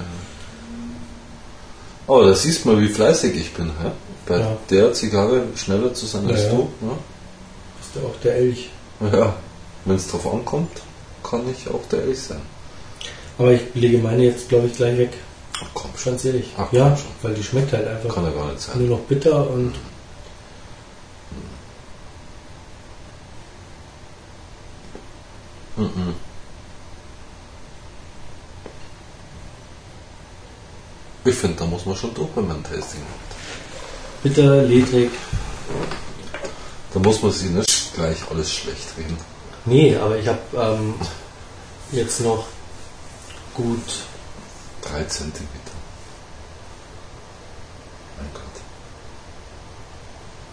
[2.07, 3.67] Aber da siehst du mal, wie fleißig ich bin.
[3.81, 3.91] Hä?
[4.27, 4.57] Bei Ja.
[4.69, 6.55] der Zigarre schneller zu sein als Ja, du.
[6.81, 6.97] mehr.
[7.81, 8.69] Ist ja auch der Elch.
[9.11, 9.35] Ja.
[9.85, 10.71] wenn es drauf ankommt,
[11.23, 12.41] kann ich auch der Elch sein.
[13.37, 15.11] Aber ich lege meine jetzt, glaube ich, gleich weg.
[15.61, 16.47] Ach komm schon, ehrlich.
[16.57, 17.11] Ach, ja, komm schon.
[17.21, 18.79] weil die schmeckt halt einfach kann er gar nicht sein.
[18.79, 19.73] nur noch bitter und
[25.75, 26.13] Mhm.
[31.25, 34.23] Ich finde, da muss man schon durch, wenn man ein Tasting macht.
[34.23, 35.11] bitter, ledrig.
[36.93, 39.17] Da muss man sich nicht gleich alles schlecht reden.
[39.65, 40.95] Nee, aber ich habe ähm,
[41.91, 42.45] jetzt noch
[43.53, 44.03] gut
[44.83, 45.75] Drei Zentimeter.
[48.17, 48.43] Mein Gott.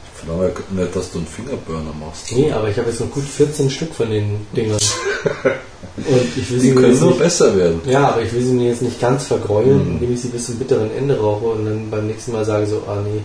[0.04, 2.32] Ich verlange nicht, dass du einen Fingerburner machst.
[2.32, 4.78] Nee, aber ich habe jetzt noch gut 14 Stück von den Dingern.
[5.96, 7.80] Und ich will sie Die können nur besser werden.
[7.84, 9.90] Ja, aber ich will sie mir jetzt nicht ganz vergräulen, Mhm.
[9.94, 12.82] indem ich sie bis zum bitteren Ende rauche und dann beim nächsten Mal sage so,
[12.86, 13.22] ah nee.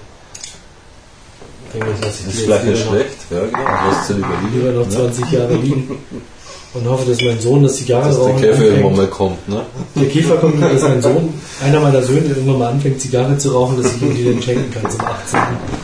[1.74, 3.58] Ich Das ist vielleicht nicht noch, schlecht, ja genau.
[3.60, 4.56] Du hast sie lieber liegen.
[4.56, 4.92] lieber noch ne?
[4.92, 5.98] 20 Jahre liegen.
[6.76, 9.66] und hoffe, dass mein Sohn das Zigarre Dass der rauchen Käfer irgendwann mal kommt, ne?
[9.96, 11.34] Der Käfer kommt, dass mein Sohn,
[11.64, 14.72] einer meiner Söhne, irgendwann mal anfängt, Zigarre zu rauchen, dass ich ihm die dann schenken
[14.72, 15.40] kann zum 18.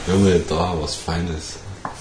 [0.08, 1.56] Junge, da, was Feines.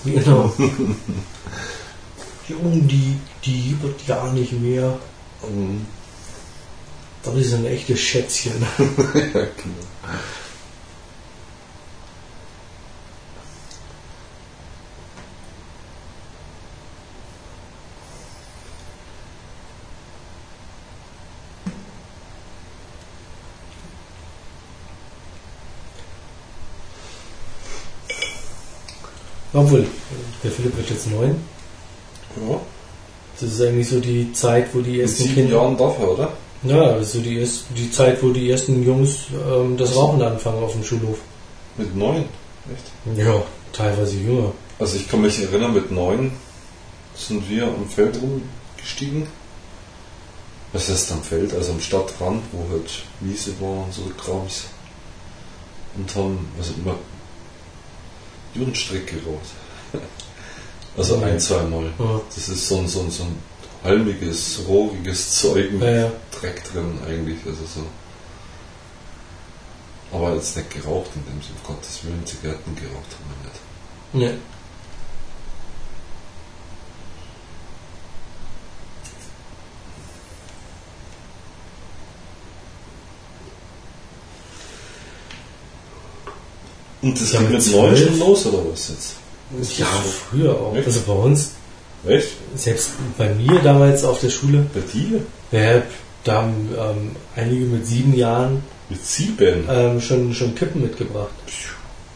[0.04, 0.52] Genau.
[2.48, 4.98] Junge, die, die wird gar nicht mehr.
[5.48, 5.86] Mhm.
[7.22, 8.52] Das ist ein echtes Schätzchen.
[8.78, 8.86] ja,
[9.32, 9.86] genau.
[29.52, 29.86] Obwohl,
[30.44, 31.36] der Philipp wird jetzt neun.
[32.48, 32.60] Ja.
[33.40, 35.56] Das ist eigentlich so die Zeit, wo die ersten sieben Kinder.
[35.56, 36.32] Jahren darf er, oder?
[36.62, 39.16] Ja, das ist so die, erst- die Zeit, wo die ersten Jungs
[39.50, 41.18] ähm, das Rauchen anfangen auf dem Schulhof.
[41.78, 42.24] Mit neun.
[42.72, 43.18] Echt?
[43.18, 44.52] Ja, teilweise jünger.
[44.78, 46.32] Also ich kann mich erinnern, mit neun
[47.16, 49.26] sind wir am Feld rumgestiegen.
[50.72, 51.54] Was heißt am Feld?
[51.54, 52.90] Also am Stadtrand, wo halt
[53.20, 54.64] Wiese war und so Krams.
[55.96, 56.94] Und haben also immer
[58.54, 59.50] Judenstreck geraucht.
[60.96, 61.22] Also Mhm.
[61.24, 61.84] ein, zweimal.
[61.98, 62.20] Ja.
[62.34, 63.38] Das ist so ein, so ein, so ein
[63.84, 66.12] halmiges, rohriges Zeug mit Ja, ja.
[66.32, 67.38] Dreck drin eigentlich.
[67.46, 67.86] Also so.
[70.16, 73.30] Aber jetzt nicht geraucht in dem Sinne, um Gottes Willen, Zigaretten geraucht haben
[74.12, 74.32] wir nicht.
[74.32, 74.38] Ja.
[87.02, 89.14] Und das Ja, geht mit neun schon los oder was jetzt?
[89.60, 89.86] Ist Ja,
[90.30, 90.74] früher auch.
[90.76, 90.86] Echt?
[90.86, 91.52] Also bei uns?
[92.06, 92.28] Echt?
[92.54, 95.20] selbst bei mir damals auf der Schule, Bei dir?
[95.52, 95.82] ja,
[96.24, 99.64] da haben ähm, einige mit sieben Jahren Mit sieben?
[99.68, 101.30] ähm, schon, schon Kippen mitgebracht.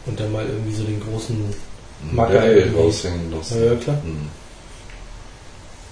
[0.05, 1.35] Und dann mal irgendwie so den großen.
[2.11, 2.77] Macker irgendwie.
[2.79, 3.63] raushängen lassen.
[3.65, 3.97] Ja, klar.
[4.03, 4.29] Hm.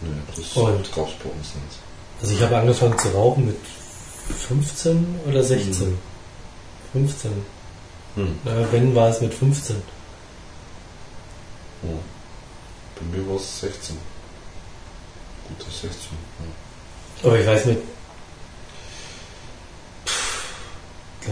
[0.02, 0.96] Nee, das Und?
[0.96, 1.80] gab's bei uns nicht.
[2.22, 3.56] Also ich habe angefangen zu rauchen mit
[4.48, 5.90] 15 oder 16.
[5.90, 5.98] Mhm.
[6.94, 7.32] 15.
[8.16, 8.40] Hm.
[8.44, 9.76] Na, wenn war es mit 15.
[11.84, 11.90] Ja.
[12.96, 13.98] Bei mir war es 16.
[15.48, 15.92] Gute 16.
[16.40, 17.28] Ja.
[17.28, 17.78] Aber ich weiß mit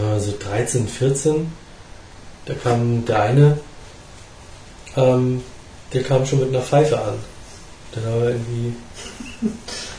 [0.00, 1.52] also 13, 14,
[2.46, 3.58] da kam der eine,
[4.96, 5.42] ähm,
[5.92, 7.14] der kam schon mit einer Pfeife an.
[7.92, 8.74] Dann aber irgendwie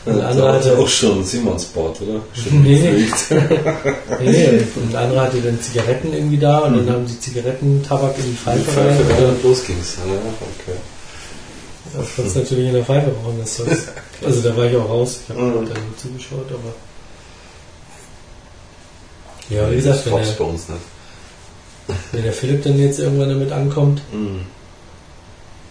[0.06, 2.20] ein anderer hatte auch schon Simonsbart, oder?
[2.34, 2.78] Schon Nee.
[4.20, 8.24] nee, nee, ein anderer hatte dann Zigaretten irgendwie da und dann haben sie Zigarettentabak in
[8.24, 9.24] die Die Pfeife Pfeife rein.
[9.24, 9.96] Und und los ging's.
[10.06, 10.78] Ja, okay.
[11.94, 13.68] dann kannst natürlich in der Pfeife rauchen, das Zeug.
[14.24, 15.66] Also da war ich auch raus, ich habe Mhm.
[15.68, 16.72] dann zugeschaut, aber
[19.50, 20.80] ja, wie gesagt, das wenn der, bei uns nicht.
[22.12, 24.46] wenn der Philipp dann jetzt irgendwann damit ankommt, Mhm.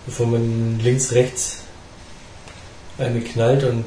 [0.05, 1.59] bevor man links, rechts
[2.97, 3.85] eine knallt und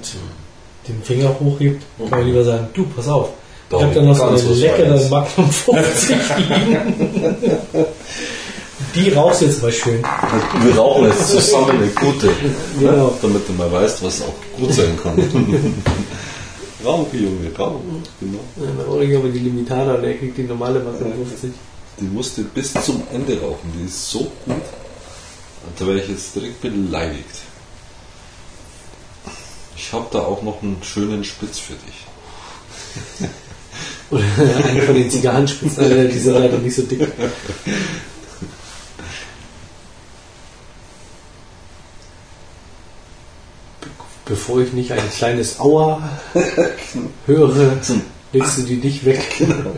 [0.88, 3.30] den Finger hochhebt, kann man lieber sagen, du, pass auf,
[3.68, 5.08] ich habe da noch so eine leckere.
[5.08, 7.04] Magnum 50 liegen.
[8.94, 10.02] Die rauchst jetzt mal schön.
[10.62, 12.30] Wir rauchen jetzt zusammen eine gute.
[12.78, 13.06] Genau.
[13.06, 13.12] Ne?
[13.20, 15.18] Damit du mal weißt, was auch gut sein kann.
[16.84, 17.80] Rauch, Junge, Rauch.
[18.20, 18.38] Genau.
[18.56, 21.50] Dann hole ich aber die Limitada und er kriegt die normale Magnum 50.
[22.00, 23.72] Die musste bis zum Ende rauchen.
[23.78, 24.62] Die ist so gut.
[25.78, 27.45] Da wäre ich jetzt direkt beleidigt.
[29.76, 32.06] Ich habe da auch noch einen schönen Spitz für dich.
[34.10, 34.24] Oder
[34.68, 37.08] einen von den Zigarrenspitzen, äh, die sind leider nicht so dick.
[44.24, 46.08] Bevor ich nicht ein kleines Aua
[47.26, 47.76] höre,
[48.32, 49.22] legst du die nicht weg.
[49.38, 49.72] Genau.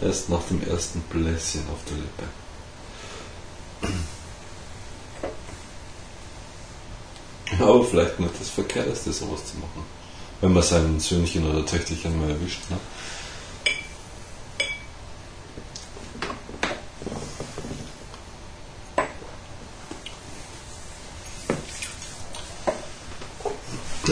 [0.00, 2.24] Erst nach dem ersten Bläschen auf der Lippe.
[7.58, 9.84] Aber vielleicht nicht das Verkehrteste, sowas zu machen.
[10.40, 12.62] Wenn man sein Söhnchen oder Töchterchen mal erwischt.
[12.70, 12.76] Ne?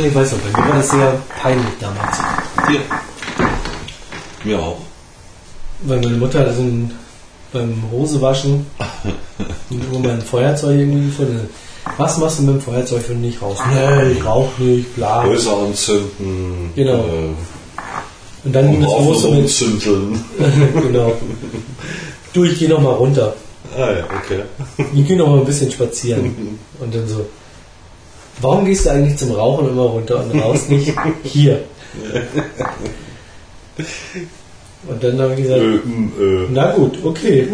[0.03, 2.17] Ich weiß noch, bei mir war das sehr peinlich damals.
[2.69, 2.81] Dir.
[4.45, 4.79] Mir auch.
[5.83, 6.91] Weil meine Mutter hat so ein,
[7.53, 8.67] beim Hosewaschen
[9.71, 11.51] irgendwo mein Feuerzeug irgendwie gefunden.
[11.97, 13.63] Was machst du mit dem Feuerzeug, wenn du nicht rauchst?
[13.73, 15.23] Nee, ich rauch nicht, bla.
[15.25, 16.71] Häuser anzünden.
[16.75, 16.99] Genau.
[16.99, 17.35] Äh,
[18.45, 20.25] Und dann ging auf los mit, umzündeln.
[20.83, 21.13] genau.
[22.33, 23.35] Du, ich geh noch mal runter.
[23.77, 24.43] Ah ja, okay.
[24.95, 26.59] Ich geh noch mal ein bisschen spazieren.
[26.81, 27.27] Und dann so,
[28.41, 30.93] warum gehst du eigentlich zum Rauchen immer runter und raus nicht
[31.25, 31.63] hier?
[34.89, 36.49] Und dann habe ich gesagt, Äh, m, äh.
[36.51, 37.47] Na gut, okay.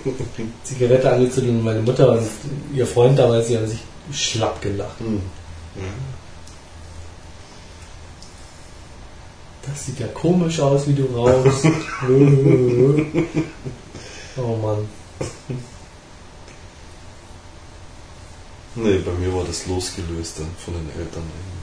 [0.64, 2.26] Zigarette angezündet und meine Mutter und
[2.74, 3.80] ihr Freund damals, die haben sich
[4.12, 5.00] schlapp gelacht.
[5.00, 5.20] Hm.
[9.62, 11.64] Das sieht ja komisch aus, wie du rauchst.
[14.36, 14.88] oh Mann.
[18.74, 21.57] Nee, bei mir war das losgelöst dann von den Eltern irgendwie.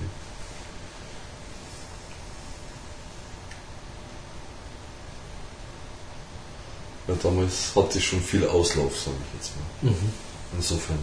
[7.07, 9.91] Ja, damals hatte ich schon viel Auslauf, sage ich jetzt mal.
[9.91, 10.11] Mhm.
[10.57, 10.99] Insofern.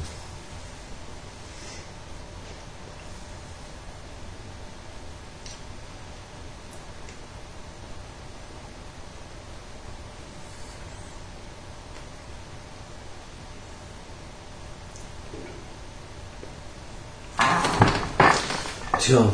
[18.98, 19.32] Tja.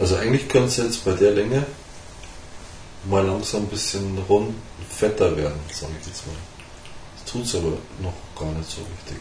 [0.00, 1.64] Also eigentlich könnte es jetzt bei der Länge
[3.04, 4.54] mal langsam ein bisschen rund
[4.90, 6.36] fetter werden, sage ich jetzt mal.
[7.16, 9.18] Das tut es aber noch gar nicht so richtig.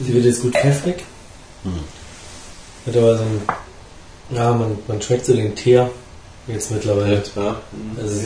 [0.00, 1.04] Sie wird jetzt gut pfeffrig.
[1.62, 1.80] Hm.
[2.86, 3.42] Hat aber so ein.
[4.30, 5.90] Ja, man, man schmeckt so den Teer
[6.46, 7.22] jetzt mittlerweile.
[7.36, 7.60] Ja.
[8.00, 8.24] Also es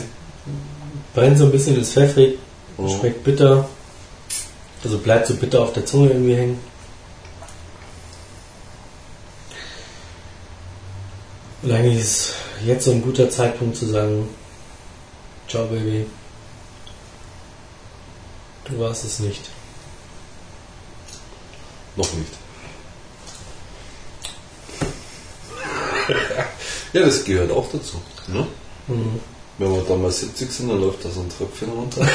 [1.13, 2.37] brennt so ein bisschen, ist pfeffrig,
[2.77, 2.87] Oh.
[2.87, 3.67] schmeckt bitter.
[4.83, 6.59] Also bleibt so bitter auf der Zunge irgendwie hängen.
[11.61, 12.33] Und eigentlich ist
[12.65, 14.29] jetzt so ein guter Zeitpunkt zu sagen,
[15.49, 16.05] ciao Baby,
[18.63, 19.49] du warst es nicht.
[21.99, 22.31] Noch nicht.
[26.93, 27.97] ja, das gehört auch dazu.
[28.27, 28.47] Ne?
[28.87, 29.19] Mhm.
[29.57, 31.99] Wenn wir da mal 70 sind, dann läuft da so ein Tröpfchen runter.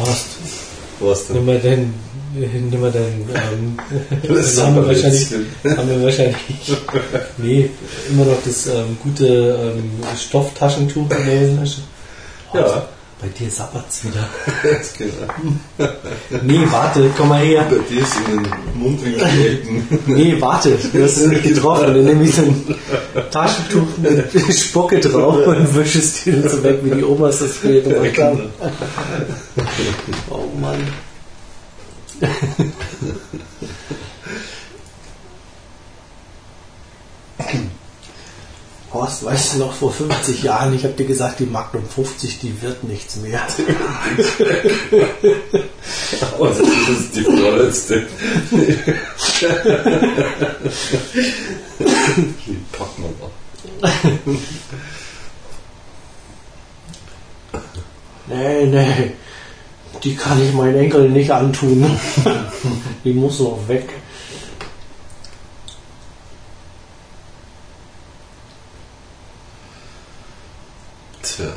[0.00, 0.26] Horst,
[0.98, 1.54] Was nimm denn?
[1.54, 1.94] mal deinen,
[2.34, 3.78] nimm mal deinen, ähm,
[4.34, 5.28] Das dann haben wir wahrscheinlich,
[5.76, 6.36] haben wir wahrscheinlich,
[7.36, 7.70] nee,
[8.10, 11.82] immer noch das ähm, gute ähm, Stofftaschentuch in der Hosentasche.
[12.52, 12.88] Ja.
[13.20, 14.28] Bei dir sabbert's wieder.
[16.42, 17.66] Nee, warte, komm mal her.
[17.68, 19.88] Bei dir ist in den Mundwinkel Ecken.
[20.06, 21.94] Nee, warte, du hast es nicht getroffen.
[21.94, 22.76] Dann nehme ich so ein
[23.32, 27.52] Taschentuch mit Spucke drauf und wische es dir dann so weg, wie die Omas das
[27.54, 28.40] früher gemacht haben.
[30.30, 30.86] Oh Mann.
[39.08, 42.60] Horst, weißt du noch, vor 50 Jahren, ich habe dir gesagt, die Magnum 50, die
[42.60, 43.40] wird nichts mehr.
[46.34, 48.06] Aber das ist die vorletzte.
[52.46, 53.30] Die packen wir mal.
[58.26, 59.12] Nee, nee,
[60.04, 61.98] die kann ich meinen Enkel nicht antun.
[63.04, 63.88] Die muss noch weg.
[71.38, 71.52] Tja.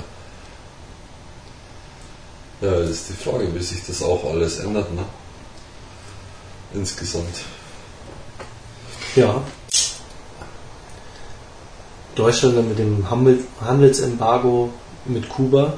[2.62, 5.04] Ja, das ist die Frage, wie sich das auch alles ändert, ne?
[6.76, 7.36] Insgesamt.
[9.16, 9.42] Ja.
[12.14, 14.72] Deutschland dann mit dem Handel- Handelsembargo
[15.06, 15.74] mit Kuba.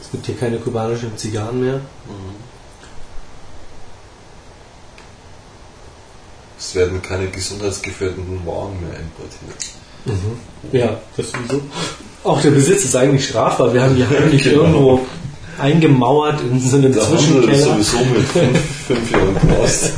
[0.00, 1.80] Es gibt hier keine kubanischen Zigarren mehr.
[6.56, 9.74] Es werden keine gesundheitsgefährdenden Waren mehr importiert.
[10.72, 11.60] Ja, das sowieso.
[12.24, 13.72] Auch der Besitz ist eigentlich strafbar.
[13.74, 14.62] Wir haben die heimlich Genau.
[14.62, 15.00] irgendwo
[15.58, 17.58] eingemauert in so einem ist Zwischenkeller.
[17.58, 19.92] sowieso mit fünf, fünf Jahren Knast.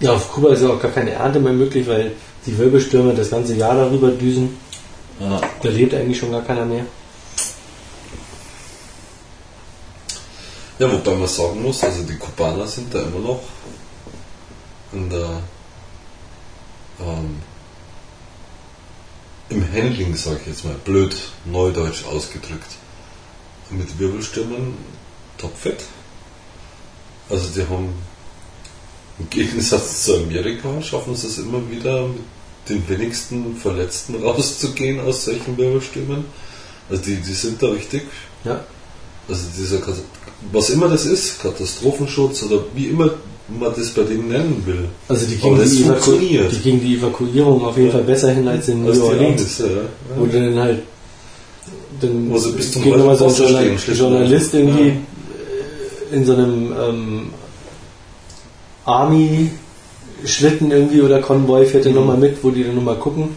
[0.00, 2.12] Ja, auf Kuba ist ja auch gar keine Ernte mehr möglich, weil
[2.46, 4.56] die Wirbelstürme das ganze Jahr darüber düsen.
[5.18, 5.40] Ja.
[5.62, 6.84] Da lebt eigentlich schon gar keiner mehr.
[10.78, 13.40] Ja, wobei man sagen muss, also die Kubaner sind da immer noch
[14.92, 15.42] in der,
[17.00, 17.42] ähm,
[19.50, 22.76] im Handling, sag ich jetzt mal, blöd, neudeutsch ausgedrückt,
[23.70, 24.74] mit Wirbelstimmen
[25.36, 25.84] topfit.
[27.30, 27.92] Also die haben
[29.18, 32.22] im Gegensatz zu Amerika schaffen sie es immer wieder mit
[32.68, 36.24] den wenigsten Verletzten rauszugehen aus solchen Wirbelstimmen.
[36.88, 38.02] Also die, die sind da richtig.
[38.44, 38.64] Ja.
[39.28, 39.80] Also dieser
[40.52, 43.10] was immer das ist, Katastrophenschutz oder wie immer
[43.48, 44.88] man das bei denen nennen will.
[45.08, 47.94] Also die kriegen, die, Evaku die, kriegen die Evakuierung auf jeden ja.
[47.94, 49.58] Fall besser hin als in New Orleans.
[49.58, 49.66] Ja.
[49.66, 49.72] Ja.
[50.16, 50.82] Wo du dann halt
[52.00, 54.92] dann sie bis zum geht nochmal so ein Journal Journalist irgendwie
[56.12, 57.30] in so einem ähm,
[58.84, 59.50] Army
[60.24, 61.98] Schlitten irgendwie oder Konvoi fährt dann mhm.
[61.98, 63.36] nochmal mit, wo die dann nochmal gucken.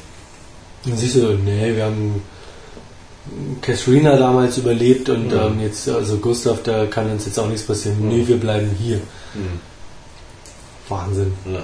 [0.85, 2.21] Dann siehst du, nee, wir haben
[3.61, 5.39] Katharina damals überlebt und mhm.
[5.39, 8.01] ähm, jetzt, also Gustav, da kann uns jetzt auch nichts passieren.
[8.01, 8.09] Mhm.
[8.09, 8.97] Nee, wir bleiben hier.
[9.35, 9.59] Mhm.
[10.91, 11.33] Wahnsinn.
[11.45, 11.63] Ja.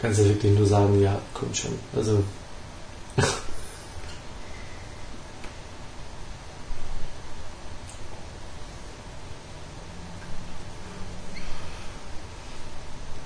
[0.00, 1.78] Kannst du wirklich nur sagen, ja, komm schon.
[1.94, 2.22] Also.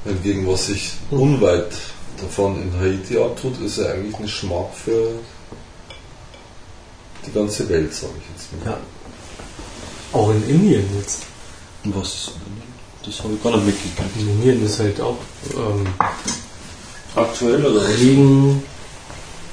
[0.05, 1.21] Hingegen, was sich hm.
[1.21, 1.73] unweit
[2.21, 5.11] davon in Haiti abtut, ist ja eigentlich ein Schmack für
[7.27, 8.73] die ganze Welt, sage ich jetzt mal.
[8.73, 8.81] Ja.
[10.13, 11.25] Auch in Indien jetzt.
[11.85, 12.33] Was?
[13.09, 14.17] Das habe ich gar nicht mitgekriegt.
[14.19, 15.17] In Indien ist halt auch
[15.55, 15.87] ähm,
[17.17, 17.89] aktuell oder?
[17.97, 18.63] Liegen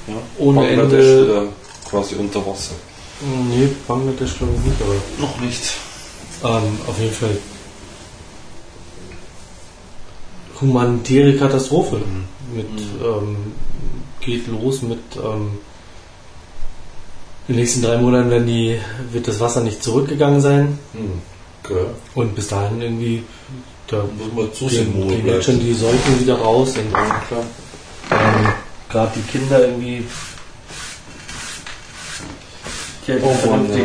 [0.06, 0.14] ja.
[0.38, 1.24] ohne Ende.
[1.24, 1.46] Oder
[1.88, 2.74] quasi unter Wasser.
[3.48, 4.94] Nee, Bangladesch glaube ich nicht, aber.
[5.18, 5.62] Noch nicht.
[6.44, 7.36] Ähm, auf jeden Fall
[10.60, 11.96] humanitäre Katastrophe.
[11.96, 12.56] Mhm.
[12.56, 13.04] Mit, mhm.
[13.04, 13.36] ähm,
[14.20, 15.58] geht los mit ähm,
[17.48, 18.78] in den nächsten drei Monaten die,
[19.12, 20.78] wird das Wasser nicht zurückgegangen sein.
[20.92, 21.35] Mhm.
[21.68, 21.86] Okay.
[22.14, 23.24] Und bis dahin irgendwie
[23.88, 24.04] da
[24.68, 26.94] gehen, gehen jetzt schon die Seuchen wieder raus und
[28.10, 28.52] ähm,
[28.88, 30.04] gerade die Kinder irgendwie
[33.22, 33.84] oh Mann, ja.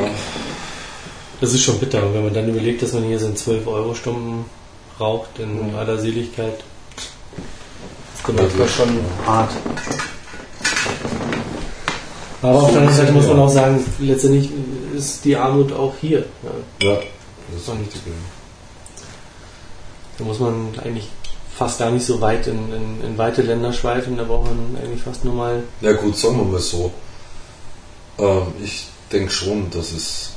[1.40, 2.04] Das ist schon bitter.
[2.04, 4.46] Und wenn man dann überlegt, dass man hier so 12 Euro Stunden
[5.00, 6.64] raucht in aller Seligkeit.
[8.16, 9.52] ist dann manchmal schon hart.
[12.42, 14.50] Aber auf der anderen Seite muss man auch sagen, letztendlich
[14.96, 16.26] ist die Armut auch hier.
[16.82, 17.00] Ja, ja
[17.52, 18.02] das ist richtig.
[20.18, 21.10] Da muss man eigentlich
[21.56, 25.02] fast gar nicht so weit in, in, in, weite Länder schweifen, da braucht man eigentlich
[25.02, 25.64] fast nur mal.
[25.82, 26.92] Ja gut, sagen wir mal so.
[28.18, 30.32] Ähm, ich denke schon, dass es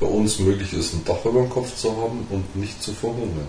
[0.00, 3.48] bei uns möglich ist, ein Dach über dem Kopf zu haben und nicht zu verhungern.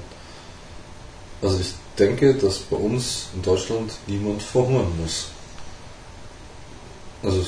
[1.41, 5.27] Also ich denke, dass bei uns in Deutschland niemand verhungern muss.
[7.23, 7.43] Also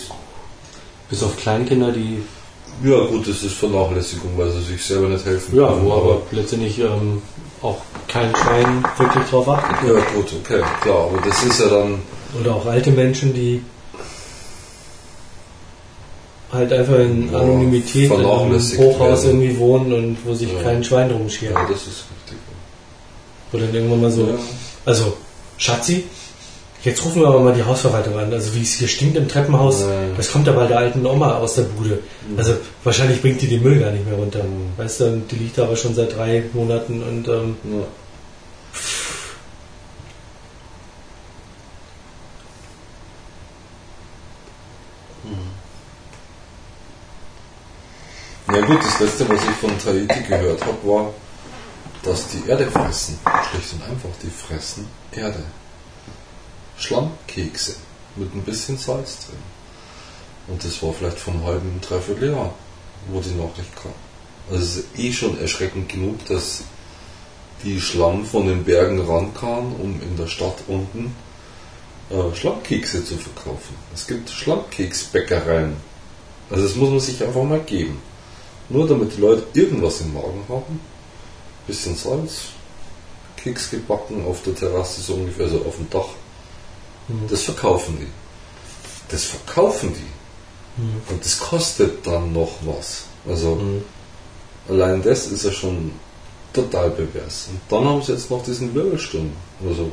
[1.09, 2.23] bis auf Kleinkinder, die.
[2.83, 5.87] Ja gut, das ist Vernachlässigung, weil sie sich selber nicht helfen ja, können.
[5.87, 7.21] Ja, aber letztendlich ähm,
[7.61, 9.87] auch kein Schwein wirklich drauf achtet.
[9.87, 11.99] Ja gut, okay, klar, aber das ist ja dann.
[12.39, 13.63] Oder auch alte Menschen, die
[16.51, 19.41] halt einfach in ja, Anonymität in einem Hochhaus werden.
[19.41, 20.61] irgendwie wohnen und wo sich ja.
[20.61, 21.53] kein Schwein drum schert.
[21.53, 22.05] Ja, das ist
[23.51, 24.27] wo dann irgendwann mal so,
[24.85, 25.17] also
[25.57, 26.03] Schatzi,
[26.83, 28.31] jetzt rufen wir aber mal die Hausverwaltung an.
[28.33, 29.87] Also wie es hier stinkt im Treppenhaus, ja.
[30.15, 31.99] das kommt aber der alten Oma aus der Bude.
[32.29, 32.37] Mhm.
[32.37, 34.43] Also wahrscheinlich bringt die den Müll gar nicht mehr runter.
[34.43, 34.77] Mhm.
[34.77, 37.85] Weißt du, die liegt da aber schon seit drei Monaten und ähm, ja.
[48.53, 51.13] Ja gut, das letzte, was ich von Tahiti gehört habe, war,
[52.03, 53.19] dass die Erde fressen.
[53.51, 55.43] Schlicht und einfach, die fressen Erde.
[56.77, 57.75] Schlammkekse
[58.15, 59.39] mit ein bisschen Salz drin.
[60.47, 62.53] Und das war vielleicht vom halben, dreiviertel Jahr,
[63.09, 63.91] wo die Nachricht kam.
[64.49, 66.63] Also es ist eh schon erschreckend genug, dass
[67.63, 71.13] die Schlamm von den Bergen rankam, um in der Stadt unten
[72.09, 73.75] äh, Schlammkekse zu verkaufen.
[73.93, 75.75] Es gibt Schlammkeksbäckereien.
[76.49, 78.01] Also das muss man sich einfach mal geben.
[78.69, 80.79] Nur damit die Leute irgendwas im Magen haben
[81.67, 82.47] bisschen Salz,
[83.35, 86.09] Keks gebacken auf der Terrasse, so ungefähr so auf dem Dach.
[87.07, 87.27] Mhm.
[87.29, 88.07] Das verkaufen die.
[89.09, 90.81] Das verkaufen die.
[90.81, 91.01] Mhm.
[91.09, 93.03] Und das kostet dann noch was.
[93.27, 93.83] Also mhm.
[94.69, 95.91] allein das ist ja schon
[96.53, 97.49] total pervers.
[97.49, 99.31] Und dann haben sie jetzt noch diesen Wirbelsturm.
[99.67, 99.91] Also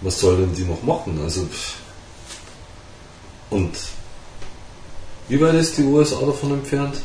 [0.00, 1.20] was soll denn die noch machen?
[1.22, 1.46] Also
[3.50, 3.74] und
[5.28, 6.98] wie weit ist die USA davon entfernt?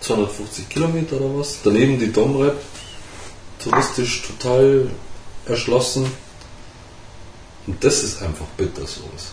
[0.00, 1.58] 250 Kilometer oder was.
[1.64, 2.56] Daneben die Domrep,
[3.58, 4.90] touristisch total
[5.46, 6.06] erschlossen.
[7.66, 9.32] Und das ist einfach bitter sowas.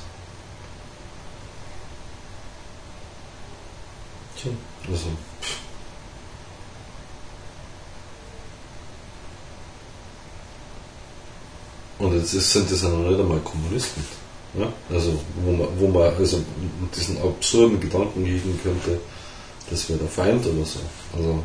[4.38, 4.52] Tja.
[4.90, 5.08] Also,
[12.02, 14.03] Und jetzt sind das ja noch nicht einmal Kommunisten.
[14.58, 14.74] Ja?
[14.90, 16.38] Also, wo man, wo man also
[16.82, 18.99] mit diesen absurden Gedanken hegen könnte,
[19.70, 20.80] das wäre der Feind oder so.
[21.16, 21.44] Also,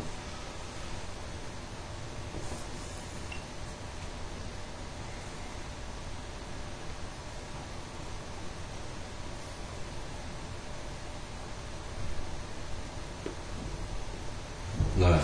[14.97, 15.19] Naja.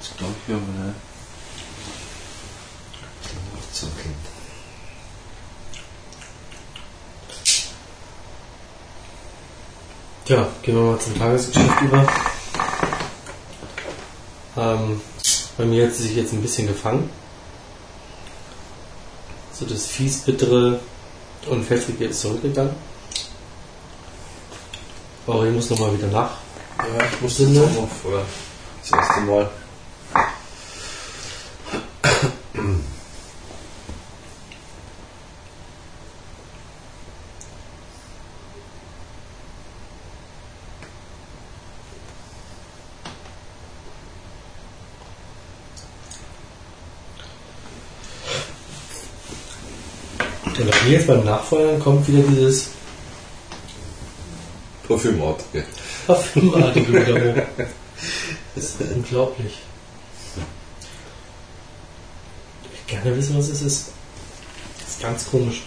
[0.00, 0.94] Jetzt glaube ich, wir haben eine
[3.76, 4.14] Nachzeichen.
[10.24, 12.06] Tja, gehen wir mal zum Tagesgeschäft über.
[14.58, 15.00] Ähm,
[15.56, 17.08] bei mir hat sie sich jetzt ein bisschen gefangen.
[19.54, 20.80] So das fies bittere
[21.48, 22.74] und fettrige ist zurückgegangen.
[25.26, 26.32] Aber ich muss nochmal wieder nach.
[26.78, 28.24] Ja, ich musste noch vorher.
[28.82, 29.50] Das erste Mal.
[50.58, 52.70] Denn auch jetzt beim Nachfeuern kommt wieder dieses
[54.86, 55.64] Parfümartige.
[56.06, 57.42] Parfümartige wieder hoch.
[58.54, 59.58] Das ist unglaublich.
[62.62, 63.92] Ich würde gerne wissen, was es ist.
[64.78, 65.62] Das ist ganz komisch.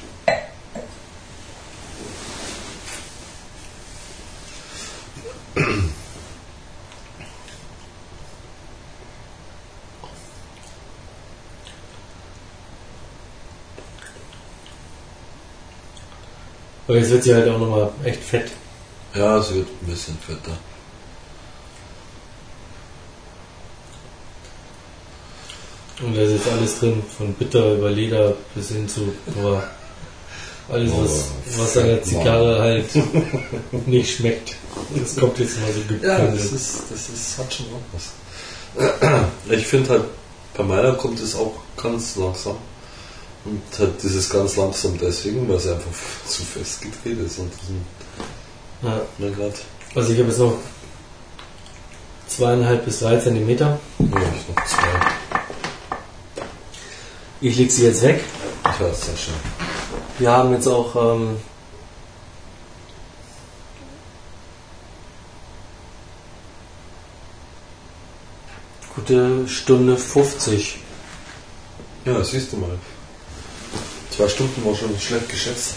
[16.89, 18.49] Aber jetzt wird sie halt auch nochmal echt fett.
[19.13, 20.57] Ja, es wird ein bisschen fetter.
[26.01, 29.61] Und da ist jetzt alles drin, von bitter über Leder bis hin zu boah,
[30.69, 31.25] alles, was,
[31.59, 32.85] was an der Zigarre halt
[33.85, 34.55] nicht schmeckt.
[34.95, 36.39] Das kommt jetzt mal so Ja, gebündelt.
[36.43, 39.51] das ist, das ist, hat schon auch was.
[39.51, 40.03] Ich finde halt,
[40.57, 42.57] bei meiner kommt es auch ganz langsam.
[43.49, 45.89] Und halt dieses ganz langsam deswegen, weil es einfach
[46.27, 47.83] zu fest gedreht ist und diesen,
[48.83, 49.01] Ja.
[49.17, 49.55] mein Gott,
[49.95, 50.53] Also ich habe jetzt noch
[52.27, 53.79] zweieinhalb bis drei Zentimeter.
[53.97, 56.45] ja, ich noch zwei.
[57.41, 58.23] Ich lege sie jetzt weg.
[58.65, 59.33] Ich weiß sehr schön.
[60.19, 61.37] Wir haben jetzt auch ähm,
[68.95, 70.79] gute Stunde 50.
[72.05, 72.77] Ja, siehst du mal.
[74.19, 75.75] Zwei Stunden war schon schlecht geschätzt.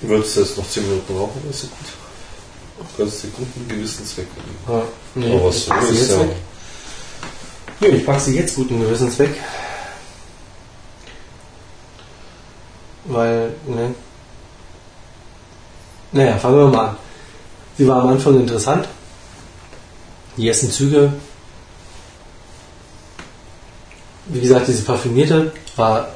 [0.00, 2.86] Würdest du jetzt noch 10 Minuten rauchen, wäre so gut.
[2.96, 4.28] Ganz den guten Gewissens weg.
[4.68, 4.82] Ja,
[5.16, 6.20] nee, Aber was ich so ist jetzt ja.
[6.20, 6.36] weg.
[7.80, 9.30] Nee, ich packe sie jetzt guten Gewissens weg.
[13.06, 13.92] Weil, ne.
[16.12, 16.96] Naja, fangen wir mal an.
[17.76, 18.86] Sie war am Anfang interessant.
[20.36, 21.12] Die ersten Züge.
[24.28, 26.08] Wie gesagt, diese parfümierte war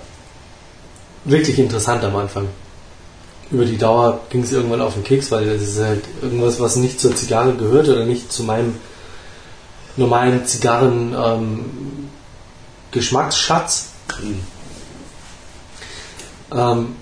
[1.24, 2.48] wirklich interessant am Anfang.
[3.51, 6.76] Über die Dauer ging es irgendwann auf den Keks, weil das ist halt irgendwas, was
[6.76, 8.76] nicht zur Zigarre gehört oder nicht zu meinem
[9.97, 11.64] normalen Zigarren ähm,
[12.90, 13.90] Geschmacksschatz.
[16.55, 16.97] Ähm,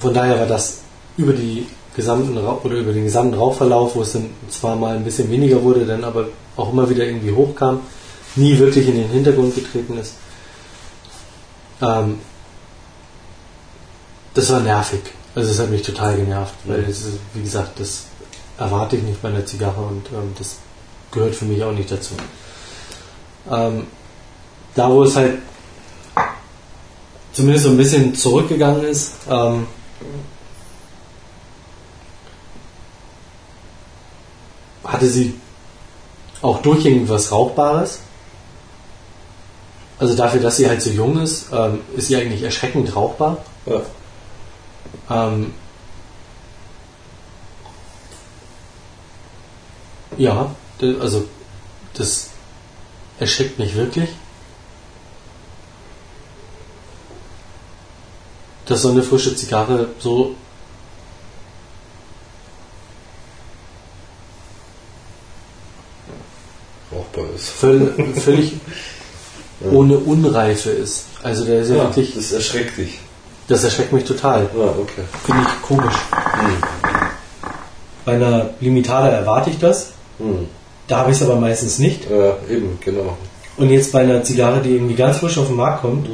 [0.00, 0.78] von daher war das
[1.16, 5.30] über die gesamten oder über den gesamten Rauchverlauf, wo es dann zwar mal ein bisschen
[5.30, 7.80] weniger wurde, dann aber auch immer wieder irgendwie hochkam,
[8.34, 10.14] nie wirklich in den Hintergrund getreten ist.
[11.80, 12.20] Ähm,
[14.34, 15.00] das war nervig.
[15.34, 18.04] Also es hat mich total genervt, weil es ist, wie gesagt, das
[18.58, 20.56] erwarte ich nicht bei einer Zigarre und ähm, das
[21.10, 22.14] gehört für mich auch nicht dazu.
[23.50, 23.86] Ähm,
[24.74, 25.38] da wo es halt
[27.32, 29.66] zumindest so ein bisschen zurückgegangen ist, ähm,
[34.84, 35.34] hatte sie
[36.40, 38.00] auch durchgängig was Rauchbares.
[39.98, 43.38] Also dafür, dass sie halt so jung ist, ähm, ist sie eigentlich erschreckend rauchbar.
[43.64, 43.82] Ja.
[45.10, 45.54] Ähm,
[50.18, 50.54] ja,
[51.00, 51.26] also
[51.94, 52.30] das
[53.18, 54.10] erschreckt mich wirklich.
[58.66, 60.34] Dass so eine frische Zigarre so
[66.92, 67.48] Rauchbar ist.
[67.48, 68.52] völ völlig
[69.72, 71.06] ohne Unreife ist.
[71.22, 72.98] Also der ist ja, Ja, wirklich, das erschreckt dich.
[73.48, 74.48] das erschreckt mich total.
[74.56, 75.02] Ja, okay.
[75.24, 75.94] Finde ich komisch.
[78.04, 79.90] Bei einer Limitada erwarte ich das.
[80.18, 80.46] Hm.
[80.86, 82.08] Da habe ich es aber meistens nicht.
[82.08, 83.16] Ja, eben, genau.
[83.56, 86.06] Und jetzt bei einer Zigarre, die irgendwie ganz frisch auf den Markt kommt,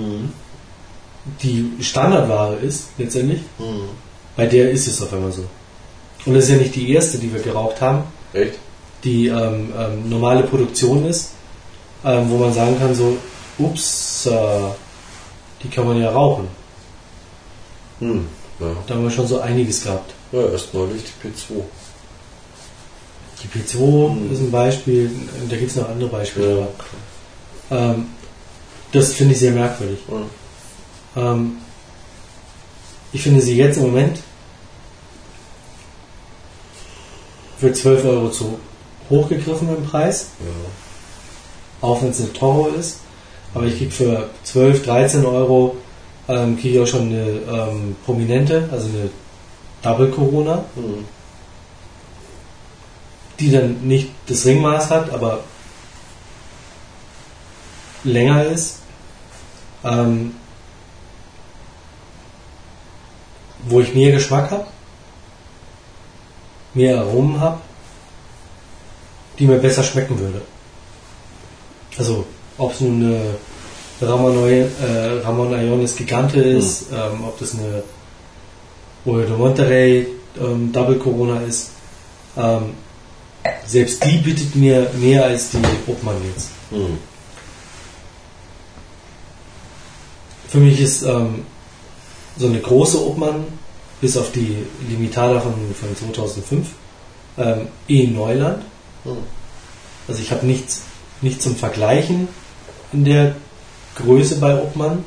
[1.43, 3.89] die Standardware ist, letztendlich, Mhm.
[4.37, 5.45] bei der ist es auf einmal so.
[6.25, 8.55] Und das ist ja nicht die erste, die wir geraucht haben, Echt?
[9.05, 11.31] die ähm, ähm, normale Produktion ist,
[12.05, 13.17] ähm, wo man sagen kann, so,
[13.59, 14.71] ups, äh,
[15.63, 16.49] die kann man ja rauchen.
[18.01, 18.27] Hm.
[18.61, 18.67] Ja.
[18.87, 20.13] Da haben wir schon so einiges gehabt.
[20.33, 21.63] ja, erst neulich die P2.
[23.43, 24.33] Die P2 Mhm.
[24.33, 25.11] ist ein Beispiel,
[25.49, 26.59] da gibt es noch andere Beispiele.
[26.59, 26.67] Ja.
[27.71, 28.07] aber, Ähm,
[28.93, 29.99] das finde ich sehr merkwürdig.
[31.17, 31.33] Ja.
[31.33, 31.57] Ähm,
[33.13, 34.19] ich finde sie jetzt im Moment
[37.59, 38.59] für 12 Euro zu
[39.11, 40.47] hoch gegriffen im Preis, Ja.
[41.83, 43.01] Auch wenn es eine Toro ist.
[43.55, 45.77] Aber ich kriege für 12, 13 Euro
[46.29, 49.11] ähm, kriege ich auch schon eine ähm, prominente, also eine
[49.83, 51.05] Double Corona, Hm.
[53.41, 55.41] die dann nicht das Ringmaß hat, aber
[58.05, 58.79] länger ist.
[59.85, 60.35] Ähm,
[63.65, 64.67] wo ich mehr Geschmack habe,
[66.75, 67.61] mehr Aromen habe,
[69.39, 70.43] die mir besser schmecken würde.
[71.99, 72.25] Also,
[72.59, 73.21] ob es nun eine
[74.01, 74.67] Ramon, äh,
[75.25, 77.83] Ramon Ayones Gigante ist, ähm, ob das eine
[79.05, 80.07] Oyo de Monterrey
[80.41, 81.71] ähm, Double Corona ist.
[82.37, 82.75] Ähm,
[83.67, 86.51] selbst die bietet mir mehr als die Obmann jetzt.
[86.71, 86.99] Hm.
[90.49, 91.45] Für mich ist ähm,
[92.37, 93.45] so eine große Obmann,
[94.01, 94.57] bis auf die
[94.89, 96.69] Limitada von, von 2005,
[97.39, 98.63] ähm, eh Neuland.
[99.05, 99.17] Hm.
[100.09, 100.83] Also ich habe nichts,
[101.23, 102.29] nichts zum Vergleichen
[102.93, 103.35] in der
[103.97, 105.05] Größe bei Obmann.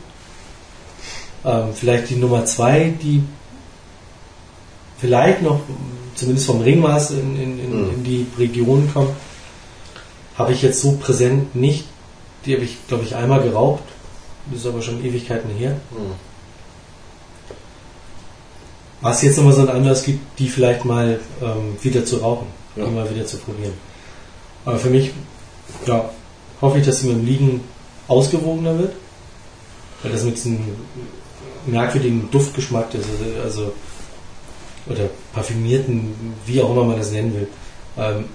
[1.43, 3.23] Ähm, vielleicht die Nummer 2, die
[4.97, 5.59] vielleicht noch
[6.15, 7.89] zumindest vom Ringmaß in, in, in, Mhm.
[7.95, 9.11] in die Region kommt,
[10.37, 11.85] habe ich jetzt so präsent nicht.
[12.45, 13.83] Die habe ich, glaube ich, einmal geraucht.
[14.51, 15.71] Das ist aber schon Ewigkeiten her.
[15.91, 16.13] Hm.
[19.01, 22.85] Was jetzt nochmal so einen Anlass gibt, die vielleicht mal ähm, wieder zu rauchen, Ja.
[22.85, 23.73] die mal wieder zu probieren.
[24.63, 25.11] Aber für mich,
[25.85, 26.09] ja,
[26.61, 27.61] hoffe ich, dass sie mit dem Liegen
[28.07, 28.93] ausgewogener wird.
[30.01, 30.59] Weil das mit diesem
[31.65, 33.07] merkwürdigen Duftgeschmack, ist,
[33.43, 33.73] also,
[34.87, 36.13] oder parfümierten,
[36.45, 37.47] wie auch immer man das nennen will,
[37.97, 38.25] ähm,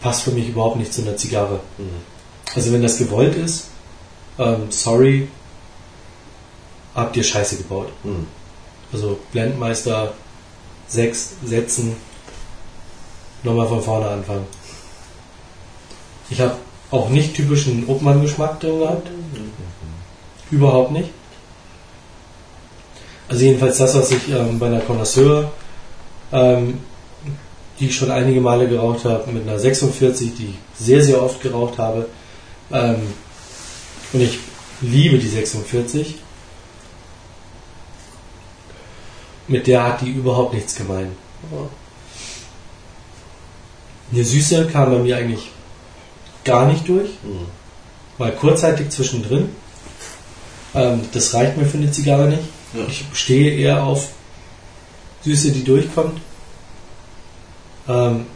[0.00, 1.60] passt für mich überhaupt nicht zu einer Zigarre.
[1.78, 1.88] Hm.
[2.54, 3.68] Also wenn das gewollt ist,
[4.38, 5.28] ähm, sorry,
[6.94, 7.88] habt ihr Scheiße gebaut.
[8.02, 8.26] Hm.
[8.92, 10.14] Also Blendmeister
[10.88, 11.96] 6 setzen,
[13.42, 14.46] nochmal von vorne anfangen.
[16.30, 16.56] Ich habe
[16.90, 19.08] auch nicht typischen Obmann-Geschmack drin gehabt.
[20.50, 21.10] Überhaupt nicht.
[23.28, 25.52] Also jedenfalls das, was ich ähm, bei einer Connoisseur,
[26.32, 26.80] ähm,
[27.78, 31.42] die ich schon einige Male geraucht habe, mit einer 46, die ich sehr, sehr oft
[31.42, 32.06] geraucht habe.
[32.72, 33.12] Ähm,
[34.12, 34.38] und ich
[34.80, 36.16] liebe die 46.
[39.46, 41.12] Mit der hat die überhaupt nichts gemein.
[44.12, 45.50] Eine Süße kam bei mir eigentlich
[46.48, 47.10] gar nicht durch.
[47.22, 47.46] Hm.
[48.16, 49.50] Mal kurzzeitig zwischendrin.
[50.74, 52.42] Ähm, das reicht mir für eine Zigarre nicht.
[52.72, 52.84] Ja.
[52.88, 54.08] Ich stehe eher auf
[55.24, 56.20] Süße, die durchkommt.
[57.86, 58.26] Ähm,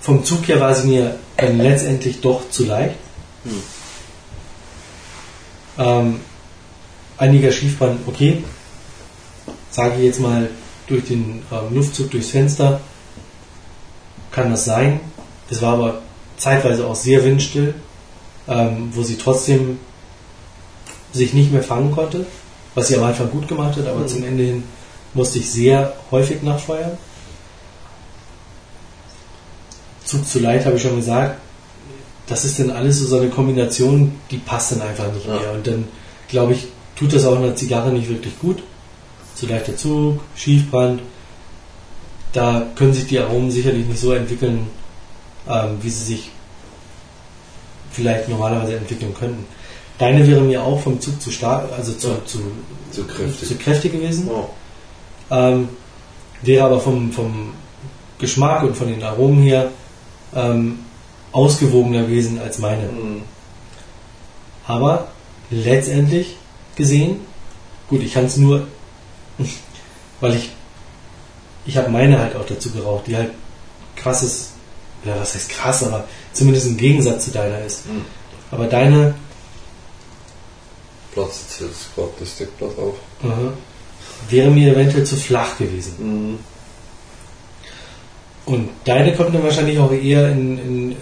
[0.00, 2.96] vom Zug her war sie mir dann letztendlich doch zu leicht.
[3.44, 3.62] Hm.
[5.78, 6.20] Ähm,
[7.18, 8.42] einiger Schiefband, okay.
[9.70, 10.48] Sage ich jetzt mal
[10.86, 12.80] durch den ähm, Luftzug durchs Fenster.
[14.30, 15.00] Kann das sein.
[15.50, 16.02] Es war aber
[16.36, 17.74] zeitweise auch sehr windstill,
[18.48, 19.78] ähm, wo sie trotzdem
[21.12, 22.26] sich nicht mehr fangen konnte,
[22.74, 24.08] was sie am Anfang gut gemacht hat, aber Mhm.
[24.08, 24.62] zum Ende hin
[25.14, 26.98] musste ich sehr häufig nachfeuern.
[30.04, 31.40] Zug zu Leid habe ich schon gesagt.
[32.28, 35.34] Das ist dann alles so, so eine Kombination, die passt dann einfach nicht Ja.
[35.40, 35.52] mehr.
[35.52, 35.84] Und dann,
[36.28, 38.62] glaube ich, tut das auch einer Zigarre nicht wirklich gut.
[39.34, 41.02] Zu leichter Zug, Schiefbrand.
[42.32, 44.66] Da können sich die Aromen sicherlich nicht so entwickeln,
[45.48, 46.30] ähm, wie sie sich
[47.92, 49.46] vielleicht normalerweise entwickeln könnten.
[49.98, 52.38] Deine wäre mir auch vom Zug zu stark, also zu, zu,
[52.90, 53.48] Zu kräftig.
[53.48, 54.28] zu kräftig gewesen.
[55.30, 55.48] Ja.
[55.48, 55.68] Ähm,
[56.42, 57.54] wäre aber vom, vom
[58.18, 59.70] Geschmack und von den Aromen her
[60.34, 60.80] ähm,
[61.32, 62.82] ausgewogener gewesen als meine.
[62.82, 63.22] Hm.
[64.66, 65.08] Aber
[65.50, 66.36] letztendlich
[66.76, 67.20] gesehen,
[67.88, 68.66] gut, ich kann es nur,
[70.20, 70.50] weil ich,
[71.64, 73.30] ich habe meine halt auch dazu geraucht, die halt
[73.96, 74.52] krasses,
[75.06, 77.84] ja was heißt krass, aber zumindest im Gegensatz zu deiner ist.
[77.86, 78.04] Hm.
[78.50, 79.14] Aber deine
[81.12, 82.94] Platzt jetzt gerade das Deckblatt auf.
[83.24, 83.52] aha,
[84.28, 85.94] wäre mir eventuell zu flach gewesen.
[85.98, 86.38] Hm.
[88.46, 90.96] Und deine kommt dann wahrscheinlich auch eher in, in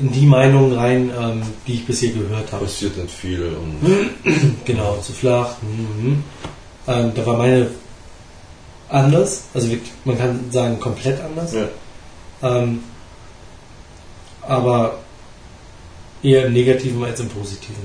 [0.00, 2.64] in die Meinungen rein, ähm, die ich bisher gehört habe.
[2.64, 3.56] Passiert nicht viel
[4.64, 5.56] Genau, zu flach.
[5.62, 6.22] Mhm.
[6.86, 7.70] Ähm, da war meine
[8.88, 9.68] anders, also
[10.04, 11.52] man kann sagen komplett anders.
[11.52, 11.68] ja.
[12.42, 12.80] Ähm,
[14.48, 14.98] aber
[16.22, 17.76] eher im Negativen als im Positiven.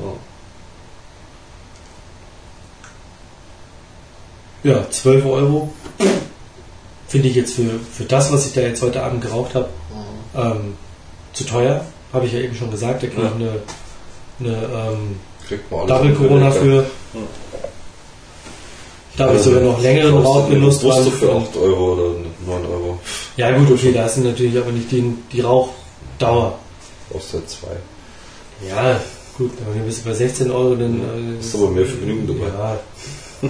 [4.64, 5.74] Ja, 12 Euro
[7.08, 9.70] finde ich jetzt für, für das, was ich da jetzt heute Abend geraucht habe,
[10.36, 10.76] ähm,
[11.34, 11.86] zu teuer.
[12.14, 13.04] Habe ich ja eben schon gesagt.
[13.04, 13.36] Da kriege ich Ja.
[13.36, 15.20] eine, eine ähm.
[15.88, 16.86] Double Corona für.
[19.18, 21.12] Da habe ich sogar noch längeren Rauchgenuss Wusste dran.
[21.20, 22.16] für 8 Euro oder
[22.48, 23.00] 9 Euro.
[23.38, 25.42] Ja gut, okay, da ist natürlich aber nicht die, die
[26.22, 26.60] Rauchdauer.
[27.12, 27.68] Kostet 2.
[28.70, 29.00] Ja,
[29.38, 31.36] gut, aber wenn du bist bei 16 Euro, dann...
[31.38, 32.48] äh, Ist aber mehr Vergnügen dabei.
[32.48, 33.50] Ja.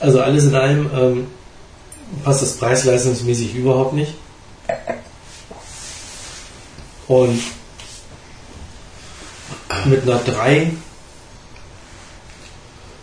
[0.00, 1.26] Also alles in allem ähm,
[2.24, 4.12] passt das preis-leistungsmäßig überhaupt nicht.
[7.06, 7.40] Und
[9.86, 10.72] mit einer 3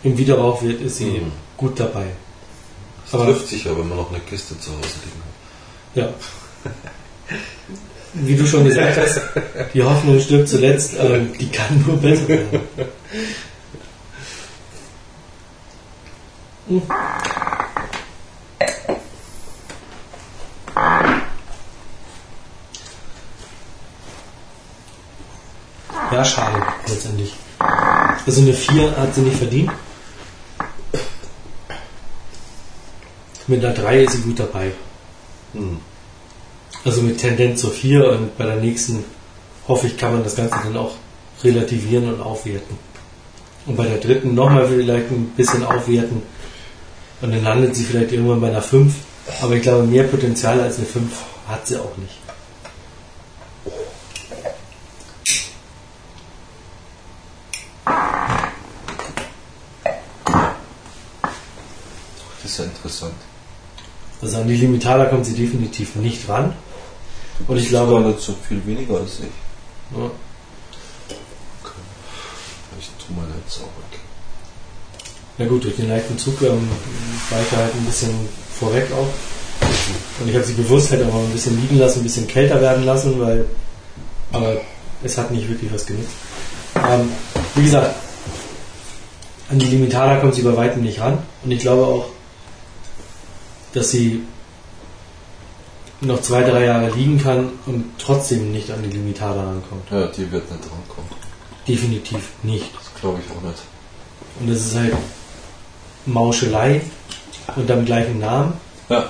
[0.04, 1.32] im Wiederrauchwert ist sie Mhm.
[1.56, 2.06] gut dabei.
[3.04, 5.96] Das Aber- trifft sich ja, wenn man noch eine Kiste zu Hause liegen hat.
[5.96, 6.14] Ja.
[8.14, 9.20] Wie du schon gesagt hast,
[9.72, 12.60] die Hoffnung stirbt zuletzt, ähm, die kann nur besser werden.
[16.68, 16.82] Hm.
[26.12, 27.32] Ja, schade, letztendlich.
[28.26, 29.70] Also eine 4 hat sie nicht verdient.
[33.46, 34.72] Mit einer 3 ist sie gut dabei.
[35.54, 35.80] Hm.
[36.84, 39.04] Also mit Tendenz zur 4 und bei der nächsten
[39.68, 40.92] hoffe ich, kann man das Ganze dann auch
[41.44, 42.76] relativieren und aufwerten.
[43.66, 46.22] Und bei der dritten nochmal vielleicht ein bisschen aufwerten
[47.20, 48.92] und dann landet sie vielleicht irgendwann bei einer 5.
[49.40, 51.12] Aber ich glaube, mehr Potenzial als eine 5
[51.46, 52.18] hat sie auch nicht.
[62.42, 63.14] Das ist ja interessant.
[64.20, 66.54] Also an die Limitada kommt sie definitiv nicht ran.
[67.48, 69.98] Und ich glaube, nicht so viel weniger als ich.
[69.98, 70.10] ja,
[72.78, 74.00] Ich tue mal jetzt auch weg.
[75.38, 76.68] na gut, durch den leichten Zug ähm,
[77.30, 78.28] war ich halt ein bisschen
[78.58, 79.08] vorweg auch.
[80.20, 82.60] Und ich habe sie bewusst halt auch mal ein bisschen liegen lassen, ein bisschen kälter
[82.60, 83.46] werden lassen, weil
[84.32, 84.56] aber
[85.02, 86.10] es hat nicht wirklich was genutzt.
[86.76, 87.10] Ähm,
[87.54, 87.94] wie gesagt,
[89.50, 91.18] an die Limitada kommt sie bei weitem nicht ran.
[91.44, 92.06] Und ich glaube auch,
[93.74, 94.22] dass sie
[96.02, 99.90] noch zwei, drei Jahre liegen kann und trotzdem nicht an die Limitada rankommt.
[99.90, 101.10] Ja, die wird nicht drankommen.
[101.66, 102.74] Definitiv nicht.
[102.74, 103.58] Das glaube ich auch nicht.
[104.40, 104.94] Und das ist halt
[106.06, 106.80] Mauschelei
[107.56, 108.54] unter dem gleichen Namen,
[108.88, 109.08] Ja,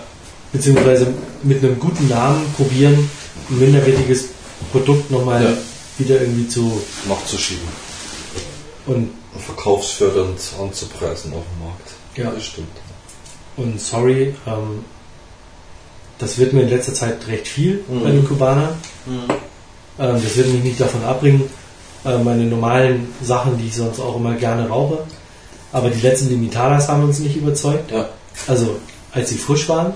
[0.52, 1.12] beziehungsweise
[1.42, 3.08] mit einem guten Namen probieren,
[3.50, 4.28] ein minderwertiges
[4.70, 5.50] Produkt nochmal Ja.
[5.98, 7.68] wieder irgendwie zu Nachzuschieben.
[8.86, 11.90] und, Verkaufsfördernd anzupreisen auf dem Markt.
[12.16, 12.30] Ja.
[12.32, 12.68] Das stimmt.
[13.56, 14.84] und sorry, ähm,
[16.22, 18.02] das wird mir in letzter Zeit recht viel Mhm.
[18.04, 18.70] bei den Kubanern.
[19.98, 21.42] Ähm, das wird mich nicht davon abbringen,
[22.04, 24.98] äh, meine normalen Sachen, die ich sonst auch immer gerne rauche.
[25.72, 27.90] Aber die letzten Limitadas haben uns nicht überzeugt.
[27.90, 28.08] Ja.
[28.46, 28.76] Also,
[29.12, 29.92] als sie frisch waren.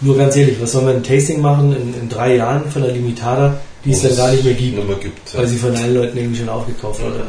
[0.00, 2.92] Nur ganz ehrlich, was soll man ein Tasting machen in, in drei Jahren von der
[2.92, 5.32] Limitada, die es dann gar nicht mehr gibt, mehr gibt.
[5.32, 5.40] Ja.
[5.40, 7.24] weil sie von allen Leuten irgendwie schon aufgekauft wurde.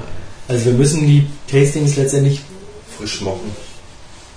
[0.47, 2.41] Also wir müssen die Tastings letztendlich
[2.97, 3.51] Frisch machen.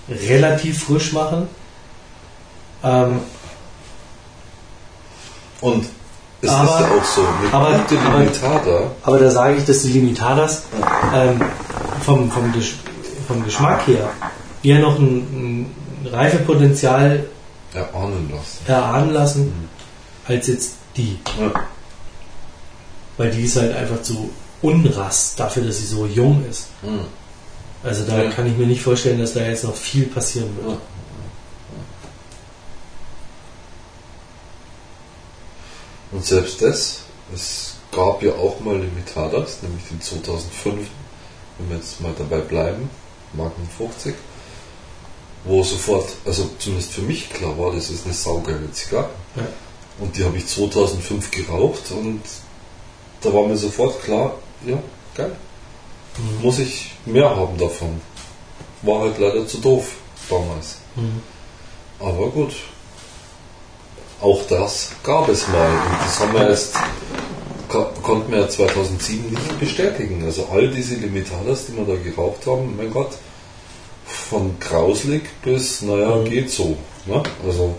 [0.08, 1.48] Relativ frisch machen.
[2.82, 3.20] Ähm,
[5.60, 5.86] Und
[6.40, 9.82] es Aber- ist ja auch so, mit aber- aber- Limitada, aber da sage ich, dass
[9.82, 10.62] die Limitadas
[11.12, 11.40] ähm,
[12.04, 12.76] vom, vom, Gesch
[13.26, 14.08] vom Geschmack her
[14.62, 15.16] eher noch ein,
[16.04, 17.26] ein Reifepotenzial
[17.74, 18.58] erahnen lassen.
[18.68, 19.68] erahnen lassen,
[20.28, 21.18] als jetzt die.
[21.40, 21.50] Ja.
[23.16, 24.30] Weil die ist halt einfach zu
[24.62, 26.68] unrast dafür, dass sie so jung ist.
[26.82, 27.00] Mhm.
[27.82, 28.30] Also da Ja.
[28.30, 30.68] kann ich mir nicht vorstellen, dass da jetzt noch viel passieren wird.
[30.74, 30.78] Ja.
[36.12, 37.00] Und selbst das,
[37.34, 40.88] es gab ja auch mal Limitadas, nämlich den 2005,
[41.58, 42.90] wenn wir jetzt mal dabei bleiben,
[43.34, 44.14] Magnum 50,
[45.44, 49.10] wo sofort, also zumindest für mich klar war, das ist eine saugeile Zigarre.
[49.36, 49.46] Ja.
[49.98, 52.22] Und die habe ich 2005 geraucht und
[53.20, 54.78] da war mir sofort klar, ja,
[55.14, 55.32] geil.
[56.42, 58.00] Muss ich mehr haben davon.
[58.82, 59.86] War halt leider zu doof
[60.30, 60.76] damals.
[60.96, 61.22] Mhm.
[62.00, 62.52] Aber gut.
[64.20, 65.68] Auch das gab es mal.
[65.70, 66.74] Und das haben wir erst,
[67.68, 70.24] ko- konnten wir ja 2007 nicht bestätigen.
[70.24, 73.12] Also all diese Limitadas, die wir da geraucht haben, mein Gott,
[74.06, 76.24] von grauslig bis, naja, Mhm.
[76.24, 76.76] geht so.
[77.06, 77.22] Ne?
[77.46, 77.74] Also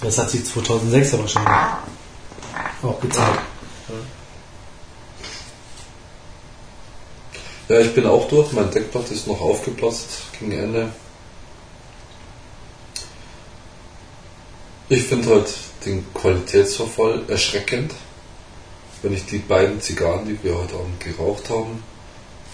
[0.00, 1.42] Das hat sich 2006 aber schon
[2.84, 3.40] auch gezeigt.
[7.68, 8.52] Ja, ich bin auch durch.
[8.52, 10.08] Mein Deckblatt ist noch aufgeplatzt
[10.38, 10.88] gegen Ende.
[14.88, 15.52] Ich finde halt
[15.84, 17.92] den Qualitätsverfall erschreckend.
[19.02, 21.82] Wenn ich die beiden Zigarren, die wir heute Abend geraucht haben,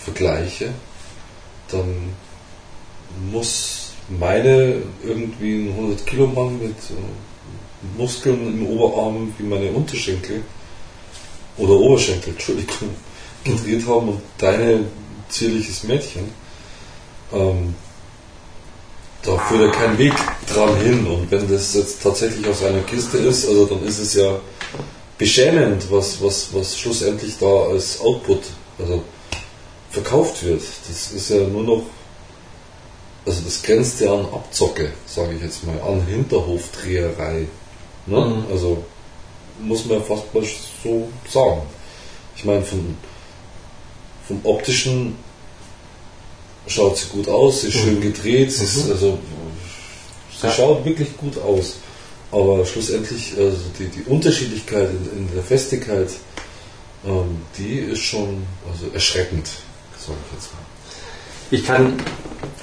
[0.03, 0.70] vergleiche,
[1.69, 2.12] dann
[3.31, 10.43] muss meine irgendwie einen 100 Kilo Mann mit äh, Muskeln im Oberarm wie meine Unterschenkel
[11.57, 12.91] oder Oberschenkel, Entschuldigung,
[13.45, 14.85] gedreht haben und deine
[15.29, 16.31] zierliches Mädchen.
[17.33, 17.75] Ähm,
[19.23, 20.15] da führt ja kein Weg
[20.53, 21.07] dran hin.
[21.07, 24.39] Und wenn das jetzt tatsächlich aus einer Kiste ist, also dann ist es ja
[25.19, 28.43] beschämend, was, was, was schlussendlich da als Output
[28.79, 29.03] also
[29.91, 30.63] verkauft wird.
[30.89, 31.83] Das ist ja nur noch,
[33.25, 37.47] also das grenzt ja an Abzocke, sage ich jetzt mal, an Hinterhofdreherei.
[38.07, 38.21] Ne?
[38.21, 38.45] Mhm.
[38.51, 38.85] Also
[39.61, 40.45] muss man fast mal
[40.83, 41.63] so sagen.
[42.37, 42.97] Ich meine, von,
[44.29, 45.17] vom optischen
[46.67, 48.93] schaut sie gut aus, sie ist schön gedreht, sie, ist, Mhm.
[48.93, 49.19] also,
[50.41, 50.53] sie Ja.
[50.53, 51.75] schaut wirklich gut aus.
[52.33, 56.09] Aber schlussendlich, also die, die Unterschiedlichkeit in, in der Festigkeit,
[57.07, 59.47] ähm, die ist schon also erschreckend,
[59.99, 60.61] sage ich jetzt mal.
[61.51, 62.03] Ich kann,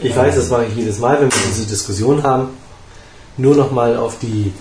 [0.02, 2.50] ich weiß, das mache ich jedes Mal, wenn wir diese Diskussion haben,
[3.38, 4.52] nur noch mal auf die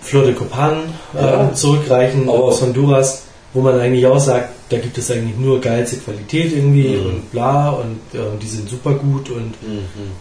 [0.00, 1.54] Flor de Copan äh, Ja.
[1.54, 3.22] zurückreichen aus Honduras,
[3.52, 7.06] wo man eigentlich auch sagt, da gibt es eigentlich nur geilste Qualität irgendwie Mhm.
[7.06, 9.54] und bla und äh, die sind super gut und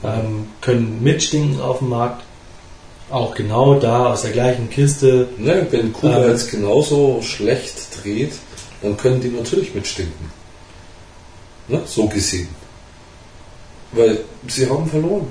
[0.03, 2.23] ähm, können mitstinken auf dem Markt.
[3.10, 5.28] Auch genau da aus der gleichen Kiste.
[5.38, 6.30] Ne, wenn Kuba Ähm.
[6.32, 8.34] jetzt genauso schlecht dreht,
[8.82, 10.32] dann können die natürlich mitstinken.
[11.68, 12.49] Ne, so gesehen.
[13.91, 15.28] Weil sie haben verloren.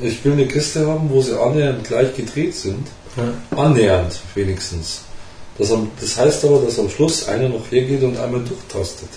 [0.00, 2.86] Ich will eine Kiste haben, wo sie annähernd gleich gedreht sind.
[3.16, 3.58] Ja.
[3.58, 5.02] Annähernd wenigstens.
[5.58, 9.08] Das, das heißt aber, dass am Schluss einer noch hergeht und einmal durchtastet.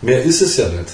[0.00, 0.88] Mehr ist es ja nicht.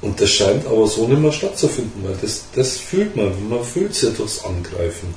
[0.00, 3.48] Und das scheint aber so nicht mehr stattzufinden, weil das, das fühlt man.
[3.48, 5.14] Man fühlt es ja durchs Angreifen,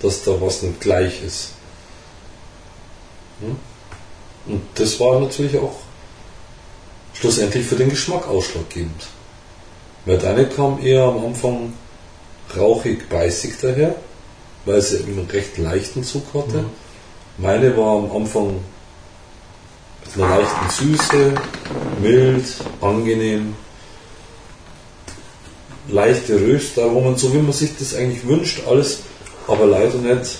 [0.00, 1.50] dass da was nicht gleich ist.
[3.40, 3.56] Hm?
[4.46, 5.76] Und das war natürlich auch
[7.14, 9.06] schlussendlich für den Geschmack ausschlaggebend.
[10.04, 11.72] Weil deine kam eher am Anfang
[12.56, 13.96] rauchig beißig daher,
[14.64, 16.58] weil sie eben einen recht leichten Zug hatte.
[16.58, 16.70] Mhm.
[17.38, 18.60] Meine war am Anfang
[20.04, 21.34] mit einer leichten Süße,
[22.00, 22.44] mild,
[22.80, 23.54] angenehm,
[25.88, 29.00] leichte Röstaromen, so wie man sich das eigentlich wünscht, alles,
[29.46, 30.38] aber leider nicht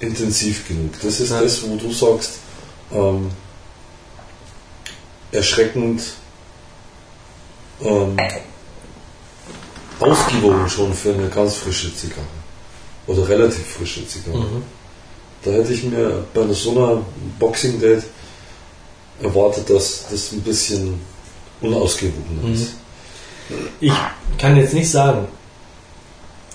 [0.00, 0.92] intensiv genug.
[1.02, 1.40] Das ist Ja.
[1.40, 2.32] das, wo du sagst,
[2.92, 3.30] ähm,
[5.30, 6.02] erschreckend
[7.80, 8.16] ähm,
[10.00, 12.26] ausgewogen schon für eine ganz frische Zigarre.
[13.06, 14.38] Oder relativ frische Zigarre.
[14.38, 14.62] Mhm.
[15.44, 17.02] Da hätte ich mir bei so einer
[17.38, 18.04] Boxing Date
[19.22, 21.00] erwartet, dass das ein bisschen
[21.60, 22.54] unausgewogener Mhm.
[22.54, 22.74] ist.
[23.80, 23.92] Ich
[24.38, 25.26] kann jetzt nicht sagen,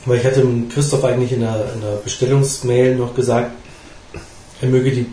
[0.05, 3.51] weil ich hatte dem Christoph eigentlich in der, in der Bestellungsmail noch gesagt,
[4.61, 5.05] er möge die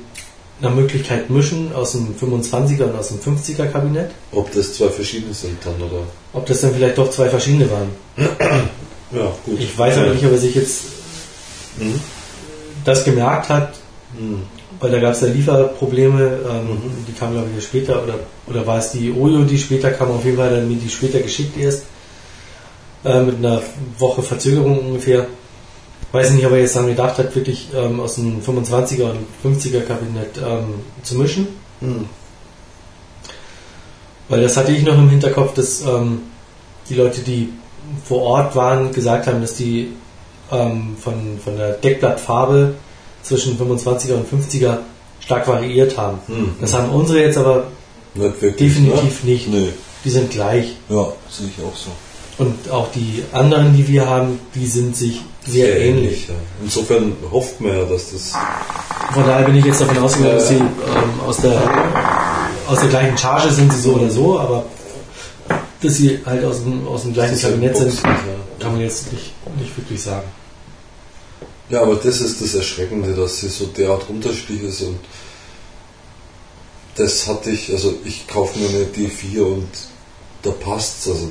[0.60, 4.12] nach Möglichkeit mischen aus dem 25er und aus dem 50er Kabinett.
[4.30, 6.02] Ob das zwei verschiedene sind dann oder.
[6.32, 7.88] Ob das dann vielleicht doch zwei verschiedene waren.
[8.16, 9.58] Ja, gut.
[9.60, 10.82] Ich weiß aber nicht, ob er sich jetzt
[11.76, 12.00] Mhm.
[12.84, 13.74] Das gemerkt hat,
[14.18, 14.42] Mhm.
[14.80, 17.04] weil da gab es ja Lieferprobleme, ähm, Mhm.
[17.08, 18.14] die kamen glaube ich später, oder,
[18.46, 21.20] oder war es die Ojo, die später kam, auf jeden Fall dann mir die später
[21.20, 21.84] geschickt erst,
[23.04, 23.60] äh, mit einer
[23.98, 25.26] Woche Verzögerung ungefähr.
[26.12, 29.80] Weiß nicht, ob er jetzt dann gedacht hat, wirklich ähm, aus dem 25er und 50er
[29.80, 31.48] Kabinett ähm, zu mischen.
[31.80, 32.06] Mhm.
[34.28, 36.22] Weil das hatte ich noch im Hinterkopf, dass ähm,
[36.88, 37.52] die Leute, die
[38.04, 39.92] vor Ort waren, gesagt haben, dass die
[40.52, 42.74] ähm, von, von der Deckblattfarbe
[43.22, 44.78] zwischen 25er und 50er
[45.20, 46.18] stark variiert haben.
[46.28, 46.54] Mhm.
[46.60, 47.64] Das haben unsere jetzt aber
[48.14, 48.56] Nicht wirklich.
[48.56, 49.30] definitiv ne?
[49.30, 49.48] nicht.
[49.48, 49.68] Nee.
[50.04, 50.76] Die sind gleich.
[50.88, 51.90] Ja, sehe ich auch so.
[52.36, 56.28] Und auch die anderen, die wir haben, die sind sich sehr, ähnlich.
[56.28, 56.34] Ja.
[56.62, 58.32] Insofern hofft man ja, dass das.
[59.12, 61.60] Von daher bin ich jetzt davon ausgegangen, dass sie ähm, aus, der,
[62.66, 64.64] aus der gleichen Charge sind, sie so oder so, aber
[65.84, 69.76] dass sie halt aus dem, aus dem gleichen Kabinett sind, kann man jetzt nicht, nicht
[69.76, 70.26] wirklich sagen.
[71.68, 74.98] ja, aber das ist das Erschreckende, dass sie so derart unterschiedlich ist und
[76.96, 79.68] das hatte ich, also ich kaufe mir eine D4 und
[80.42, 81.28] da passt's, also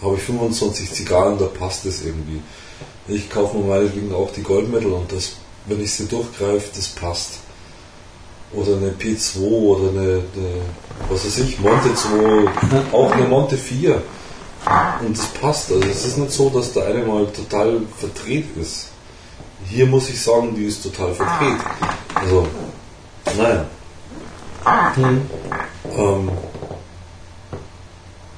[0.00, 2.40] da habe ich 25 Zigarren, da passt es irgendwie.
[3.06, 5.32] Ich kaufe mir meinetwegen auch die Goldmedal und das,
[5.66, 7.32] wenn ich sie durchgreife, das passt.
[8.52, 10.60] Oder eine P2 oder eine, eine
[11.08, 14.02] was weiß ich, Monte 2, auch eine Monte 4.
[15.00, 15.72] Und das passt.
[15.72, 18.88] Also es ist nicht so, dass der eine mal total verdreht ist.
[19.68, 21.60] hier muss ich sagen, die ist total verdreht.
[22.14, 22.46] Also,
[23.36, 23.66] naja.
[24.96, 25.22] Mhm.
[25.96, 26.30] Ähm,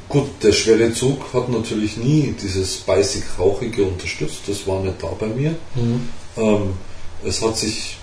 [0.09, 5.27] gut, der schwere Zug hat natürlich nie dieses beißig-rauchige unterstützt, das war nicht da bei
[5.27, 5.57] mir.
[5.75, 6.09] Mhm.
[6.37, 6.73] Ähm,
[7.25, 7.99] es hat sich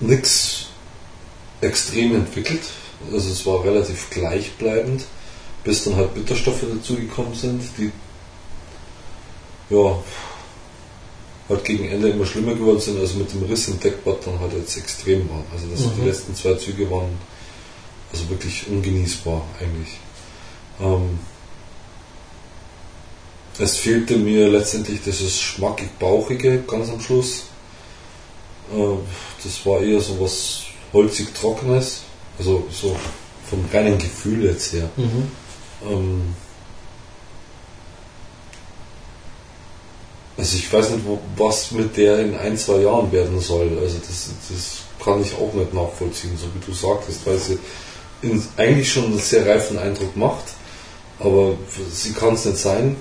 [0.00, 0.66] nichts
[1.60, 2.62] extrem entwickelt.
[3.12, 5.04] Also es war relativ gleichbleibend,
[5.64, 7.90] bis dann halt Bitterstoffe dazugekommen sind, die
[9.70, 9.98] ja
[11.48, 14.52] halt gegen Ende immer schlimmer geworden sind, also mit dem Riss im Deckblatt dann halt
[14.54, 15.44] jetzt extrem war.
[15.52, 16.00] Also das, Mhm.
[16.00, 17.10] die letzten zwei Züge waren
[18.12, 19.98] also wirklich ungenießbar eigentlich.
[20.80, 21.18] Ähm,
[23.58, 27.44] es fehlte mir letztendlich dieses schmackig-bauchige ganz am Schluss.
[28.72, 28.96] Äh,
[29.42, 30.62] das war eher so was
[30.92, 32.02] holzig-trockenes,
[32.38, 32.96] also so
[33.48, 34.88] vom reinen Gefühl jetzt her.
[34.96, 35.30] Mhm.
[35.88, 36.34] Ähm,
[40.36, 43.78] also ich weiß nicht, wo, was mit der in ein, zwei Jahren werden soll.
[43.80, 47.58] Also das, das kann ich auch nicht nachvollziehen, so wie du sagtest, weil sie
[48.22, 50.44] in, eigentlich schon einen sehr reifen Eindruck macht,
[51.20, 51.56] aber
[51.92, 52.96] sie kann es nicht sein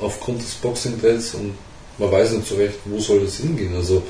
[0.00, 1.54] aufgrund des Boxing Dates und
[1.98, 3.76] man weiß nicht so recht, wo soll das hingehen.
[3.76, 4.02] Also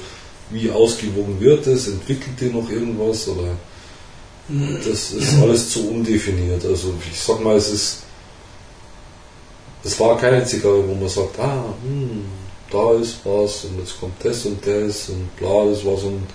[0.51, 3.56] wie ausgewogen wird es, entwickelt die noch irgendwas oder
[4.85, 6.64] das ist alles zu undefiniert.
[6.64, 7.98] Also ich sag mal, es ist
[9.82, 12.24] es war keine Zigarre, wo man sagt, ah, hm,
[12.70, 16.27] da ist was und jetzt kommt das und das und bla, das war so ein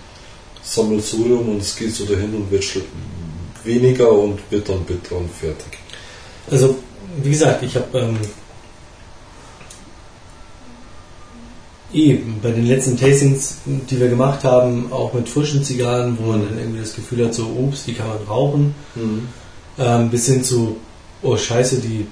[0.64, 2.66] Sammelsurium und es geht so dahin und wird
[3.64, 5.78] weniger und wird dann bitter und fertig.
[6.50, 6.76] Also,
[7.22, 8.18] wie gesagt, ich habe ähm,
[11.96, 16.46] eh bei den letzten Tastings, die wir gemacht haben, auch mit frischen Zigarren, wo man
[16.46, 18.76] dann irgendwie das Gefühl hat, so, ups, die kann man rauchen,
[19.80, 20.78] ähm, bis hin zu,
[21.24, 22.08] oh scheiße, die,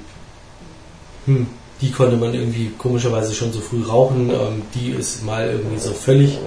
[1.25, 1.47] hm,
[1.81, 5.91] die konnte man irgendwie komischerweise schon so früh rauchen, ähm, die ist mal irgendwie so
[5.91, 6.39] völlig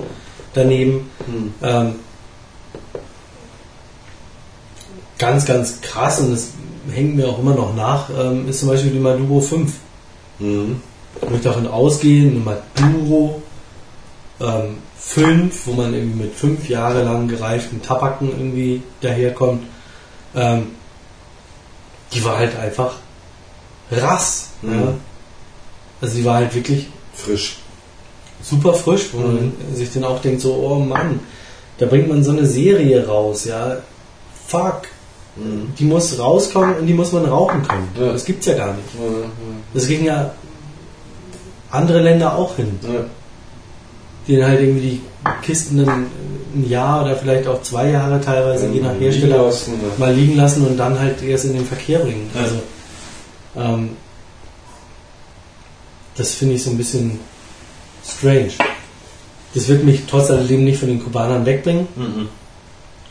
[0.55, 1.11] daneben.
[1.27, 1.55] Hm.
[1.63, 1.95] Ähm,
[5.19, 6.49] ganz, ganz krass und das
[6.91, 9.73] hängt mir auch immer noch nach, ähm, ist zum Beispiel die Maduro 5.
[11.20, 11.24] Mhm.
[11.26, 12.40] Ich möchte davon ausgehen, eine
[12.84, 13.43] Maduro
[14.40, 19.62] ähm, 5, wo man irgendwie mit fünf Jahre lang gereiften Tabaken irgendwie daherkommt,
[20.34, 20.68] ähm,
[22.12, 22.94] die war halt einfach
[23.90, 24.48] rass.
[24.62, 24.72] Mhm.
[24.72, 24.94] Ja?
[26.01, 27.56] Also die war halt wirklich Frisch.
[28.43, 31.20] super frisch, wo man sich dann auch denkt, so, oh Mann,
[31.78, 33.78] da bringt man so eine Serie raus, ja.
[34.47, 34.82] Fuck,
[35.36, 35.74] Mhm.
[35.78, 37.88] die muss rauskommen und die muss man rauchen können.
[38.01, 38.12] Ja.
[38.12, 38.88] Das gibt's ja gar nicht.
[39.74, 40.32] Das kriegen ja
[41.77, 42.78] andere Länder auch hin.
[42.82, 43.01] ja, ja.
[44.27, 45.01] Die dann halt irgendwie die
[45.43, 46.07] Kisten dann
[46.55, 49.89] ein Jahr oder vielleicht auch zwei Jahre teilweise, je nach Liegen Hersteller, lassen, ja.
[49.98, 52.28] mal liegen lassen und dann halt erst in den Verkehr bringen.
[52.35, 52.40] Ja.
[52.43, 52.57] Also,
[53.57, 53.90] ähm,
[56.16, 57.20] das finde ich so ein bisschen
[58.05, 58.51] strange.
[59.55, 62.28] Das wird mich trotz alledem nicht von den Kubanern wegbringen, Mhm.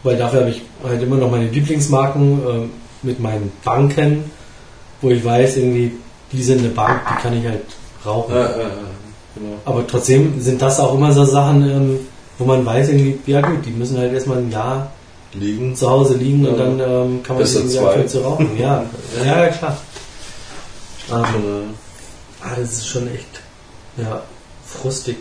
[0.04, 2.70] weil dafür habe ich halt immer noch meine Lieblingsmarken ähm,
[3.04, 4.26] mit meinen Banken,
[5.02, 5.94] wo ich weiß, irgendwie,
[6.32, 7.64] die sind eine Bank, die kann ich halt
[8.06, 8.34] rauchen.
[8.36, 8.70] Ja, ja, ja,
[9.36, 9.58] genau.
[9.66, 12.00] Aber trotzdem sind das auch immer so Sachen, ähm,
[12.38, 14.92] wo man weiß, irgendwie, ja gut, die müssen halt erstmal ein Jahr
[15.34, 15.76] Liegen.
[15.76, 17.80] zu Hause liegen und dann ähm, kann man zwei.
[17.80, 18.58] anfangen zu rauchen.
[18.58, 18.86] Ja,
[19.26, 19.78] ja, klar.
[21.12, 23.42] Ähm, Äh, ah, das ist schon echt
[23.98, 24.22] ja,
[24.66, 25.18] frustig.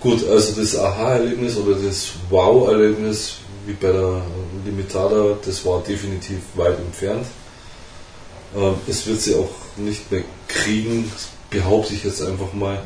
[0.00, 3.36] Gut, also das Aha-Erlebnis oder das Wow-Erlebnis,
[3.66, 4.20] wie bei der
[4.64, 7.26] Limitada, das war definitiv weit entfernt.
[8.86, 12.82] Es wird sie auch nicht mehr kriegen, das behaupte ich jetzt einfach mal.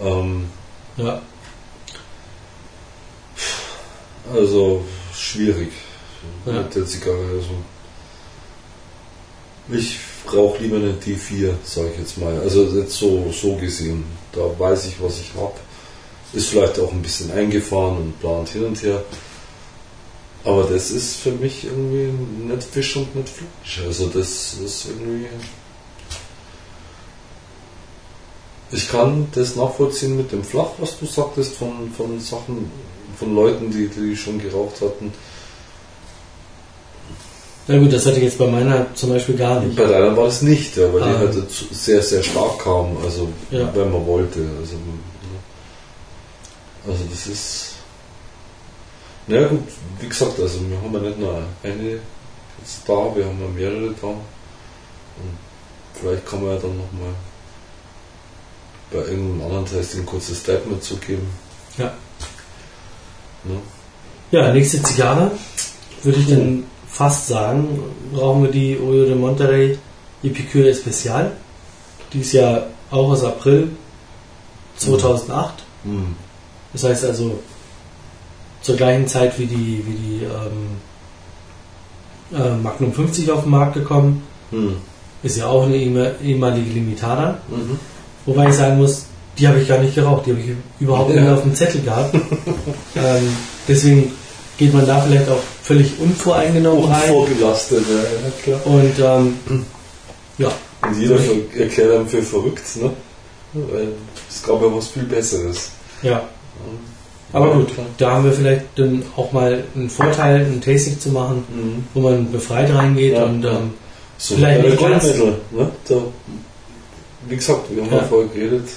[0.00, 0.46] Ähm,
[0.96, 1.22] Ja,
[4.32, 4.84] also
[5.16, 5.70] schwierig
[6.46, 6.52] Ja.
[6.52, 7.24] mit der Zigarre.
[7.36, 7.50] Also
[9.70, 9.98] ich
[10.32, 12.38] rauche lieber eine D4, sage ich jetzt mal.
[12.40, 14.04] Also jetzt so, so gesehen.
[14.32, 15.54] Da weiß ich, was ich habe.
[16.32, 19.02] Ist vielleicht auch ein bisschen eingefahren und plant hin und her.
[20.44, 22.10] Aber das ist für mich irgendwie
[22.52, 23.82] nicht Fisch und nicht Fleisch.
[23.86, 25.26] Also das ist irgendwie.
[28.70, 32.70] Ich kann das nachvollziehen mit dem Flach, was du sagtest, von, von Sachen,
[33.18, 35.12] von Leuten, die, die schon geraucht hatten.
[37.68, 39.76] na gut, das hatte ich jetzt bei meiner zum Beispiel gar nicht.
[39.76, 41.18] Bei deiner war das nicht, ja, weil die Ah.
[41.18, 43.70] halt zu- sehr, sehr stark kam, also Ja.
[43.74, 44.40] wenn man wollte.
[44.58, 44.74] Also,
[46.88, 47.71] also das ist.
[49.26, 49.60] Na ja, gut,
[50.00, 52.00] wie gesagt, also wir haben ja nicht nur eine
[52.62, 54.08] jetzt da, wir haben ja mehrere da.
[54.08, 55.38] Und
[55.94, 57.14] vielleicht kann man ja dann nochmal
[58.90, 61.26] bei irgendeinem anderen Testing ein kurzes Statement zugeben.
[61.78, 61.92] Ja.
[63.44, 63.58] Ne?
[64.30, 65.30] Ja, nächste Zigarre
[66.02, 67.80] würde ich dann fast sagen,
[68.12, 69.78] brauchen wir die Oyo de Monterrey
[70.22, 71.32] Epicure Especial.
[72.12, 73.70] Die ist ja auch aus April
[74.76, 75.54] 2008.
[75.84, 76.14] Hm.
[76.72, 77.42] Das heißt also
[78.62, 80.76] zur gleichen Zeit wie die, wie die ähm,
[82.40, 84.22] äh, Magnum 50 auf den Markt gekommen.
[84.50, 84.76] Hm.
[85.22, 87.38] Ist ja auch eine ehema- ehemalige Limitada.
[87.48, 87.78] Mhm.
[88.26, 89.04] Wobei ich sagen muss,
[89.38, 90.26] die habe ich gar nicht geraucht.
[90.26, 91.20] Die habe ich überhaupt Ja.
[91.20, 92.14] nicht auf dem Zettel gehabt.
[92.96, 93.36] ähm,
[93.68, 94.12] deswegen
[94.58, 97.10] geht man da vielleicht auch völlig unvoreingenommen rein.
[97.10, 98.60] Unvorgelastet, ja, klar.
[98.66, 99.64] Und ähm,
[100.38, 100.50] ja,
[100.82, 101.16] Und jeder
[101.56, 102.90] erklärt einem für verrückt, ne?
[103.54, 103.88] Weil
[104.28, 105.70] es gab ja was viel Besseres.
[106.02, 106.22] ja.
[107.32, 107.68] Aber gut,
[107.98, 111.84] da haben wir vielleicht dann auch mal einen Vorteil, ein Tasting zu machen, Mhm.
[111.94, 113.70] wo man befreit reingeht Ja, und ähm,
[114.18, 115.04] So Vielleicht nicht ganz.
[115.04, 115.70] Ne?
[115.88, 115.94] Da,
[117.28, 118.02] wie gesagt, wir haben Ja.
[118.04, 118.68] vorher geredet,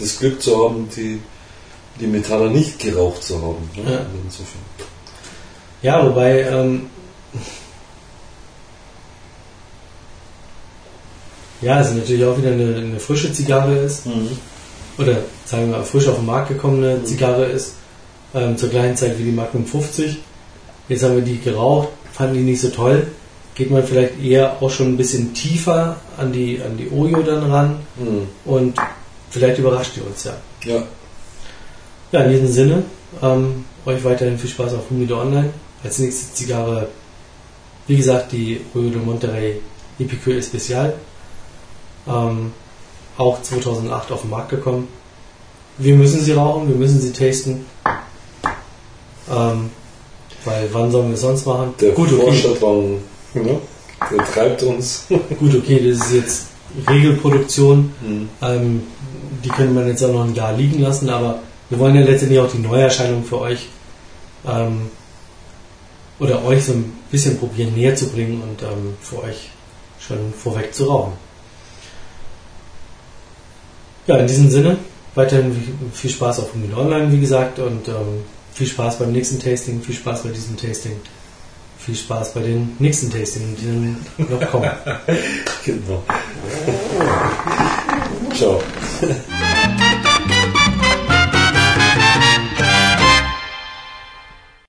[0.00, 1.20] das Glück zu haben, die,
[2.00, 3.70] die Metaller nicht geraucht zu haben.
[3.76, 3.92] Ne?
[3.92, 4.00] Ja.
[4.24, 4.62] Insofern.
[5.82, 6.86] ja, wobei ähm,
[11.60, 14.04] ja, es natürlich auch wieder eine, eine frische Zigarre ist.
[14.96, 17.06] oder sagen wir mal frisch auf den Markt gekommene Mhm.
[17.06, 17.74] Zigarre ist,
[18.34, 20.18] ähm, zur gleichen Zeit wie die Magnum 50.
[20.88, 23.06] Jetzt haben wir die geraucht, fanden die nicht so toll.
[23.54, 27.50] Geht man vielleicht eher auch schon ein bisschen tiefer an die, an die Ojo dann
[27.50, 28.28] ran Mhm.
[28.44, 28.78] und
[29.30, 30.36] vielleicht überrascht die uns ja.
[30.64, 30.82] Ja,
[32.12, 32.82] Ja, in diesem Sinne,
[33.22, 35.50] ähm, euch weiterhin viel Spaß auf Humide Online.
[35.84, 36.88] Als nächste Zigarre,
[37.86, 39.60] wie gesagt, die Oyo de Monterrey
[39.98, 40.94] Epicure Especial.
[42.06, 42.52] Ähm,
[43.16, 44.88] auch 2008 auf den Markt gekommen.
[45.78, 47.66] Wir müssen sie rauchen, wir müssen sie tasten.
[49.30, 49.70] Ähm,
[50.44, 51.74] weil wann sollen wir es sonst machen?
[51.80, 52.22] der Gut, okay.
[52.22, 52.98] Forscherdrang,
[53.34, 53.58] ne?
[54.10, 55.06] der treibt uns.
[55.38, 56.46] Gut, okay, das ist jetzt
[56.88, 57.92] Regelproduktion.
[58.00, 58.28] Mhm.
[58.42, 58.82] Ähm,
[59.44, 62.40] die könnte man jetzt auch noch ein Jahr liegen lassen, aber wir wollen ja letztendlich
[62.40, 63.68] auch die Neuerscheinung für euch
[64.46, 64.90] ähm,
[66.18, 69.50] oder euch so ein bisschen probieren näher zu bringen und ähm, für euch
[70.00, 71.12] schon vorweg zu rauchen.
[74.06, 74.78] Ja, in diesem Sinne,
[75.14, 75.54] weiterhin
[75.92, 78.24] viel Spaß auf Humid Online, wie gesagt, und ähm,
[78.58, 80.96] viel Spaß beim nächsten Tasting, viel Spaß bei diesem Tasting,
[81.78, 84.70] viel Spaß bei den nächsten Tasting, die dann noch kommen.
[85.64, 86.02] Genau.
[88.34, 88.60] Ciao.